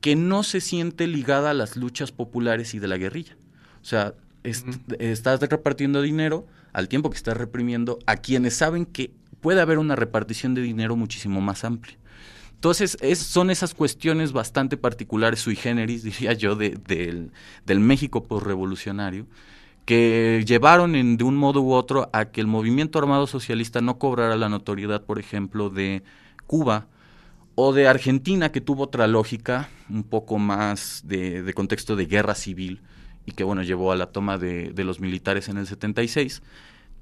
que 0.00 0.14
no 0.14 0.44
se 0.44 0.60
siente 0.60 1.08
ligada 1.08 1.50
a 1.50 1.54
las 1.54 1.76
luchas 1.76 2.12
populares 2.12 2.72
y 2.74 2.78
de 2.78 2.86
la 2.86 2.98
guerrilla. 2.98 3.36
O 3.82 3.84
sea, 3.84 4.14
estás 4.44 5.40
repartiendo 5.40 6.02
dinero 6.02 6.46
al 6.74 6.88
tiempo 6.88 7.08
que 7.08 7.16
estás 7.16 7.36
reprimiendo 7.36 7.98
a 8.04 8.16
quienes 8.16 8.54
saben 8.54 8.84
que 8.84 9.12
puede 9.44 9.60
haber 9.60 9.76
una 9.76 9.94
repartición 9.94 10.54
de 10.54 10.62
dinero 10.62 10.96
muchísimo 10.96 11.42
más 11.42 11.64
amplia. 11.64 11.98
Entonces, 12.54 12.96
son 13.18 13.50
esas 13.50 13.74
cuestiones 13.74 14.32
bastante 14.32 14.78
particulares, 14.78 15.40
sui 15.40 15.54
generis, 15.54 16.02
diría 16.02 16.32
yo, 16.32 16.56
de, 16.56 16.78
del 17.66 17.80
México 17.80 18.22
postrevolucionario, 18.22 19.26
que 19.84 20.42
llevaron 20.46 20.94
en, 20.96 21.18
de 21.18 21.24
un 21.24 21.36
modo 21.36 21.60
u 21.60 21.74
otro 21.74 22.08
a 22.14 22.24
que 22.24 22.40
el 22.40 22.46
movimiento 22.46 22.98
armado 22.98 23.26
socialista 23.26 23.82
no 23.82 23.98
cobrara 23.98 24.34
la 24.36 24.48
notoriedad, 24.48 25.04
por 25.04 25.18
ejemplo, 25.18 25.68
de 25.68 26.02
Cuba, 26.46 26.86
o 27.54 27.74
de 27.74 27.86
Argentina, 27.86 28.50
que 28.50 28.62
tuvo 28.62 28.84
otra 28.84 29.06
lógica, 29.08 29.68
un 29.90 30.04
poco 30.04 30.38
más 30.38 31.02
de, 31.04 31.52
contexto 31.54 31.96
de 31.96 32.06
guerra 32.06 32.34
civil, 32.34 32.80
y 33.26 33.32
que 33.32 33.44
bueno, 33.44 33.62
llevó 33.62 33.92
a 33.92 33.96
la 33.96 34.06
toma 34.06 34.38
de, 34.38 34.72
los 34.78 35.00
militares 35.00 35.50
en 35.50 35.58
el 35.58 35.66
76. 35.66 36.42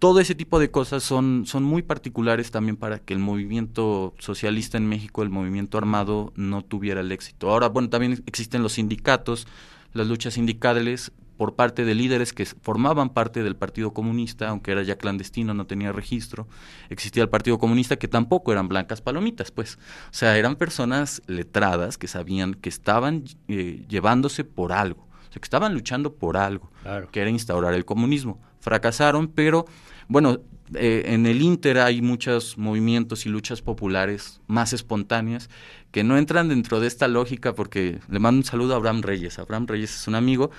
Todo 0.02 0.18
ese 0.18 0.34
tipo 0.34 0.58
de 0.58 0.68
cosas 0.68 1.04
son, 1.04 1.44
son 1.46 1.62
muy 1.62 1.82
particulares 1.82 2.50
también 2.50 2.76
para 2.76 2.98
que 2.98 3.14
el 3.14 3.20
movimiento 3.20 4.14
socialista 4.18 4.76
en 4.76 4.88
México, 4.88 5.22
el 5.22 5.30
movimiento 5.30 5.78
armado, 5.78 6.32
no 6.34 6.62
tuviera 6.62 7.02
el 7.02 7.12
éxito. 7.12 7.48
Ahora, 7.48 7.68
bueno, 7.68 7.88
también 7.88 8.20
existen 8.26 8.64
los 8.64 8.72
sindicatos, 8.72 9.46
las 9.92 10.08
luchas 10.08 10.34
sindicales, 10.34 11.12
por 11.36 11.54
parte 11.54 11.84
de 11.84 11.94
líderes 11.94 12.32
que 12.32 12.44
formaban 12.46 13.10
parte 13.10 13.44
del 13.44 13.54
Partido 13.54 13.92
Comunista, 13.92 14.48
aunque 14.48 14.72
era 14.72 14.82
ya 14.82 14.98
clandestino, 14.98 15.54
no 15.54 15.68
tenía 15.68 15.92
registro. 15.92 16.48
Existía 16.88 17.22
el 17.22 17.28
Partido 17.28 17.60
Comunista 17.60 17.94
que 17.94 18.08
tampoco 18.08 18.50
eran 18.50 18.66
blancas 18.66 19.00
palomitas, 19.02 19.52
pues. 19.52 19.76
O 19.76 20.14
sea, 20.14 20.36
eran 20.36 20.56
personas 20.56 21.22
letradas 21.28 21.96
que 21.96 22.08
sabían 22.08 22.54
que 22.54 22.70
estaban 22.70 23.22
eh, 23.46 23.84
llevándose 23.88 24.42
por 24.42 24.72
algo, 24.72 25.02
o 25.02 25.32
sea, 25.32 25.40
que 25.40 25.46
estaban 25.46 25.74
luchando 25.74 26.12
por 26.14 26.36
algo, 26.36 26.72
que 27.12 27.20
era 27.20 27.30
instaurar 27.30 27.72
el 27.74 27.84
comunismo. 27.84 28.40
Fracasaron, 28.58 29.28
pero 29.28 29.66
bueno, 30.12 30.40
eh, 30.74 31.04
en 31.06 31.24
el 31.24 31.40
Inter 31.40 31.78
hay 31.78 32.02
muchos 32.02 32.58
movimientos 32.58 33.24
y 33.24 33.30
luchas 33.30 33.62
populares 33.62 34.40
más 34.46 34.74
espontáneas 34.74 35.48
que 35.90 36.04
no 36.04 36.18
entran 36.18 36.50
dentro 36.50 36.80
de 36.80 36.86
esta 36.86 37.08
lógica 37.08 37.54
porque 37.54 37.98
le 38.10 38.18
mando 38.18 38.40
un 38.40 38.44
saludo 38.44 38.74
a 38.74 38.76
Abraham 38.76 39.00
Reyes. 39.00 39.38
Abraham 39.38 39.66
Reyes 39.66 39.94
es 39.94 40.08
un 40.08 40.14
amigo 40.14 40.50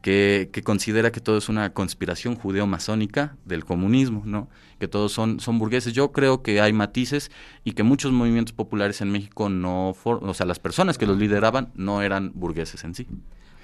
que, 0.00 0.48
que 0.50 0.62
considera 0.62 1.12
que 1.12 1.20
todo 1.20 1.36
es 1.36 1.50
una 1.50 1.74
conspiración 1.74 2.36
judeo-masónica 2.36 3.36
del 3.44 3.66
comunismo, 3.66 4.22
¿no? 4.24 4.48
que 4.78 4.88
todos 4.88 5.12
son, 5.12 5.40
son 5.40 5.58
burgueses. 5.58 5.92
Yo 5.92 6.10
creo 6.10 6.42
que 6.42 6.62
hay 6.62 6.72
matices 6.72 7.30
y 7.62 7.72
que 7.72 7.82
muchos 7.82 8.12
movimientos 8.12 8.54
populares 8.54 9.02
en 9.02 9.10
México 9.10 9.50
no, 9.50 9.94
o 10.04 10.34
sea, 10.34 10.46
las 10.46 10.58
personas 10.58 10.96
que 10.96 11.06
los 11.06 11.18
lideraban 11.18 11.70
no 11.74 12.00
eran 12.00 12.32
burgueses 12.34 12.82
en 12.84 12.94
sí. 12.94 13.06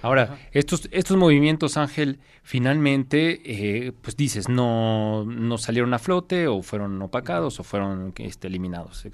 Ahora, 0.00 0.38
estos, 0.52 0.88
estos 0.92 1.16
movimientos, 1.16 1.76
Ángel, 1.76 2.20
finalmente, 2.42 3.40
eh, 3.44 3.92
pues 4.00 4.16
dices, 4.16 4.48
no, 4.48 5.24
no 5.24 5.58
salieron 5.58 5.92
a 5.92 5.98
flote 5.98 6.46
o 6.46 6.62
fueron 6.62 7.00
opacados 7.02 7.58
o 7.58 7.64
fueron 7.64 8.14
este, 8.18 8.46
eliminados, 8.46 9.04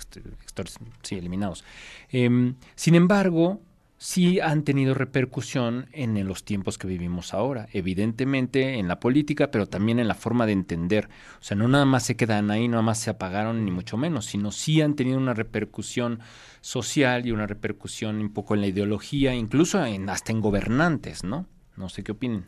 sí, 1.02 1.16
eliminados. 1.16 1.64
Em, 2.10 2.56
sin 2.74 2.94
embargo, 2.94 3.60
sí 4.04 4.38
han 4.38 4.64
tenido 4.64 4.92
repercusión 4.92 5.86
en, 5.92 6.22
los 6.28 6.44
tiempos 6.44 6.76
que 6.76 6.86
vivimos 6.86 7.32
ahora, 7.32 7.68
evidentemente 7.72 8.78
en 8.78 8.86
la 8.86 9.00
política, 9.00 9.50
pero 9.50 9.66
también 9.66 9.98
en 9.98 10.08
la 10.08 10.14
forma 10.14 10.44
de 10.44 10.52
entender. 10.52 11.08
O 11.40 11.42
sea, 11.42 11.56
no 11.56 11.68
nada 11.68 11.86
más 11.86 12.02
se 12.02 12.14
quedan 12.14 12.50
ahí, 12.50 12.68
nada 12.68 12.82
más 12.82 12.98
se 12.98 13.08
apagaron, 13.08 13.64
ni 13.64 13.70
mucho 13.70 13.96
menos, 13.96 14.26
sino 14.26 14.52
sí 14.52 14.82
han 14.82 14.94
tenido 14.94 15.16
una 15.16 15.32
repercusión 15.32 16.20
social 16.60 17.24
y 17.24 17.32
una 17.32 17.46
repercusión 17.46 18.18
un 18.18 18.30
poco 18.30 18.54
en 18.54 18.60
la 18.60 18.66
ideología, 18.66 19.34
incluso 19.34 19.82
en, 19.82 20.10
hasta 20.10 20.32
en 20.32 20.42
gobernantes, 20.42 21.24
¿no? 21.24 21.46
No 21.78 21.88
sé 21.88 22.04
qué 22.04 22.12
opinen. 22.12 22.44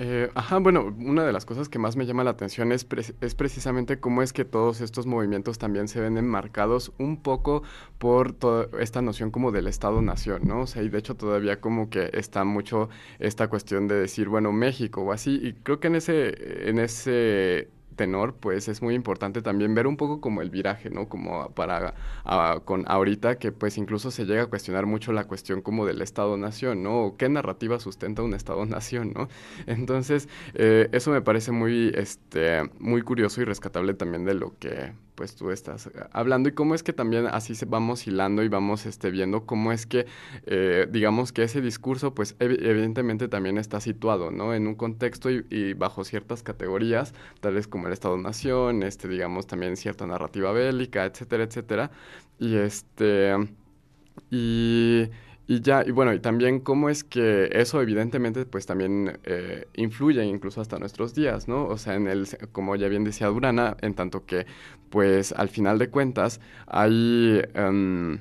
Eh, 0.00 0.30
ajá, 0.36 0.58
bueno, 0.58 0.94
una 1.00 1.24
de 1.24 1.32
las 1.32 1.44
cosas 1.44 1.68
que 1.68 1.80
más 1.80 1.96
me 1.96 2.06
llama 2.06 2.22
la 2.22 2.30
atención 2.30 2.70
es, 2.70 2.86
es 3.20 3.34
precisamente 3.34 3.98
cómo 3.98 4.22
es 4.22 4.32
que 4.32 4.44
todos 4.44 4.80
estos 4.80 5.06
movimientos 5.06 5.58
también 5.58 5.88
se 5.88 6.00
ven 6.00 6.16
enmarcados 6.16 6.92
un 6.98 7.20
poco 7.20 7.64
por 7.98 8.32
toda 8.32 8.68
esta 8.78 9.02
noción 9.02 9.32
como 9.32 9.50
del 9.50 9.66
Estado-Nación, 9.66 10.42
¿no? 10.46 10.60
O 10.60 10.66
sea, 10.68 10.84
y 10.84 10.88
de 10.88 10.98
hecho 10.98 11.16
todavía 11.16 11.60
como 11.60 11.90
que 11.90 12.10
está 12.12 12.44
mucho 12.44 12.88
esta 13.18 13.48
cuestión 13.48 13.88
de 13.88 13.96
decir, 13.96 14.28
bueno, 14.28 14.52
México 14.52 15.02
o 15.02 15.10
así, 15.10 15.40
y 15.42 15.54
creo 15.54 15.80
que 15.80 15.88
en 15.88 15.96
ese, 15.96 16.68
en 16.68 16.78
ese 16.78 17.68
tenor, 17.98 18.34
pues 18.34 18.68
es 18.68 18.80
muy 18.80 18.94
importante 18.94 19.42
también 19.42 19.74
ver 19.74 19.86
un 19.86 19.98
poco 19.98 20.22
como 20.22 20.40
el 20.40 20.48
viraje, 20.48 20.88
¿no? 20.88 21.10
Como 21.10 21.50
para 21.50 21.94
con 22.64 22.84
ahorita 22.88 23.38
que 23.38 23.52
pues 23.52 23.76
incluso 23.76 24.10
se 24.10 24.24
llega 24.24 24.44
a 24.44 24.46
cuestionar 24.46 24.86
mucho 24.86 25.12
la 25.12 25.24
cuestión 25.24 25.60
como 25.60 25.84
del 25.84 26.00
Estado-Nación, 26.00 26.82
¿no? 26.82 27.16
¿Qué 27.18 27.28
narrativa 27.28 27.78
sustenta 27.78 28.22
un 28.22 28.32
Estado-Nación, 28.32 29.12
¿no? 29.14 29.28
Entonces, 29.66 30.28
eh, 30.54 30.88
eso 30.92 31.10
me 31.10 31.20
parece 31.20 31.52
muy, 31.52 31.92
este, 31.94 32.62
muy 32.78 33.02
curioso 33.02 33.42
y 33.42 33.44
rescatable 33.44 33.92
también 33.94 34.24
de 34.24 34.34
lo 34.34 34.56
que 34.58 34.92
pues 35.18 35.34
tú 35.34 35.50
estás 35.50 35.90
hablando 36.12 36.48
y 36.48 36.52
cómo 36.52 36.76
es 36.76 36.84
que 36.84 36.92
también 36.92 37.26
así 37.26 37.56
se 37.56 37.66
vamos 37.66 38.06
hilando 38.06 38.44
y 38.44 38.48
vamos 38.48 38.86
este, 38.86 39.10
viendo 39.10 39.46
cómo 39.46 39.72
es 39.72 39.84
que, 39.84 40.06
eh, 40.46 40.86
digamos 40.92 41.32
que 41.32 41.42
ese 41.42 41.60
discurso, 41.60 42.14
pues 42.14 42.36
evidentemente 42.38 43.26
también 43.26 43.58
está 43.58 43.80
situado, 43.80 44.30
¿no? 44.30 44.54
En 44.54 44.68
un 44.68 44.76
contexto 44.76 45.28
y, 45.28 45.72
bajo 45.74 46.04
ciertas 46.04 46.44
categorías, 46.44 47.14
tales 47.40 47.66
como 47.66 47.88
el 47.88 47.94
Estado-Nación, 47.94 48.84
este, 48.84 49.08
digamos, 49.08 49.48
también 49.48 49.76
cierta 49.76 50.06
narrativa 50.06 50.52
bélica, 50.52 51.04
etcétera, 51.04 51.42
etcétera. 51.42 51.90
Y 52.38 52.54
este... 52.54 53.34
Y 54.30 55.10
y 55.48 55.62
ya, 55.62 55.82
y 55.84 55.92
bueno, 55.92 56.12
y 56.12 56.20
también 56.20 56.60
cómo 56.60 56.90
es 56.90 57.04
que 57.04 57.48
eso 57.52 57.80
evidentemente 57.80 58.44
pues 58.44 58.66
también 58.66 59.18
eh, 59.24 59.66
influye 59.76 60.22
incluso 60.24 60.60
hasta 60.60 60.78
nuestros 60.78 61.14
días, 61.14 61.48
¿no? 61.48 61.66
O 61.66 61.78
sea, 61.78 61.94
en 61.94 62.06
el, 62.06 62.28
como 62.52 62.76
ya 62.76 62.88
bien 62.88 63.02
decía 63.02 63.28
Durana, 63.28 63.74
en 63.80 63.94
tanto 63.94 64.26
que 64.26 64.46
pues 64.90 65.32
al 65.32 65.48
final 65.48 65.78
de 65.78 65.88
cuentas 65.88 66.40
hay... 66.66 67.42
Em, 67.54 68.20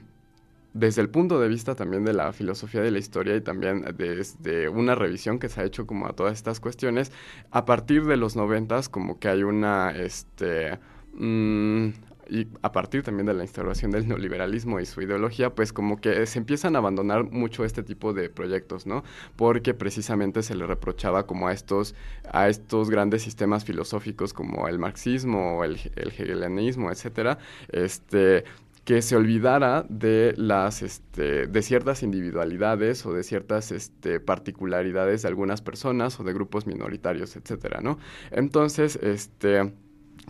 desde 0.74 1.02
el 1.02 1.10
punto 1.10 1.40
de 1.40 1.48
vista 1.48 1.76
también 1.76 2.06
de 2.06 2.14
la 2.14 2.32
filosofía 2.34 2.82
de 2.82 2.92
la 2.92 3.00
historia 3.00 3.36
y 3.36 3.42
también 3.42 3.84
desde 3.98 4.70
una 4.70 4.96
revisión 4.96 5.40
que 5.40 5.50
se 5.50 5.62
ha 5.62 5.64
hecho 5.66 5.88
como 5.88 6.08
a 6.08 6.14
todas 6.14 6.34
estas 6.34 6.60
cuestiones, 6.60 7.12
a 7.52 7.66
partir 7.66 8.06
de 8.06 8.16
los 8.16 8.36
noventas 8.36 8.88
como 8.88 9.20
que 9.20 9.28
hay 9.28 9.44
una, 9.44 9.92
este, 9.92 10.78
mm, 11.14 11.90
y 12.30 12.48
a 12.62 12.72
partir 12.72 13.04
también 13.04 13.26
de 13.26 13.34
la 13.34 13.44
instauración 13.44 13.92
del 13.92 14.08
neoliberalismo 14.08 14.80
y 14.80 14.86
su 14.86 15.02
ideología, 15.02 15.54
pues 15.56 15.74
como 15.74 16.00
que 16.02 16.26
se 16.26 16.40
empiezan 16.40 16.76
a 16.76 16.80
abandonar 16.80 17.24
mucho 17.24 17.66
este 17.66 17.84
tipo 17.84 18.14
de 18.14 18.30
proyectos, 18.30 18.86
¿no? 18.86 19.04
Porque 19.36 19.74
precisamente 19.74 20.44
se 20.44 20.56
le 20.56 20.66
reprochaba 20.66 21.26
como 21.26 21.48
a 21.48 21.54
estos, 21.54 21.96
a 22.32 22.50
estos 22.50 22.90
grandes 22.90 23.22
sistemas 23.22 23.66
filosóficos 23.66 24.34
como 24.34 24.68
el 24.68 24.80
marxismo, 24.80 25.64
el, 25.64 25.80
el 25.96 26.10
hegelianismo, 26.10 26.92
etcétera, 26.92 27.38
este, 27.70 28.44
que 28.88 29.02
se 29.02 29.18
olvidara 29.18 29.86
de 29.90 30.34
las 30.38 30.82
este, 30.82 31.48
de 31.48 31.62
ciertas 31.62 32.04
individualidades 32.04 33.06
o 33.06 33.12
de 33.12 33.24
ciertas 33.24 33.74
este, 33.74 34.22
particularidades 34.22 35.24
de 35.24 35.28
algunas 35.28 35.62
personas 35.62 36.18
o 36.22 36.24
de 36.24 36.32
grupos 36.32 36.66
minoritarios, 36.68 37.36
etcétera, 37.36 37.82
¿no? 37.82 38.00
Entonces, 38.32 38.98
este 39.02 39.74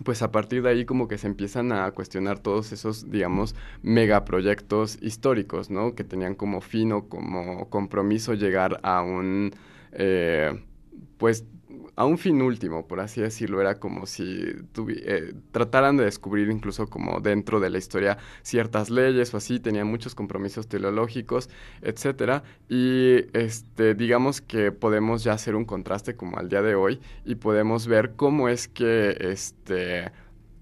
pues 0.03 0.21
a 0.21 0.31
partir 0.31 0.61
de 0.63 0.69
ahí 0.69 0.85
como 0.85 1.07
que 1.07 1.17
se 1.17 1.27
empiezan 1.27 1.71
a 1.71 1.91
cuestionar 1.91 2.39
todos 2.39 2.71
esos, 2.71 3.09
digamos, 3.09 3.55
megaproyectos 3.81 4.97
históricos, 5.01 5.69
¿no? 5.69 5.95
Que 5.95 6.03
tenían 6.03 6.35
como 6.35 6.61
fin 6.61 6.91
o 6.91 7.09
como 7.09 7.69
compromiso 7.69 8.33
llegar 8.33 8.79
a 8.83 9.01
un, 9.01 9.51
eh, 9.91 10.63
pues 11.17 11.45
a 11.97 12.05
un 12.05 12.19
fin 12.19 12.41
último, 12.41 12.87
por 12.87 12.99
así 12.99 13.21
decirlo. 13.21 13.59
Era 13.59 13.79
como 13.79 14.05
si 14.05 14.23
eh, 14.87 15.33
trataran 15.51 15.97
de 15.97 16.05
descubrir 16.05 16.49
incluso 16.49 16.87
como 16.87 17.19
dentro 17.19 17.59
de 17.59 17.71
la 17.71 17.79
historia 17.79 18.17
ciertas 18.43 18.89
leyes 18.89 19.33
o 19.33 19.37
así, 19.37 19.59
tenían 19.59 19.87
muchos 19.87 20.13
compromisos 20.15 20.67
teleológicos, 20.67 21.49
etcétera. 21.81 22.43
Y 22.69 23.25
este, 23.33 23.95
digamos 23.95 24.41
que 24.41 24.71
podemos 24.71 25.23
ya 25.23 25.33
hacer 25.33 25.55
un 25.55 25.65
contraste 25.65 26.15
como 26.15 26.37
al 26.37 26.49
día 26.49 26.61
de 26.61 26.75
hoy 26.75 26.99
y 27.25 27.35
podemos 27.35 27.87
ver 27.87 28.13
cómo 28.15 28.47
es 28.47 28.67
que 28.67 29.17
este 29.19 30.11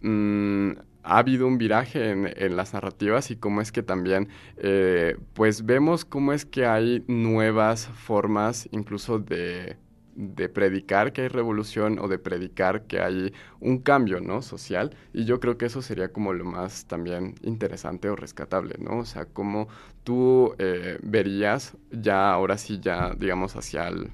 mm, 0.01 0.71
ha 1.03 1.17
habido 1.19 1.47
un 1.47 1.57
viraje 1.57 2.11
en, 2.11 2.55
las 2.55 2.73
narrativas 2.73 3.29
y 3.29 3.35
cómo 3.35 3.61
es 3.61 3.71
que 3.71 3.83
también, 3.83 4.29
eh, 4.57 5.17
pues 5.33 5.65
vemos 5.65 6.05
cómo 6.05 6.33
es 6.33 6.45
que 6.45 6.65
hay 6.65 7.03
nuevas 7.07 7.87
formas 7.87 8.67
incluso 8.71 9.19
de 9.19 9.77
de 10.15 10.49
predicar 10.49 11.13
que 11.13 11.23
hay 11.23 11.27
revolución 11.27 11.99
o 11.99 12.07
de 12.07 12.17
predicar 12.17 12.83
que 12.83 12.99
hay 13.01 13.33
un 13.59 13.79
cambio, 13.79 14.21
¿no? 14.21 14.41
Social. 14.41 14.95
Y 15.13 15.25
yo 15.25 15.39
creo 15.39 15.57
que 15.57 15.65
eso 15.65 15.81
sería 15.81 16.11
como 16.11 16.33
lo 16.33 16.45
más 16.45 16.85
también 16.85 17.35
interesante 17.41 18.09
o 18.09 18.15
rescatable, 18.15 18.75
¿no? 18.79 18.99
O 18.99 19.05
sea, 19.05 19.25
cómo 19.25 19.67
tú 20.03 20.55
eh, 20.59 20.97
verías 21.03 21.77
ya, 21.91 22.31
ahora 22.31 22.57
sí, 22.57 22.79
ya, 22.81 23.13
digamos, 23.17 23.55
hacia 23.55 23.87
el, 23.89 24.11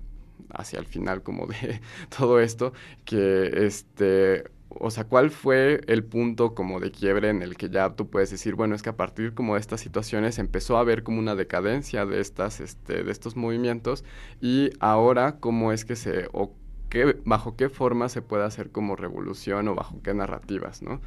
hacia 0.50 0.80
el 0.80 0.86
final 0.86 1.24
como 1.24 1.48
de 1.48 1.82
todo 2.18 2.40
esto, 2.40 2.74
que 3.06 3.66
este 3.66 4.46
o 4.80 4.92
sea, 4.92 5.06
¿cuál 5.06 5.32
fue 5.32 5.82
el 5.88 6.04
punto 6.04 6.54
como 6.54 6.80
de 6.80 6.92
quiebre 6.92 7.30
en 7.30 7.42
el 7.42 7.58
que 7.58 7.70
ya 7.70 7.96
tú 7.96 8.10
puedes 8.10 8.30
decir, 8.30 8.56
bueno, 8.56 8.76
es 8.76 8.82
que 8.82 8.90
a 8.90 8.98
partir 8.98 9.34
como 9.34 9.56
de 9.56 9.60
estas 9.60 9.82
situaciones 9.82 10.40
empezó 10.40 10.78
a 10.78 10.82
haber 10.82 11.04
como 11.04 11.20
una 11.20 11.36
decadencia 11.36 12.06
de 12.06 12.20
estas, 12.22 12.60
este, 12.60 13.04
de 13.04 13.12
estos 13.12 13.36
movimientos 13.36 14.04
y 14.42 14.72
ahora 14.80 15.38
cómo 15.40 15.72
es 15.72 15.86
que 15.86 15.96
se, 15.96 16.30
o 16.34 16.54
qué, 16.90 17.18
bajo 17.26 17.56
qué 17.56 17.70
forma 17.70 18.10
se 18.10 18.22
puede 18.22 18.44
hacer 18.44 18.72
como 18.72 18.96
revolución 18.96 19.68
o 19.68 19.76
bajo 19.76 20.02
qué 20.04 20.14
narrativas, 20.14 20.82
¿no? 20.82 21.02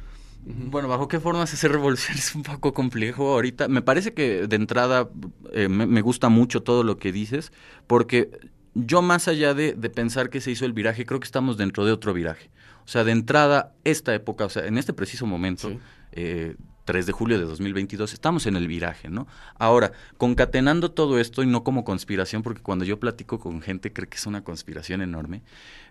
Bueno, 0.47 0.87
bajo 0.87 1.07
qué 1.07 1.19
forma 1.19 1.41
hacer 1.41 1.71
revolución 1.71 2.17
es 2.17 2.35
un 2.35 2.43
poco 2.43 2.73
complejo 2.73 3.33
ahorita. 3.33 3.67
Me 3.67 3.81
parece 3.81 4.13
que 4.13 4.47
de 4.47 4.55
entrada 4.55 5.09
eh, 5.53 5.69
me, 5.69 6.01
gusta 6.01 6.29
mucho 6.29 6.61
todo 6.61 6.83
lo 6.83 6.97
que 6.97 7.11
dices, 7.11 7.51
porque 7.87 8.29
yo 8.75 9.01
más 9.01 9.27
allá 9.27 9.53
de, 9.53 9.73
de 9.73 9.89
pensar 9.89 10.29
que 10.29 10.41
se 10.41 10.51
hizo 10.51 10.65
el 10.65 10.73
viraje, 10.73 11.05
creo 11.05 11.19
que 11.19 11.25
estamos 11.25 11.57
dentro 11.57 11.85
de 11.85 11.91
otro 11.91 12.13
viraje. 12.13 12.51
O 12.85 12.87
sea, 12.87 13.03
de 13.03 13.11
entrada, 13.11 13.73
esta 13.83 14.13
época, 14.13 14.45
o 14.45 14.49
sea, 14.49 14.65
en 14.65 14.77
este 14.77 14.93
preciso 14.93 15.25
momento, 15.25 15.69
3 15.69 15.75
eh, 16.13 16.55
de 16.85 17.11
julio 17.11 17.39
de 17.39 17.45
2022, 17.45 18.13
estamos 18.13 18.45
en 18.45 18.55
el 18.55 18.67
viraje, 18.67 19.09
¿no? 19.09 19.27
Ahora, 19.57 19.91
concatenando 20.17 20.91
todo 20.91 21.19
esto 21.19 21.41
y 21.41 21.47
no 21.47 21.63
como 21.63 21.83
conspiración, 21.83 22.43
porque 22.43 22.61
cuando 22.61 22.85
yo 22.85 22.99
platico 22.99 23.39
con 23.39 23.61
gente 23.61 23.91
cree 23.91 24.07
que 24.07 24.17
es 24.17 24.25
una 24.27 24.43
conspiración 24.43 25.01
enorme, 25.01 25.41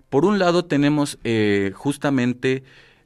por 0.09 0.25
un 0.25 0.39
lado 0.39 0.67
tenemos 0.67 1.19
eh, 1.25 1.73
justamente 1.75 2.63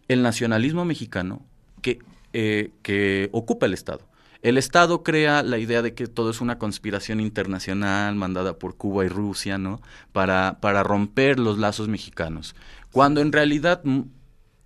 el 0.08 0.22
nacionalismo 0.22 0.84
mexicano 0.84 1.42
que, 1.80 2.00
eh, 2.34 2.70
que 2.82 3.30
ocupa 3.32 3.66
el 3.66 3.72
Estado. 3.72 4.06
El 4.40 4.56
Estado 4.56 5.02
crea 5.02 5.42
la 5.42 5.58
idea 5.58 5.82
de 5.82 5.94
que 5.94 6.06
todo 6.06 6.30
es 6.30 6.40
una 6.40 6.58
conspiración 6.58 7.18
internacional 7.18 8.14
mandada 8.14 8.56
por 8.56 8.76
Cuba 8.76 9.04
y 9.04 9.08
Rusia, 9.08 9.58
¿no? 9.58 9.80
Para, 10.12 10.58
para 10.60 10.84
romper 10.84 11.40
los 11.40 11.58
lazos 11.58 11.88
mexicanos. 11.88 12.54
Cuando 12.92 13.20
en 13.20 13.32
realidad 13.32 13.82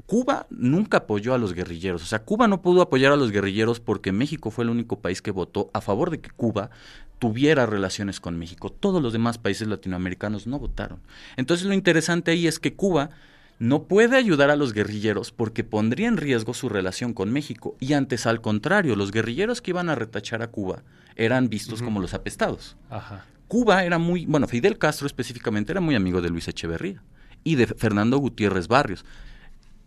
Cuba 0.07 0.47
nunca 0.51 0.99
apoyó 0.99 1.33
a 1.33 1.39
los 1.39 1.55
guerrilleros. 1.55 2.03
O 2.03 2.07
sea, 2.07 2.23
Cuba 2.23 2.47
no 2.47 2.61
pudo 2.61 2.83
apoyar 2.83 3.13
a 3.13 3.17
los 3.17 3.31
guerrilleros 3.31 3.81
porque 3.81 4.13
México 4.13 4.51
fue 4.51 4.65
el 4.65 4.71
único 4.71 5.01
país 5.01 5.23
que 5.23 5.31
votó 5.31 5.71
a 5.73 5.81
favor 5.81 6.11
de 6.11 6.21
que 6.21 6.31
Cuba 6.31 6.71
tuviera 7.19 7.67
relaciones 7.67 8.21
con 8.21 8.39
México. 8.39 8.69
Todos 8.69 9.03
los 9.03 9.13
demás 9.13 9.39
países 9.39 9.69
latinoamericanos 9.69 10.47
no 10.47 10.59
votaron. 10.59 11.01
Entonces 11.37 11.67
lo 11.67 11.73
interesante 11.73 12.33
ahí 12.33 12.47
es 12.47 12.59
que 12.59 12.75
Cuba 12.75 13.11
no 13.59 13.85
puede 13.85 14.17
ayudar 14.17 14.51
a 14.51 14.57
los 14.57 14.73
guerrilleros 14.73 15.31
porque 15.31 15.63
pondría 15.63 16.09
en 16.09 16.17
riesgo 16.17 16.53
su 16.53 16.69
relación 16.69 17.15
con 17.15 17.33
México. 17.33 17.77
Y 17.79 17.93
antes, 17.93 18.27
al 18.27 18.41
contrario, 18.41 18.97
los 18.97 19.13
guerrilleros 19.13 19.63
que 19.63 19.71
iban 19.71 19.89
a 19.89 19.95
retachar 19.95 20.43
a 20.43 20.49
Cuba 20.51 20.83
eran 21.15 21.49
vistos 21.49 21.81
como 21.81 22.01
los 22.01 22.13
apestados. 22.13 22.77
Cuba 23.47 23.85
era 23.85 23.99
muy, 23.99 24.27
bueno, 24.27 24.49
Fidel 24.49 24.79
Castro 24.79 25.07
específicamente 25.07 25.73
era 25.73 25.81
muy 25.81 25.95
amigo 25.95 26.21
de 26.21 26.29
Luis 26.29 26.49
Echeverría 26.49 27.03
y 27.45 27.57
de 27.57 27.67
Fernando 27.67 28.19
Gutiérrez 28.19 28.69
Barrios, 28.69 29.05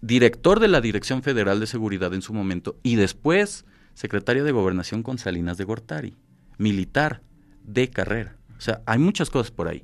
director 0.01 0.59
de 0.59 0.67
la 0.67 0.81
Dirección 0.81 1.23
Federal 1.23 1.59
de 1.59 1.67
Seguridad 1.67 2.13
en 2.13 2.21
su 2.21 2.33
momento 2.33 2.77
y 2.83 2.95
después 2.95 3.65
secretario 3.93 4.43
de 4.43 4.51
Gobernación 4.51 5.03
con 5.03 5.17
Salinas 5.17 5.57
de 5.57 5.63
Gortari, 5.63 6.15
militar 6.57 7.21
de 7.63 7.89
carrera. 7.89 8.35
O 8.57 8.61
sea, 8.61 8.81
hay 8.85 8.99
muchas 8.99 9.29
cosas 9.29 9.51
por 9.51 9.67
ahí. 9.67 9.83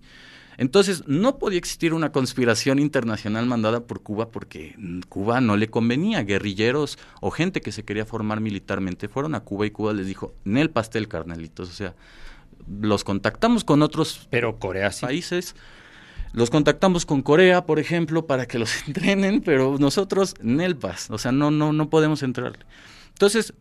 Entonces, 0.57 1.07
no 1.07 1.39
podía 1.39 1.57
existir 1.57 1.93
una 1.93 2.11
conspiración 2.11 2.77
internacional 2.77 3.45
mandada 3.47 3.87
por 3.87 4.03
Cuba 4.03 4.29
porque 4.29 4.75
Cuba 5.09 5.41
no 5.41 5.57
le 5.57 5.69
convenía. 5.69 6.23
Guerrilleros 6.23 6.99
o 7.19 7.31
gente 7.31 7.61
que 7.61 7.71
se 7.71 7.83
quería 7.83 8.05
formar 8.05 8.41
militarmente 8.41 9.07
fueron 9.07 9.33
a 9.33 9.39
Cuba 9.39 9.65
y 9.65 9.71
Cuba 9.71 9.93
les 9.93 10.05
dijo, 10.05 10.35
en 10.45 10.57
el 10.57 10.69
pastel, 10.69 11.07
carnalitos. 11.07 11.69
O 11.69 11.73
sea, 11.73 11.95
los 12.67 13.03
contactamos 13.03 13.63
con 13.63 13.81
otros 13.81 14.27
pero 14.29 14.59
Corea 14.59 14.91
sí. 14.91 15.05
países. 15.05 15.55
Los 16.33 16.49
contactamos 16.49 17.05
con 17.05 17.21
Corea, 17.21 17.65
por 17.65 17.79
ejemplo, 17.79 18.25
para 18.25 18.45
que 18.45 18.59
los 18.59 18.71
entrenen, 18.87 19.41
pero 19.41 19.77
nosotros, 19.79 20.35
Nelpas, 20.41 21.09
o 21.11 21.17
sea, 21.17 21.31
no, 21.31 21.51
no, 21.51 21.73
no 21.73 21.89
podemos 21.89 22.23
entrar. 22.23 22.65
Entonces, 23.09 23.53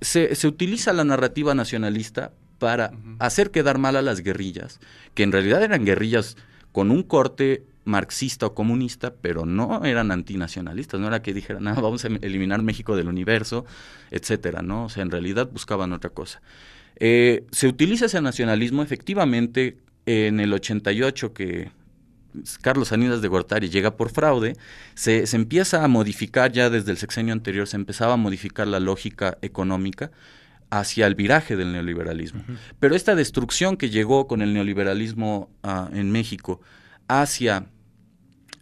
se, 0.00 0.34
se 0.34 0.48
utiliza 0.48 0.92
la 0.92 1.04
narrativa 1.04 1.54
nacionalista 1.54 2.32
para 2.58 2.92
hacer 3.18 3.50
quedar 3.50 3.78
mal 3.78 3.96
a 3.96 4.02
las 4.02 4.20
guerrillas, 4.20 4.80
que 5.14 5.22
en 5.22 5.32
realidad 5.32 5.62
eran 5.62 5.84
guerrillas 5.84 6.36
con 6.72 6.90
un 6.90 7.02
corte 7.02 7.64
marxista 7.84 8.46
o 8.46 8.54
comunista, 8.54 9.14
pero 9.20 9.46
no 9.46 9.84
eran 9.84 10.10
antinacionalistas, 10.10 11.00
no 11.00 11.08
era 11.08 11.22
que 11.22 11.34
dijeran, 11.34 11.66
ah, 11.68 11.74
vamos 11.74 12.04
a 12.04 12.08
eliminar 12.08 12.62
México 12.62 12.96
del 12.96 13.08
universo, 13.08 13.64
etcétera, 14.10 14.62
¿no? 14.62 14.84
O 14.84 14.88
sea, 14.88 15.02
en 15.02 15.10
realidad 15.10 15.50
buscaban 15.50 15.92
otra 15.92 16.10
cosa. 16.10 16.40
Eh, 16.96 17.44
se 17.50 17.66
utiliza 17.66 18.06
ese 18.06 18.20
nacionalismo 18.20 18.82
efectivamente 18.82 19.78
en 20.06 20.40
el 20.40 20.52
88 20.52 21.32
que 21.32 21.70
Carlos 22.62 22.92
Aníbal 22.92 23.20
de 23.20 23.28
Gortari 23.28 23.68
llega 23.68 23.96
por 23.96 24.10
fraude, 24.10 24.56
se, 24.94 25.26
se, 25.26 25.36
empieza 25.36 25.84
a 25.84 25.88
modificar 25.88 26.52
ya 26.52 26.70
desde 26.70 26.92
el 26.92 26.98
sexenio 26.98 27.32
anterior, 27.32 27.66
se 27.66 27.76
empezaba 27.76 28.14
a 28.14 28.16
modificar 28.16 28.66
la 28.66 28.80
lógica 28.80 29.38
económica 29.42 30.10
hacia 30.70 31.06
el 31.06 31.14
viraje 31.14 31.56
del 31.56 31.72
neoliberalismo. 31.72 32.44
Pero 32.78 32.94
esta 32.94 33.14
destrucción 33.14 33.76
que 33.76 33.90
llegó 33.90 34.26
con 34.26 34.40
el 34.40 34.54
neoliberalismo 34.54 35.50
uh, 35.62 35.94
en 35.94 36.12
México 36.12 36.60
hacia 37.08 37.66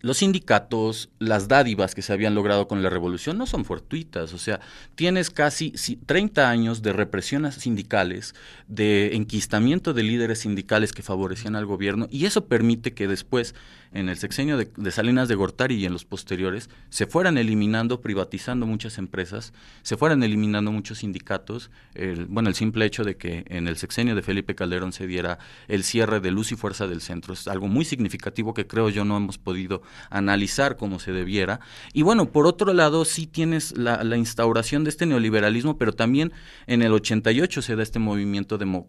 los 0.09 0.19
sindicatos, 0.19 1.11
las 1.19 1.49
dádivas 1.49 1.95
que 1.95 2.01
se 2.01 2.15
habían 2.15 2.35
logrado 2.35 2.67
con 2.67 2.83
la 2.83 2.89
revolución 2.89 3.37
no 3.37 3.47
son 3.47 3.67
fortuitas, 3.67 4.33
o 4.33 4.39
sea, 4.39 4.59
tienes 4.95 5.31
casi 5.31 5.71
30 6.07 6.49
años 6.49 6.81
de 6.81 6.95
represiones 6.95 7.57
sindicales, 7.57 8.35
de 8.67 9.15
enquistamiento 9.15 9.93
de 9.93 10.03
líderes 10.03 10.41
sindicales 10.41 10.93
que 10.93 11.03
favorecían 11.03 11.57
al 11.57 11.67
gobierno 11.67 12.09
y 12.11 12.25
eso 12.25 12.47
permite 12.47 12.95
que 12.95 13.07
después 13.07 13.55
en 13.93 14.09
el 14.09 14.19
sexenio 14.19 14.57
de, 14.57 14.71
de, 14.77 14.91
Salinas 14.91 15.29
de 15.29 15.35
Gortari 15.35 15.77
y 15.77 15.87
en 15.87 15.93
los 15.93 16.05
posteriores, 16.05 16.69
se 16.91 17.07
fueran 17.07 17.39
eliminando, 17.39 18.01
privatizando 18.01 18.67
muchas 18.67 18.99
empresas, 18.99 19.53
se 19.83 19.97
fueran 19.97 20.23
eliminando 20.23 20.73
muchos 20.73 20.99
sindicatos. 20.99 21.71
El, 21.95 22.27
bueno, 22.27 22.49
el 22.49 22.55
simple 22.55 22.85
hecho 22.85 23.05
de 23.05 23.17
que 23.17 23.45
en 23.49 23.67
el 23.67 23.77
sexenio 23.77 24.15
de 24.15 24.23
Felipe 24.23 24.55
Calderón 24.55 24.93
se 24.93 25.07
diera 25.07 25.39
el 25.69 25.85
cierre 25.85 26.21
de 26.21 26.31
luz 26.31 26.53
y 26.53 26.57
fuerza 26.57 26.87
del 26.87 27.01
centro 27.01 27.33
es 27.35 27.49
algo 27.49 27.69
muy 27.69 27.85
significativo 27.85 28.55
que 28.55 28.67
creo 28.67 28.91
yo 28.91 29.05
no 29.05 29.17
hemos 29.17 29.39
podido 29.39 29.83
analizar 30.11 30.77
como 30.77 30.99
se 30.99 31.13
debiera. 31.13 31.61
Y 31.93 32.03
bueno, 32.03 32.31
por 32.31 32.47
otro 32.47 32.73
lado, 32.73 33.05
sí 33.05 33.27
tienes 33.27 33.77
la, 33.77 34.05
la 34.05 34.17
instauración 34.17 34.85
de 34.85 34.91
este 34.91 35.07
neoliberalismo, 35.07 35.79
pero 35.79 35.93
también 35.93 36.33
en 36.67 36.83
el 36.83 36.93
88 36.93 37.63
se 37.63 37.77
da 37.77 37.83
este 37.83 37.99
movimiento 37.99 38.59
demo, 38.59 38.89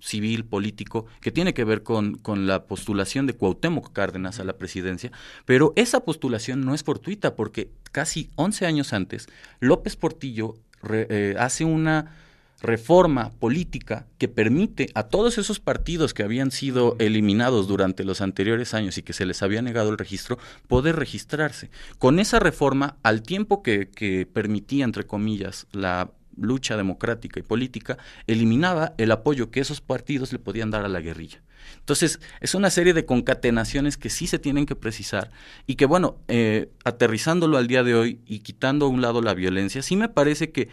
civil, 0.00 0.44
político, 0.44 1.06
que 1.20 1.32
tiene 1.32 1.54
que 1.54 1.64
ver 1.64 1.82
con, 1.82 2.16
con 2.16 2.46
la 2.46 2.64
postulación 2.64 3.26
de 3.26 3.34
Cuauhtémoc 3.34 3.92
Cárdenas 3.92 4.40
a 4.40 4.44
la 4.44 4.56
presidencia, 4.56 5.12
pero 5.44 5.72
esa 5.76 6.00
postulación 6.00 6.64
no 6.64 6.74
es 6.74 6.84
fortuita 6.84 7.34
porque 7.34 7.70
casi 7.92 8.30
11 8.36 8.66
años 8.66 8.92
antes 8.92 9.28
López 9.60 9.96
Portillo 9.96 10.54
re, 10.82 11.06
eh, 11.10 11.34
hace 11.38 11.64
una 11.64 12.14
reforma 12.60 13.30
política 13.38 14.06
que 14.18 14.28
permite 14.28 14.90
a 14.94 15.04
todos 15.04 15.38
esos 15.38 15.60
partidos 15.60 16.12
que 16.12 16.24
habían 16.24 16.50
sido 16.50 16.96
eliminados 16.98 17.68
durante 17.68 18.04
los 18.04 18.20
anteriores 18.20 18.74
años 18.74 18.98
y 18.98 19.02
que 19.02 19.12
se 19.12 19.26
les 19.26 19.42
había 19.42 19.62
negado 19.62 19.90
el 19.90 19.98
registro, 19.98 20.38
poder 20.66 20.96
registrarse. 20.96 21.70
Con 21.98 22.18
esa 22.18 22.40
reforma, 22.40 22.96
al 23.02 23.22
tiempo 23.22 23.62
que, 23.62 24.28
permitía, 24.32 24.84
entre 24.84 25.06
comillas, 25.06 25.66
la 25.72 26.10
lucha 26.36 26.76
democrática 26.76 27.40
y 27.40 27.42
política, 27.42 27.98
eliminaba 28.26 28.94
el 28.98 29.12
apoyo 29.12 29.50
que 29.50 29.60
esos 29.60 29.80
partidos 29.80 30.32
le 30.32 30.38
podían 30.38 30.70
dar 30.70 30.84
a 30.84 30.88
la 30.88 31.00
guerrilla. 31.00 31.42
Entonces, 31.80 32.20
es 32.40 32.54
una 32.54 32.70
serie 32.70 32.94
de 32.94 33.04
concatenaciones 33.04 33.96
que 33.96 34.10
sí 34.10 34.26
se 34.26 34.38
tienen 34.38 34.66
que 34.66 34.76
precisar 34.76 35.30
y 35.66 35.74
que, 35.74 35.86
bueno, 35.86 36.18
eh, 36.28 36.70
aterrizándolo 36.84 37.56
al 37.56 37.66
día 37.66 37.82
de 37.82 37.94
hoy 37.94 38.20
y 38.26 38.40
quitando 38.40 38.86
a 38.86 38.88
un 38.88 39.00
lado 39.00 39.22
la 39.22 39.34
violencia, 39.34 39.82
sí 39.82 39.96
me 39.96 40.08
parece 40.08 40.50
que, 40.50 40.68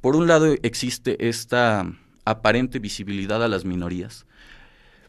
por 0.00 0.16
un 0.16 0.26
lado, 0.26 0.54
existe 0.62 1.28
esta 1.28 1.90
aparente 2.24 2.78
visibilidad 2.78 3.42
a 3.42 3.48
las 3.48 3.64
minorías, 3.64 4.26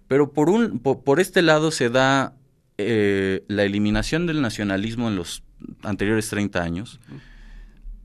pero 0.08 0.32
por, 0.34 1.20
este 1.20 1.42
lado 1.42 1.72
se 1.72 1.90
da 1.90 2.36
eh, 2.78 3.44
la 3.48 3.64
eliminación 3.64 4.26
del 4.26 4.42
nacionalismo 4.42 5.08
en 5.08 5.16
los 5.16 5.44
anteriores 5.84 6.30
30 6.30 6.64
años, 6.64 7.00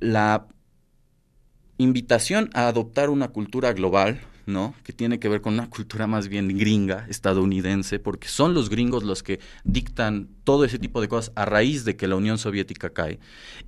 la 0.00 0.46
invitación 1.78 2.50
a 2.52 2.68
adoptar 2.68 3.08
una 3.08 3.28
cultura 3.28 3.72
global, 3.72 4.20
¿no? 4.46 4.74
Que 4.82 4.92
tiene 4.92 5.18
que 5.18 5.28
ver 5.28 5.40
con 5.40 5.54
una 5.54 5.68
cultura 5.68 6.06
más 6.06 6.28
bien 6.28 6.56
gringa, 6.58 7.06
estadounidense, 7.08 7.98
porque 7.98 8.28
son 8.28 8.54
los 8.54 8.70
gringos 8.70 9.04
los 9.04 9.22
que 9.22 9.40
dictan 9.64 10.28
todo 10.44 10.64
ese 10.64 10.78
tipo 10.78 11.00
de 11.00 11.08
cosas 11.08 11.32
a 11.36 11.44
raíz 11.44 11.84
de 11.84 11.96
que 11.96 12.08
la 12.08 12.16
Unión 12.16 12.38
Soviética 12.38 12.90
cae. 12.90 13.18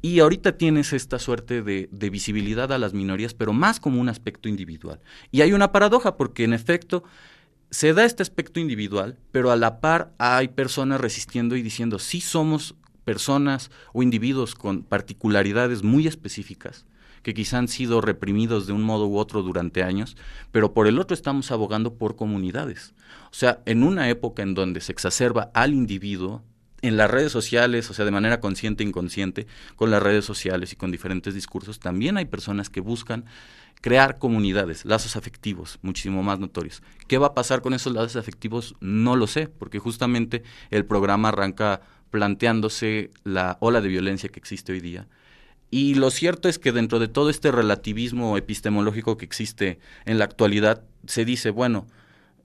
Y 0.02 0.20
ahorita 0.20 0.56
tienes 0.58 0.92
esta 0.92 1.18
suerte 1.18 1.62
de, 1.62 1.88
de 1.90 2.10
visibilidad 2.10 2.72
a 2.72 2.78
las 2.78 2.92
minorías, 2.92 3.34
pero 3.34 3.52
más 3.52 3.80
como 3.80 4.00
un 4.00 4.08
aspecto 4.08 4.48
individual. 4.48 5.00
Y 5.30 5.40
hay 5.40 5.52
una 5.52 5.72
paradoja, 5.72 6.16
porque 6.16 6.44
en 6.44 6.52
efecto 6.52 7.04
se 7.70 7.92
da 7.92 8.04
este 8.04 8.22
aspecto 8.22 8.60
individual, 8.60 9.18
pero 9.32 9.50
a 9.50 9.56
la 9.56 9.80
par 9.80 10.12
hay 10.18 10.48
personas 10.48 11.00
resistiendo 11.00 11.56
y 11.56 11.62
diciendo, 11.62 11.98
sí 11.98 12.20
somos 12.20 12.74
personas 13.04 13.70
o 13.92 14.02
individuos 14.02 14.54
con 14.54 14.82
particularidades 14.82 15.82
muy 15.82 16.06
específicas, 16.06 16.86
que 17.26 17.34
quizá 17.34 17.58
han 17.58 17.66
sido 17.66 18.00
reprimidos 18.00 18.68
de 18.68 18.72
un 18.72 18.84
modo 18.84 19.08
u 19.08 19.18
otro 19.18 19.42
durante 19.42 19.82
años, 19.82 20.16
pero 20.52 20.72
por 20.72 20.86
el 20.86 21.00
otro 21.00 21.12
estamos 21.12 21.50
abogando 21.50 21.94
por 21.94 22.14
comunidades. 22.14 22.94
O 23.32 23.34
sea, 23.34 23.62
en 23.66 23.82
una 23.82 24.08
época 24.10 24.44
en 24.44 24.54
donde 24.54 24.80
se 24.80 24.92
exacerba 24.92 25.50
al 25.52 25.74
individuo, 25.74 26.44
en 26.82 26.96
las 26.96 27.10
redes 27.10 27.32
sociales, 27.32 27.90
o 27.90 27.94
sea, 27.94 28.04
de 28.04 28.12
manera 28.12 28.38
consciente 28.38 28.84
e 28.84 28.86
inconsciente, 28.86 29.48
con 29.74 29.90
las 29.90 30.04
redes 30.04 30.24
sociales 30.24 30.72
y 30.72 30.76
con 30.76 30.92
diferentes 30.92 31.34
discursos, 31.34 31.80
también 31.80 32.16
hay 32.16 32.26
personas 32.26 32.70
que 32.70 32.80
buscan 32.80 33.24
crear 33.80 34.20
comunidades, 34.20 34.84
lazos 34.84 35.16
afectivos, 35.16 35.80
muchísimo 35.82 36.22
más 36.22 36.38
notorios. 36.38 36.80
¿Qué 37.08 37.18
va 37.18 37.26
a 37.26 37.34
pasar 37.34 37.60
con 37.60 37.74
esos 37.74 37.92
lazos 37.92 38.14
afectivos? 38.14 38.76
No 38.78 39.16
lo 39.16 39.26
sé, 39.26 39.48
porque 39.48 39.80
justamente 39.80 40.44
el 40.70 40.84
programa 40.84 41.30
arranca 41.30 41.80
planteándose 42.12 43.10
la 43.24 43.58
ola 43.58 43.80
de 43.80 43.88
violencia 43.88 44.28
que 44.28 44.38
existe 44.38 44.70
hoy 44.70 44.80
día 44.80 45.08
y 45.70 45.94
lo 45.94 46.10
cierto 46.10 46.48
es 46.48 46.58
que 46.58 46.72
dentro 46.72 46.98
de 46.98 47.08
todo 47.08 47.30
este 47.30 47.50
relativismo 47.50 48.36
epistemológico 48.36 49.16
que 49.16 49.24
existe 49.24 49.78
en 50.04 50.18
la 50.18 50.24
actualidad, 50.24 50.82
se 51.06 51.24
dice, 51.24 51.50
bueno, 51.50 51.86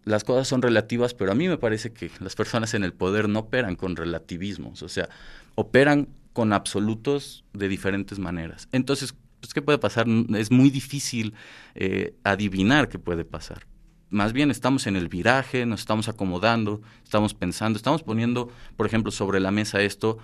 las 0.04 0.24
cosas 0.24 0.48
son 0.48 0.62
relativas, 0.62 1.14
pero 1.14 1.32
a 1.32 1.36
mí 1.36 1.48
me 1.48 1.58
parece 1.58 1.94
que 1.94 2.10
las 2.20 2.36
personas 2.36 2.74
en 2.74 2.84
el 2.84 2.94
poder 2.94 3.30
no 3.30 3.40
operan 3.40 3.76
con 3.76 3.96
relativismos, 3.96 4.82
o 4.82 4.90
sea, 4.90 5.10
operan 5.56 6.08
con 6.34 6.54
absolutos 6.54 7.44
de 7.54 7.68
diferentes 7.68 8.18
maneras. 8.18 8.68
Entonces, 8.72 9.14
pues, 9.40 9.54
¿qué 9.54 9.62
puede 9.62 9.78
pasar? 9.78 10.08
Es 10.36 10.50
muy 10.52 10.70
difícil 10.70 11.34
eh, 11.76 12.16
adivinar 12.24 12.90
qué 12.90 13.00
puede 13.00 13.26
pasar. 13.26 13.68
Más 14.10 14.34
bien 14.34 14.52
estamos 14.52 14.88
en 14.88 14.96
el 14.96 15.08
viraje, 15.08 15.66
nos 15.66 15.82
estamos 15.82 16.10
acomodando, 16.10 16.82
estamos 17.04 17.34
pensando, 17.34 17.78
estamos 17.78 18.04
poniendo, 18.04 18.52
por 18.76 18.86
ejemplo, 18.86 19.12
sobre 19.12 19.40
la 19.40 19.52
mesa 19.52 19.82
esto 19.82 20.18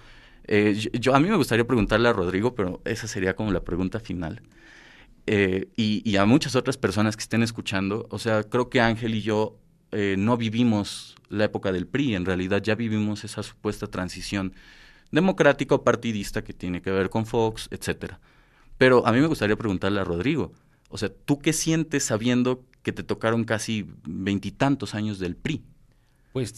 eh, 0.47 0.89
yo, 0.93 1.13
a 1.13 1.19
mí 1.19 1.29
me 1.29 1.35
gustaría 1.35 1.67
preguntarle 1.67 2.07
a 2.07 2.13
Rodrigo, 2.13 2.55
pero 2.55 2.81
esa 2.85 3.07
sería 3.07 3.35
como 3.35 3.51
la 3.51 3.63
pregunta 3.63 3.99
final. 3.99 4.41
Eh, 5.25 5.67
y, 5.75 6.15
a 6.15 6.25
muchas 6.25 6.55
otras 6.55 6.77
personas 6.77 7.17
que 7.17 7.23
estén 7.23 7.43
escuchando, 7.43 8.07
o 8.09 8.17
sea, 8.17 8.43
creo 8.43 8.69
que 8.69 8.79
Ángel 8.79 9.13
y 9.13 9.21
yo 9.21 9.57
eh, 9.91 10.15
no 10.17 10.37
vivimos 10.37 11.15
la 11.27 11.43
época 11.43 11.73
del 11.73 11.85
PRI, 11.85 12.15
en 12.15 12.25
realidad 12.25 12.61
ya 12.61 12.75
vivimos 12.75 13.25
esa 13.25 13.43
supuesta 13.43 13.87
transición 13.87 14.53
democrática 15.11 15.75
o 15.75 15.83
partidista 15.83 16.43
que 16.45 16.53
tiene 16.53 16.81
que 16.81 16.91
ver 16.91 17.09
con 17.09 17.25
Fox, 17.25 17.67
etcétera. 17.71 18.21
Pero 18.77 19.05
a 19.05 19.11
mí 19.11 19.19
me 19.19 19.27
gustaría 19.27 19.57
preguntarle 19.57 19.99
a 19.99 20.05
Rodrigo, 20.05 20.53
o 20.89 20.97
sea, 20.97 21.09
¿tú 21.09 21.39
qué 21.39 21.51
sientes 21.51 22.05
sabiendo 22.05 22.63
que 22.81 22.93
te 22.93 23.03
tocaron 23.03 23.43
casi 23.43 23.85
veintitantos 24.05 24.95
años 24.95 25.19
del 25.19 25.35
PRI? 25.35 25.61
Pues 26.31 26.55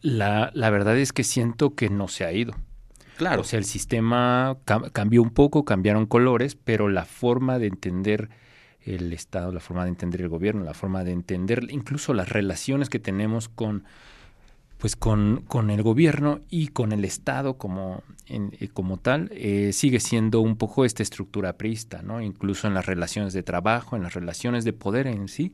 la 0.00 0.70
verdad 0.70 0.98
es 0.98 1.12
que 1.12 1.22
siento 1.22 1.76
que 1.76 1.88
no 1.88 2.08
se 2.08 2.24
ha 2.24 2.32
ido. 2.32 2.54
Claro. 3.18 3.42
O 3.42 3.44
sea, 3.44 3.58
el 3.58 3.64
sistema 3.64 4.56
cam 4.64 4.90
cambió 4.90 5.22
un 5.22 5.30
poco, 5.30 5.64
cambiaron 5.64 6.06
colores, 6.06 6.54
pero 6.54 6.88
la 6.88 7.04
forma 7.04 7.58
de 7.58 7.66
entender 7.66 8.30
el 8.80 9.12
Estado, 9.12 9.52
la 9.52 9.60
forma 9.60 9.82
de 9.82 9.90
entender 9.90 10.22
el 10.22 10.28
gobierno, 10.28 10.64
la 10.64 10.72
forma 10.72 11.04
de 11.04 11.10
entender 11.10 11.66
incluso 11.68 12.14
las 12.14 12.30
relaciones 12.30 12.88
que 12.88 12.98
tenemos 12.98 13.48
con 13.48 13.84
pues 14.78 14.94
con, 14.94 15.42
con 15.48 15.70
el 15.70 15.82
gobierno 15.82 16.40
y 16.48 16.68
con 16.68 16.92
el 16.92 17.04
Estado 17.04 17.58
como, 17.58 18.04
eh, 18.28 18.68
como 18.72 18.96
tal, 18.96 19.28
eh, 19.32 19.72
sigue 19.72 19.98
siendo 19.98 20.40
un 20.40 20.56
poco 20.56 20.84
esta 20.84 21.02
estructura 21.02 21.54
priista, 21.54 22.00
¿no? 22.02 22.22
Incluso 22.22 22.68
en 22.68 22.74
las 22.74 22.86
relaciones 22.86 23.32
de 23.32 23.42
trabajo, 23.42 23.96
en 23.96 24.04
las 24.04 24.14
relaciones 24.14 24.64
de 24.64 24.72
poder 24.72 25.08
en 25.08 25.26
sí, 25.26 25.52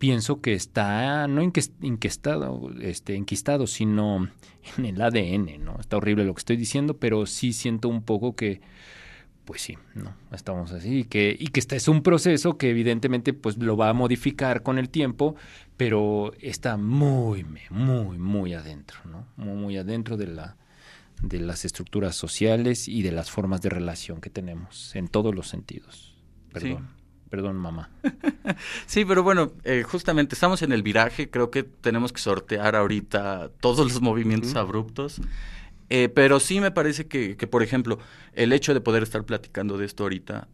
pienso 0.00 0.40
que 0.40 0.54
está 0.54 1.28
no 1.28 1.42
enquistado, 1.42 2.70
este, 2.80 3.14
enquistado, 3.14 3.68
sino 3.68 4.28
en 4.78 4.86
el 4.86 5.00
ADN, 5.00 5.62
¿no? 5.62 5.78
Está 5.78 5.98
horrible 5.98 6.24
lo 6.24 6.34
que 6.34 6.40
estoy 6.40 6.56
diciendo, 6.56 6.96
pero 6.96 7.26
sí 7.26 7.52
siento 7.52 7.88
un 7.88 8.02
poco 8.02 8.34
que 8.34 8.60
pues 9.44 9.62
sí, 9.62 9.76
no, 9.94 10.14
estamos 10.32 10.70
así 10.70 11.00
y 11.00 11.04
que, 11.04 11.36
y 11.36 11.48
que 11.48 11.58
este 11.58 11.74
es 11.74 11.88
un 11.88 12.02
proceso 12.02 12.56
que 12.56 12.70
evidentemente 12.70 13.32
pues 13.32 13.56
lo 13.58 13.76
va 13.76 13.88
a 13.88 13.92
modificar 13.92 14.62
con 14.62 14.78
el 14.78 14.88
tiempo, 14.88 15.34
pero 15.76 16.32
está 16.40 16.76
muy, 16.76 17.44
muy, 17.70 18.18
muy 18.18 18.54
adentro, 18.54 18.98
¿no? 19.06 19.26
Muy, 19.36 19.56
muy 19.56 19.76
adentro 19.76 20.16
de 20.16 20.28
la 20.28 20.56
de 21.22 21.38
las 21.40 21.66
estructuras 21.66 22.16
sociales 22.16 22.88
y 22.88 23.02
de 23.02 23.12
las 23.12 23.30
formas 23.30 23.60
de 23.60 23.68
relación 23.68 24.22
que 24.22 24.30
tenemos 24.30 24.96
en 24.96 25.08
todos 25.08 25.34
los 25.34 25.48
sentidos. 25.48 26.14
Perdón. 26.52 26.99
Perdón, 27.30 27.56
mamá. 27.56 27.90
sí, 28.86 29.04
pero 29.04 29.22
bueno, 29.22 29.52
eh, 29.62 29.84
justamente 29.84 30.34
estamos 30.34 30.62
en 30.62 30.72
el 30.72 30.82
viraje. 30.82 31.30
Creo 31.30 31.50
que 31.50 31.62
tenemos 31.62 32.12
que 32.12 32.20
sortear 32.20 32.74
ahorita 32.74 33.50
todos 33.60 33.92
los 33.92 34.02
movimientos 34.02 34.56
abruptos. 34.56 35.20
Eh, 35.90 36.08
pero 36.08 36.40
sí 36.40 36.60
me 36.60 36.72
parece 36.72 37.06
que, 37.06 37.36
que, 37.36 37.46
por 37.46 37.62
ejemplo, 37.62 37.98
el 38.32 38.52
hecho 38.52 38.74
de 38.74 38.80
poder 38.80 39.04
estar 39.04 39.24
platicando 39.24 39.78
de 39.78 39.86
esto 39.86 40.02
ahorita, 40.02 40.48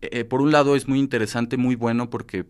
eh, 0.00 0.24
por 0.24 0.42
un 0.42 0.52
lado 0.52 0.76
es 0.76 0.86
muy 0.86 1.00
interesante, 1.00 1.56
muy 1.56 1.74
bueno, 1.74 2.08
porque 2.08 2.46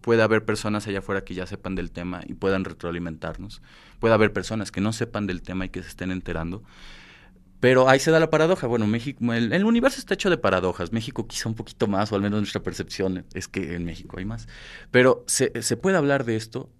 puede 0.00 0.22
haber 0.22 0.44
personas 0.44 0.86
allá 0.86 0.98
afuera 0.98 1.22
que 1.22 1.34
ya 1.34 1.46
sepan 1.46 1.76
del 1.76 1.92
tema 1.92 2.22
y 2.26 2.34
puedan 2.34 2.64
retroalimentarnos. 2.64 3.62
Puede 4.00 4.14
haber 4.14 4.32
personas 4.32 4.72
que 4.72 4.80
no 4.80 4.92
sepan 4.92 5.26
del 5.26 5.42
tema 5.42 5.66
y 5.66 5.68
que 5.68 5.82
se 5.82 5.88
estén 5.88 6.10
enterando. 6.10 6.64
Pero 7.60 7.88
ahí 7.88 7.98
se 7.98 8.10
da 8.10 8.20
la 8.20 8.30
paradoja. 8.30 8.66
Bueno, 8.66 8.86
México, 8.86 9.32
el, 9.32 9.64
universo 9.64 9.98
está 9.98 10.14
hecho 10.14 10.30
de 10.30 10.38
paradojas. 10.38 10.92
México 10.92 11.26
quizá 11.26 11.48
un 11.48 11.54
poquito 11.54 11.86
más, 11.86 12.12
o 12.12 12.14
al 12.16 12.22
menos 12.22 12.40
nuestra 12.40 12.62
percepción 12.62 13.24
es 13.34 13.48
que 13.48 13.74
en 13.74 13.84
México 13.84 14.18
hay 14.18 14.24
más. 14.24 14.46
Pero 14.90 15.24
se, 15.26 15.62
se 15.62 15.76
puede 15.76 15.96
hablar 15.96 16.24
de 16.24 16.36
esto 16.36 16.70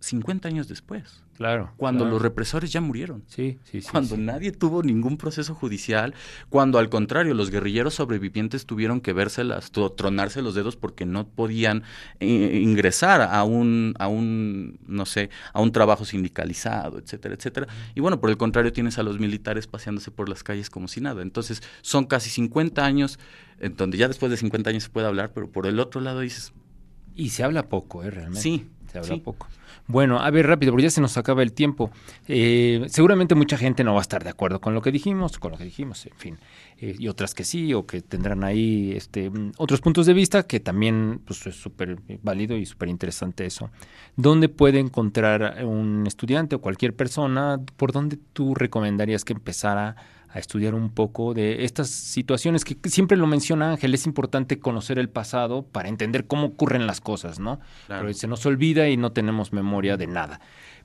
50 0.00 0.48
años 0.48 0.68
después. 0.68 1.22
Claro. 1.38 1.72
Cuando 1.76 2.00
claro. 2.00 2.14
los 2.14 2.22
represores 2.22 2.72
ya 2.72 2.80
murieron. 2.80 3.22
Sí, 3.28 3.60
sí, 3.62 3.80
sí. 3.80 3.88
Cuando 3.92 4.16
sí. 4.16 4.20
nadie 4.20 4.50
tuvo 4.50 4.82
ningún 4.82 5.16
proceso 5.16 5.54
judicial. 5.54 6.12
Cuando 6.48 6.80
al 6.80 6.88
contrario, 6.88 7.32
los 7.32 7.52
guerrilleros 7.52 7.94
sobrevivientes 7.94 8.66
tuvieron 8.66 9.00
que 9.00 9.12
vérselas, 9.12 9.70
tronarse 9.70 10.42
los 10.42 10.56
dedos 10.56 10.74
porque 10.74 11.06
no 11.06 11.28
podían 11.28 11.84
eh, 12.18 12.58
ingresar 12.60 13.22
a 13.22 13.44
un, 13.44 13.94
a 14.00 14.08
un, 14.08 14.80
no 14.88 15.06
sé, 15.06 15.30
a 15.52 15.60
un 15.60 15.70
trabajo 15.70 16.04
sindicalizado, 16.04 16.98
etcétera, 16.98 17.36
etcétera. 17.36 17.68
Y 17.94 18.00
bueno, 18.00 18.20
por 18.20 18.30
el 18.30 18.36
contrario, 18.36 18.72
tienes 18.72 18.98
a 18.98 19.04
los 19.04 19.20
militares 19.20 19.68
paseándose 19.68 20.10
por 20.10 20.28
las 20.28 20.42
calles 20.42 20.70
como 20.70 20.88
si 20.88 21.00
nada. 21.00 21.22
Entonces, 21.22 21.62
son 21.82 22.06
casi 22.06 22.30
50 22.30 22.84
años, 22.84 23.20
en 23.60 23.76
donde 23.76 23.96
ya 23.96 24.08
después 24.08 24.32
de 24.32 24.38
50 24.38 24.70
años 24.70 24.82
se 24.82 24.90
puede 24.90 25.06
hablar, 25.06 25.30
pero 25.32 25.48
por 25.48 25.68
el 25.68 25.78
otro 25.78 26.00
lado 26.00 26.18
dices. 26.18 26.52
Y 27.14 27.28
se 27.28 27.44
habla 27.44 27.68
poco, 27.68 28.02
¿eh? 28.02 28.10
Realmente. 28.10 28.40
Sí. 28.40 28.66
Se 28.90 28.98
habla 28.98 29.14
sí. 29.14 29.20
poco. 29.20 29.46
Bueno, 29.86 30.20
a 30.20 30.30
ver, 30.30 30.46
rápido, 30.46 30.72
porque 30.72 30.82
ya 30.82 30.90
se 30.90 31.00
nos 31.00 31.16
acaba 31.16 31.42
el 31.42 31.54
tiempo. 31.54 31.90
Eh, 32.26 32.84
seguramente 32.88 33.34
mucha 33.34 33.56
gente 33.56 33.84
no 33.84 33.94
va 33.94 34.00
a 34.00 34.02
estar 34.02 34.22
de 34.22 34.28
acuerdo 34.28 34.60
con 34.60 34.74
lo 34.74 34.82
que 34.82 34.92
dijimos, 34.92 35.38
con 35.38 35.52
lo 35.52 35.56
que 35.56 35.64
dijimos, 35.64 36.04
en 36.04 36.16
fin. 36.16 36.38
Eh, 36.76 36.94
y 36.98 37.08
otras 37.08 37.34
que 37.34 37.42
sí, 37.42 37.72
o 37.72 37.86
que 37.86 38.02
tendrán 38.02 38.44
ahí 38.44 38.92
este, 38.94 39.30
otros 39.56 39.80
puntos 39.80 40.04
de 40.04 40.12
vista, 40.12 40.42
que 40.42 40.60
también 40.60 41.22
pues, 41.24 41.46
es 41.46 41.56
súper 41.56 41.98
válido 42.22 42.54
y 42.56 42.66
súper 42.66 42.90
interesante 42.90 43.46
eso. 43.46 43.70
¿Dónde 44.16 44.50
puede 44.50 44.78
encontrar 44.78 45.64
un 45.64 46.06
estudiante 46.06 46.56
o 46.56 46.60
cualquier 46.60 46.94
persona, 46.94 47.58
por 47.76 47.92
dónde 47.92 48.18
tú 48.34 48.54
recomendarías 48.54 49.24
que 49.24 49.32
empezara 49.32 49.96
a 50.30 50.38
estudiar 50.38 50.74
un 50.74 50.90
poco 50.90 51.34
de 51.34 51.64
estas 51.64 51.88
situaciones 51.88 52.64
que 52.64 52.76
siempre 52.88 53.16
lo 53.16 53.26
menciona 53.26 53.70
Ángel, 53.70 53.94
es 53.94 54.06
importante 54.06 54.58
conocer 54.58 54.98
el 54.98 55.08
pasado 55.08 55.62
para 55.62 55.88
entender 55.88 56.26
cómo 56.26 56.48
ocurren 56.48 56.86
las 56.86 57.00
cosas, 57.00 57.38
¿no? 57.38 57.60
Claro. 57.86 58.02
Pero 58.02 58.14
se 58.14 58.26
nos 58.26 58.44
olvida 58.46 58.88
y 58.88 58.96
no 58.96 59.12
tenemos 59.12 59.52
memoria 59.52 59.96
de 59.96 60.06
nada. 60.06 60.40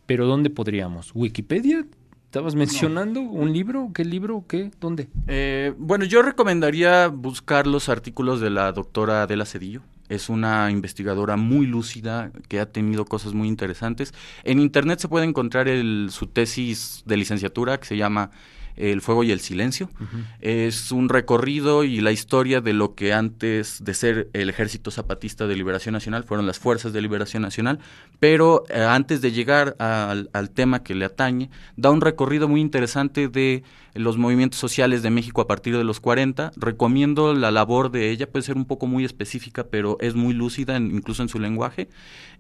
Pero 0.05 0.27
¿dónde 0.27 0.49
podríamos? 0.49 1.11
¿Wikipedia? 1.13 1.85
¿Estabas 2.25 2.55
mencionando 2.55 3.21
no. 3.21 3.29
un 3.29 3.53
libro? 3.53 3.91
¿Qué 3.93 4.03
libro? 4.03 4.45
¿Qué? 4.47 4.71
¿Dónde? 4.79 5.07
Eh, 5.27 5.73
bueno, 5.77 6.03
yo 6.05 6.23
recomendaría 6.23 7.07
buscar 7.07 7.67
los 7.67 7.89
artículos 7.89 8.41
de 8.41 8.49
la 8.49 8.71
doctora 8.71 9.21
Adela 9.23 9.45
Cedillo. 9.45 9.81
Es 10.09 10.29
una 10.29 10.71
investigadora 10.71 11.37
muy 11.37 11.67
lúcida 11.67 12.31
que 12.47 12.59
ha 12.59 12.65
tenido 12.65 13.05
cosas 13.05 13.33
muy 13.33 13.47
interesantes. 13.47 14.13
En 14.43 14.59
internet 14.59 14.99
se 14.99 15.07
puede 15.07 15.25
encontrar 15.25 15.67
el, 15.67 16.07
su 16.09 16.27
tesis 16.27 17.03
de 17.05 17.17
licenciatura 17.17 17.79
que 17.79 17.85
se 17.85 17.97
llama 17.97 18.31
el 18.75 19.01
fuego 19.01 19.23
y 19.23 19.31
el 19.31 19.39
silencio. 19.39 19.89
Uh 19.99 20.03
-huh. 20.03 20.25
Es 20.41 20.91
un 20.91 21.09
recorrido 21.09 21.83
y 21.83 22.01
la 22.01 22.11
historia 22.11 22.61
de 22.61 22.73
lo 22.73 22.95
que 22.95 23.13
antes 23.13 23.83
de 23.83 23.93
ser 23.93 24.29
el 24.33 24.49
Ejército 24.49 24.91
Zapatista 24.91 25.47
de 25.47 25.55
Liberación 25.55 25.93
Nacional 25.93 26.23
fueron 26.23 26.45
las 26.45 26.59
Fuerzas 26.59 26.93
de 26.93 27.01
Liberación 27.01 27.43
Nacional, 27.43 27.79
pero 28.19 28.63
eh, 28.69 28.81
antes 28.81 29.21
de 29.21 29.31
llegar 29.31 29.75
al, 29.79 30.29
al, 30.33 30.49
tema 30.49 30.83
que 30.83 30.95
le 30.95 31.05
atañe, 31.05 31.49
da 31.75 31.91
un 31.91 32.01
recorrido 32.01 32.47
muy 32.47 32.61
interesante 32.61 33.27
de 33.27 33.63
los 33.93 34.17
movimientos 34.17 34.59
sociales 34.59 35.03
de 35.03 35.09
México 35.09 35.41
a 35.41 35.47
partir 35.47 35.77
de 35.77 35.83
los 35.83 35.99
40. 35.99 36.51
Recomiendo 36.55 37.33
la 37.33 37.51
labor 37.51 37.91
de 37.91 38.09
ella, 38.09 38.29
puede 38.29 38.43
ser 38.43 38.57
un 38.57 38.65
poco 38.65 38.87
muy 38.87 39.05
específica, 39.05 39.65
pero 39.65 39.97
es 39.99 40.15
muy 40.15 40.33
lúcida 40.33 40.77
incluso 40.77 41.21
en 41.21 41.29
su 41.29 41.39
lenguaje. 41.39 41.89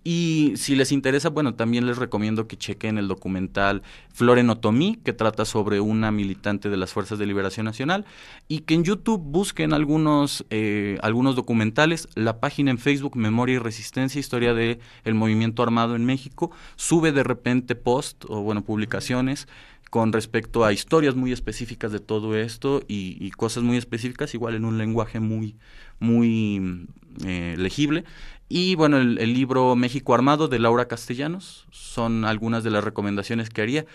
Y 0.03 0.53
si 0.57 0.75
les 0.75 0.91
interesa, 0.91 1.29
bueno, 1.29 1.53
también 1.53 1.85
les 1.85 1.97
recomiendo 1.97 2.47
que 2.47 2.57
chequen 2.57 2.97
el 2.97 3.07
documental 3.07 3.83
Florenotomí, 4.13 4.97
que 4.97 5.13
trata 5.13 5.45
sobre 5.45 5.79
una 5.79 6.11
militante 6.11 6.69
de 6.69 6.75
las 6.75 6.91
Fuerzas 6.91 7.19
de 7.19 7.25
Liberación 7.25 7.65
Nacional, 7.65 8.05
y 8.49 8.59
que 8.59 8.73
en 8.73 8.83
YouTube 8.83 9.21
busquen 9.23 9.73
algunos, 9.73 10.45
eh, 10.49 10.97
algunos 11.01 11.35
documentales. 11.35 12.09
La 12.15 12.41
página 12.41 12.71
en 12.71 12.79
Facebook, 12.79 13.15
Memoria 13.15 13.55
y 13.55 13.59
Resistencia, 13.59 14.19
Historia 14.19 14.53
del 14.53 14.79
el 15.05 15.13
Movimiento 15.13 15.63
Armado 15.63 15.95
en 15.95 16.03
México, 16.05 16.51
sube 16.75 17.13
de 17.13 17.23
repente 17.23 17.75
post 17.75 18.25
o, 18.27 18.41
bueno, 18.41 18.63
publicaciones 18.63 19.47
con 19.93 20.11
respecto 20.11 20.65
a 20.65 20.73
historias 20.73 21.13
muy 21.13 21.31
específicas 21.31 21.91
de 21.91 21.99
todo 21.99 22.35
esto 22.35 22.81
y, 22.87 23.29
cosas 23.29 23.61
muy 23.61 23.77
específicas, 23.77 24.33
igual 24.33 24.55
en 24.55 24.65
un 24.65 24.79
lenguaje 24.79 25.19
muy, 25.19 25.55
muy 25.99 26.87
eh, 27.23 27.53
legible. 27.59 28.03
Y 28.49 28.73
bueno, 28.73 28.97
el, 28.97 29.19
el, 29.19 29.35
libro 29.35 29.75
México 29.75 30.15
Armado 30.15 30.47
de 30.47 30.57
Laura 30.57 30.87
Castellanos 30.87 31.67
son 31.69 32.25
algunas 32.25 32.63
de 32.63 32.71
las 32.71 32.83
recomendaciones 32.83 33.51
que 33.51 33.61
haría. 33.61 33.85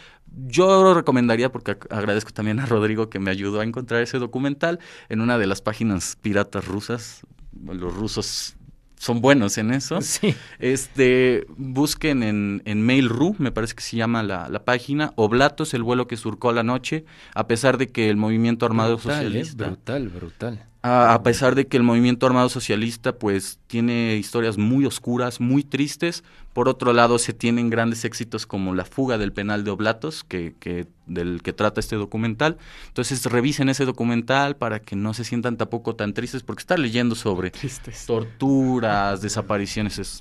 Yo 0.47 0.85
lo 0.85 0.95
recomendaría 0.95 1.51
porque 1.51 1.77
agradezco 1.91 2.31
también 2.31 2.61
a 2.61 2.67
Rodrigo 2.67 3.11
que 3.11 3.19
me 3.19 3.33
ayudó 3.33 3.59
a 3.59 3.65
encontrar 3.65 4.01
ese 4.01 4.21
documental 4.21 4.79
en 5.09 5.21
una 5.21 5.37
de 5.37 5.49
las 5.49 5.63
páginas 5.63 6.17
piratas 6.23 6.65
rusas. 6.65 7.23
Los 7.61 7.93
rusos 7.93 8.55
son 8.99 9.21
buenos 9.21 9.59
en 9.59 9.73
eso. 9.73 9.99
Sí. 10.09 10.35
Este, 10.59 11.47
busquen 11.57 12.23
en, 12.23 12.63
en 12.65 12.83
Mail.ru, 12.83 13.37
me 13.39 13.53
parece 13.53 13.75
que 13.75 13.83
se 13.83 13.97
llama 13.97 14.23
la, 14.23 14.49
la, 14.49 14.65
página, 14.65 15.13
Oblatos, 15.17 15.75
el 15.75 15.83
vuelo 15.83 16.09
que 16.09 16.17
surcó 16.17 16.53
la 16.53 16.63
noche, 16.63 17.05
a 17.35 17.47
pesar 17.47 17.77
de 17.77 17.89
que 17.89 18.09
el 18.09 18.17
movimiento 18.17 18.65
armado 18.65 18.97
brutal, 18.97 19.25
socialista... 19.25 19.65
Eh, 19.65 19.69
brutal, 19.69 20.09
brutal. 20.09 20.67
A, 20.83 21.13
a, 21.13 21.23
pesar 21.23 21.55
de 21.55 21.67
que 21.67 21.77
el 21.77 21.83
movimiento 21.83 22.27
armado 22.27 22.49
socialista 22.49 23.19
pues 23.19 23.59
tiene 23.67 24.17
historias 24.17 24.57
muy 24.57 24.87
oscuras, 24.87 25.41
muy 25.41 25.63
tristes, 25.63 26.25
por 26.59 26.69
otro 26.69 26.93
lado 26.93 27.21
se 27.21 27.33
tienen 27.33 27.71
grandes 27.71 28.05
éxitos 28.05 28.45
como 28.45 28.75
la 28.75 28.85
fuga 28.85 29.17
del 29.17 29.33
penal 29.33 29.63
de 29.63 29.71
Oblatos, 29.71 30.25
que, 30.25 30.57
que 30.59 30.89
del 31.07 31.41
que 31.41 31.53
trata 31.53 31.79
este 31.79 31.95
documental. 31.95 32.59
Entonces 32.89 33.25
revisen 33.27 33.69
ese 33.69 33.85
documental 33.85 34.57
para 34.57 34.81
que 34.81 34.97
no 34.97 35.15
se 35.15 35.23
sientan 35.23 35.57
tampoco 35.57 35.95
tan 35.95 36.15
tristes, 36.15 36.43
porque 36.43 36.59
estar 36.63 36.81
leyendo 36.81 37.15
sobre 37.15 37.53
Tristes. 37.53 38.07
torturas, 38.07 39.23
desapariciones 39.23 40.01
es 40.01 40.21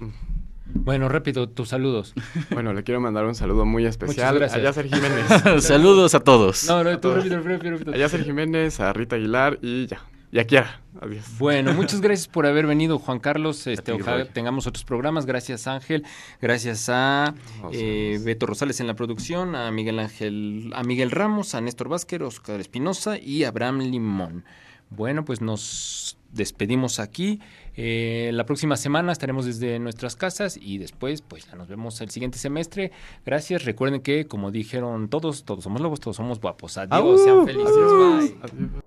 bueno, 0.67 1.09
rápido, 1.09 1.49
tus 1.49 1.69
saludos. 1.69 2.13
Bueno, 2.51 2.71
le 2.71 2.83
quiero 2.83 3.01
mandar 3.01 3.25
un 3.25 3.33
saludo 3.33 3.65
muy 3.65 3.87
especial 3.87 4.43
a. 4.43 4.59
Yacer 4.59 4.89
Jiménez. 4.89 5.63
Saludos 5.65 6.13
a 6.13 6.19
todos. 6.19 6.65
No, 6.67 6.83
no, 6.83 6.99
tú 6.99 7.15
rápido, 7.15 7.41
rápido. 7.41 7.93
A 7.93 7.97
Yacer 7.97 8.23
Jiménez, 8.23 8.79
a 8.79 8.93
Rita 8.93 9.15
Aguilar 9.15 9.57
y 9.63 9.87
ya. 9.87 10.01
Y 10.31 10.39
a 10.39 10.45
Kiara. 10.45 10.81
Adiós. 10.99 11.25
Bueno, 11.37 11.73
muchas 11.73 12.01
gracias 12.01 12.27
por 12.27 12.45
haber 12.45 12.67
venido, 12.67 12.99
Juan 12.99 13.19
Carlos. 13.19 13.65
Este, 13.67 13.93
ti, 13.93 14.01
ojalá 14.01 14.23
Roy. 14.23 14.33
tengamos 14.33 14.67
otros 14.67 14.83
programas. 14.83 15.25
Gracias, 15.25 15.67
Ángel. 15.67 16.03
Gracias 16.41 16.89
a 16.89 17.33
eh, 17.71 18.19
Beto 18.23 18.45
Rosales 18.45 18.79
en 18.79 18.87
la 18.87 18.95
producción, 18.95 19.55
a 19.55 19.71
Miguel 19.71 19.99
Ángel, 19.99 20.71
a 20.75 20.83
Miguel 20.83 21.11
Ramos, 21.11 21.55
a 21.55 21.61
Néstor 21.61 21.87
Vázquez, 21.87 22.21
Oscar 22.21 22.59
Espinosa 22.59 23.17
y 23.17 23.43
a 23.43 23.49
Abraham 23.49 23.79
Limón. 23.79 24.43
Bueno, 24.89 25.23
pues 25.23 25.41
nos 25.41 26.17
despedimos 26.31 26.99
aquí. 26.99 27.39
Eh, 27.75 28.31
la 28.33 28.45
próxima 28.45 28.75
semana 28.75 29.11
estaremos 29.11 29.45
desde 29.45 29.79
nuestras 29.79 30.15
casas 30.15 30.57
y 30.61 30.77
después, 30.77 31.21
pues 31.21 31.45
ya 31.45 31.55
nos 31.55 31.67
vemos 31.67 32.01
el 32.01 32.09
siguiente 32.09 32.37
semestre. 32.37 32.91
Gracias. 33.25 33.63
Recuerden 33.65 34.01
que, 34.01 34.27
como 34.27 34.51
dijeron 34.51 35.09
todos, 35.09 35.45
todos 35.45 35.63
somos 35.63 35.81
lobos, 35.81 35.99
todos 35.99 36.17
somos 36.17 36.41
guapos. 36.41 36.77
Adiós, 36.77 37.23
sean 37.23 37.45
felices. 37.45 38.37
Bye. 38.41 38.81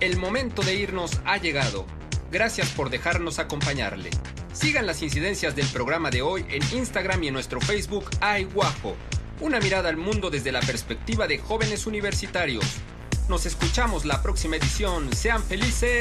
El 0.00 0.16
momento 0.16 0.62
de 0.62 0.76
irnos 0.76 1.20
ha 1.24 1.38
llegado. 1.38 1.84
Gracias 2.30 2.68
por 2.70 2.88
dejarnos 2.88 3.40
acompañarle. 3.40 4.10
Sigan 4.52 4.86
las 4.86 5.02
incidencias 5.02 5.56
del 5.56 5.66
programa 5.66 6.10
de 6.10 6.22
hoy 6.22 6.44
en 6.50 6.62
Instagram 6.78 7.24
y 7.24 7.28
en 7.28 7.34
nuestro 7.34 7.60
Facebook 7.60 8.08
Ay. 8.20 8.46
Una 9.40 9.58
mirada 9.58 9.88
al 9.88 9.96
mundo 9.96 10.30
desde 10.30 10.52
la 10.52 10.60
perspectiva 10.60 11.26
de 11.26 11.38
jóvenes 11.38 11.88
universitarios. 11.88 12.64
Nos 13.28 13.44
escuchamos 13.44 14.04
la 14.04 14.22
próxima 14.22 14.54
edición. 14.54 15.12
Sean 15.12 15.42
felices. 15.42 15.96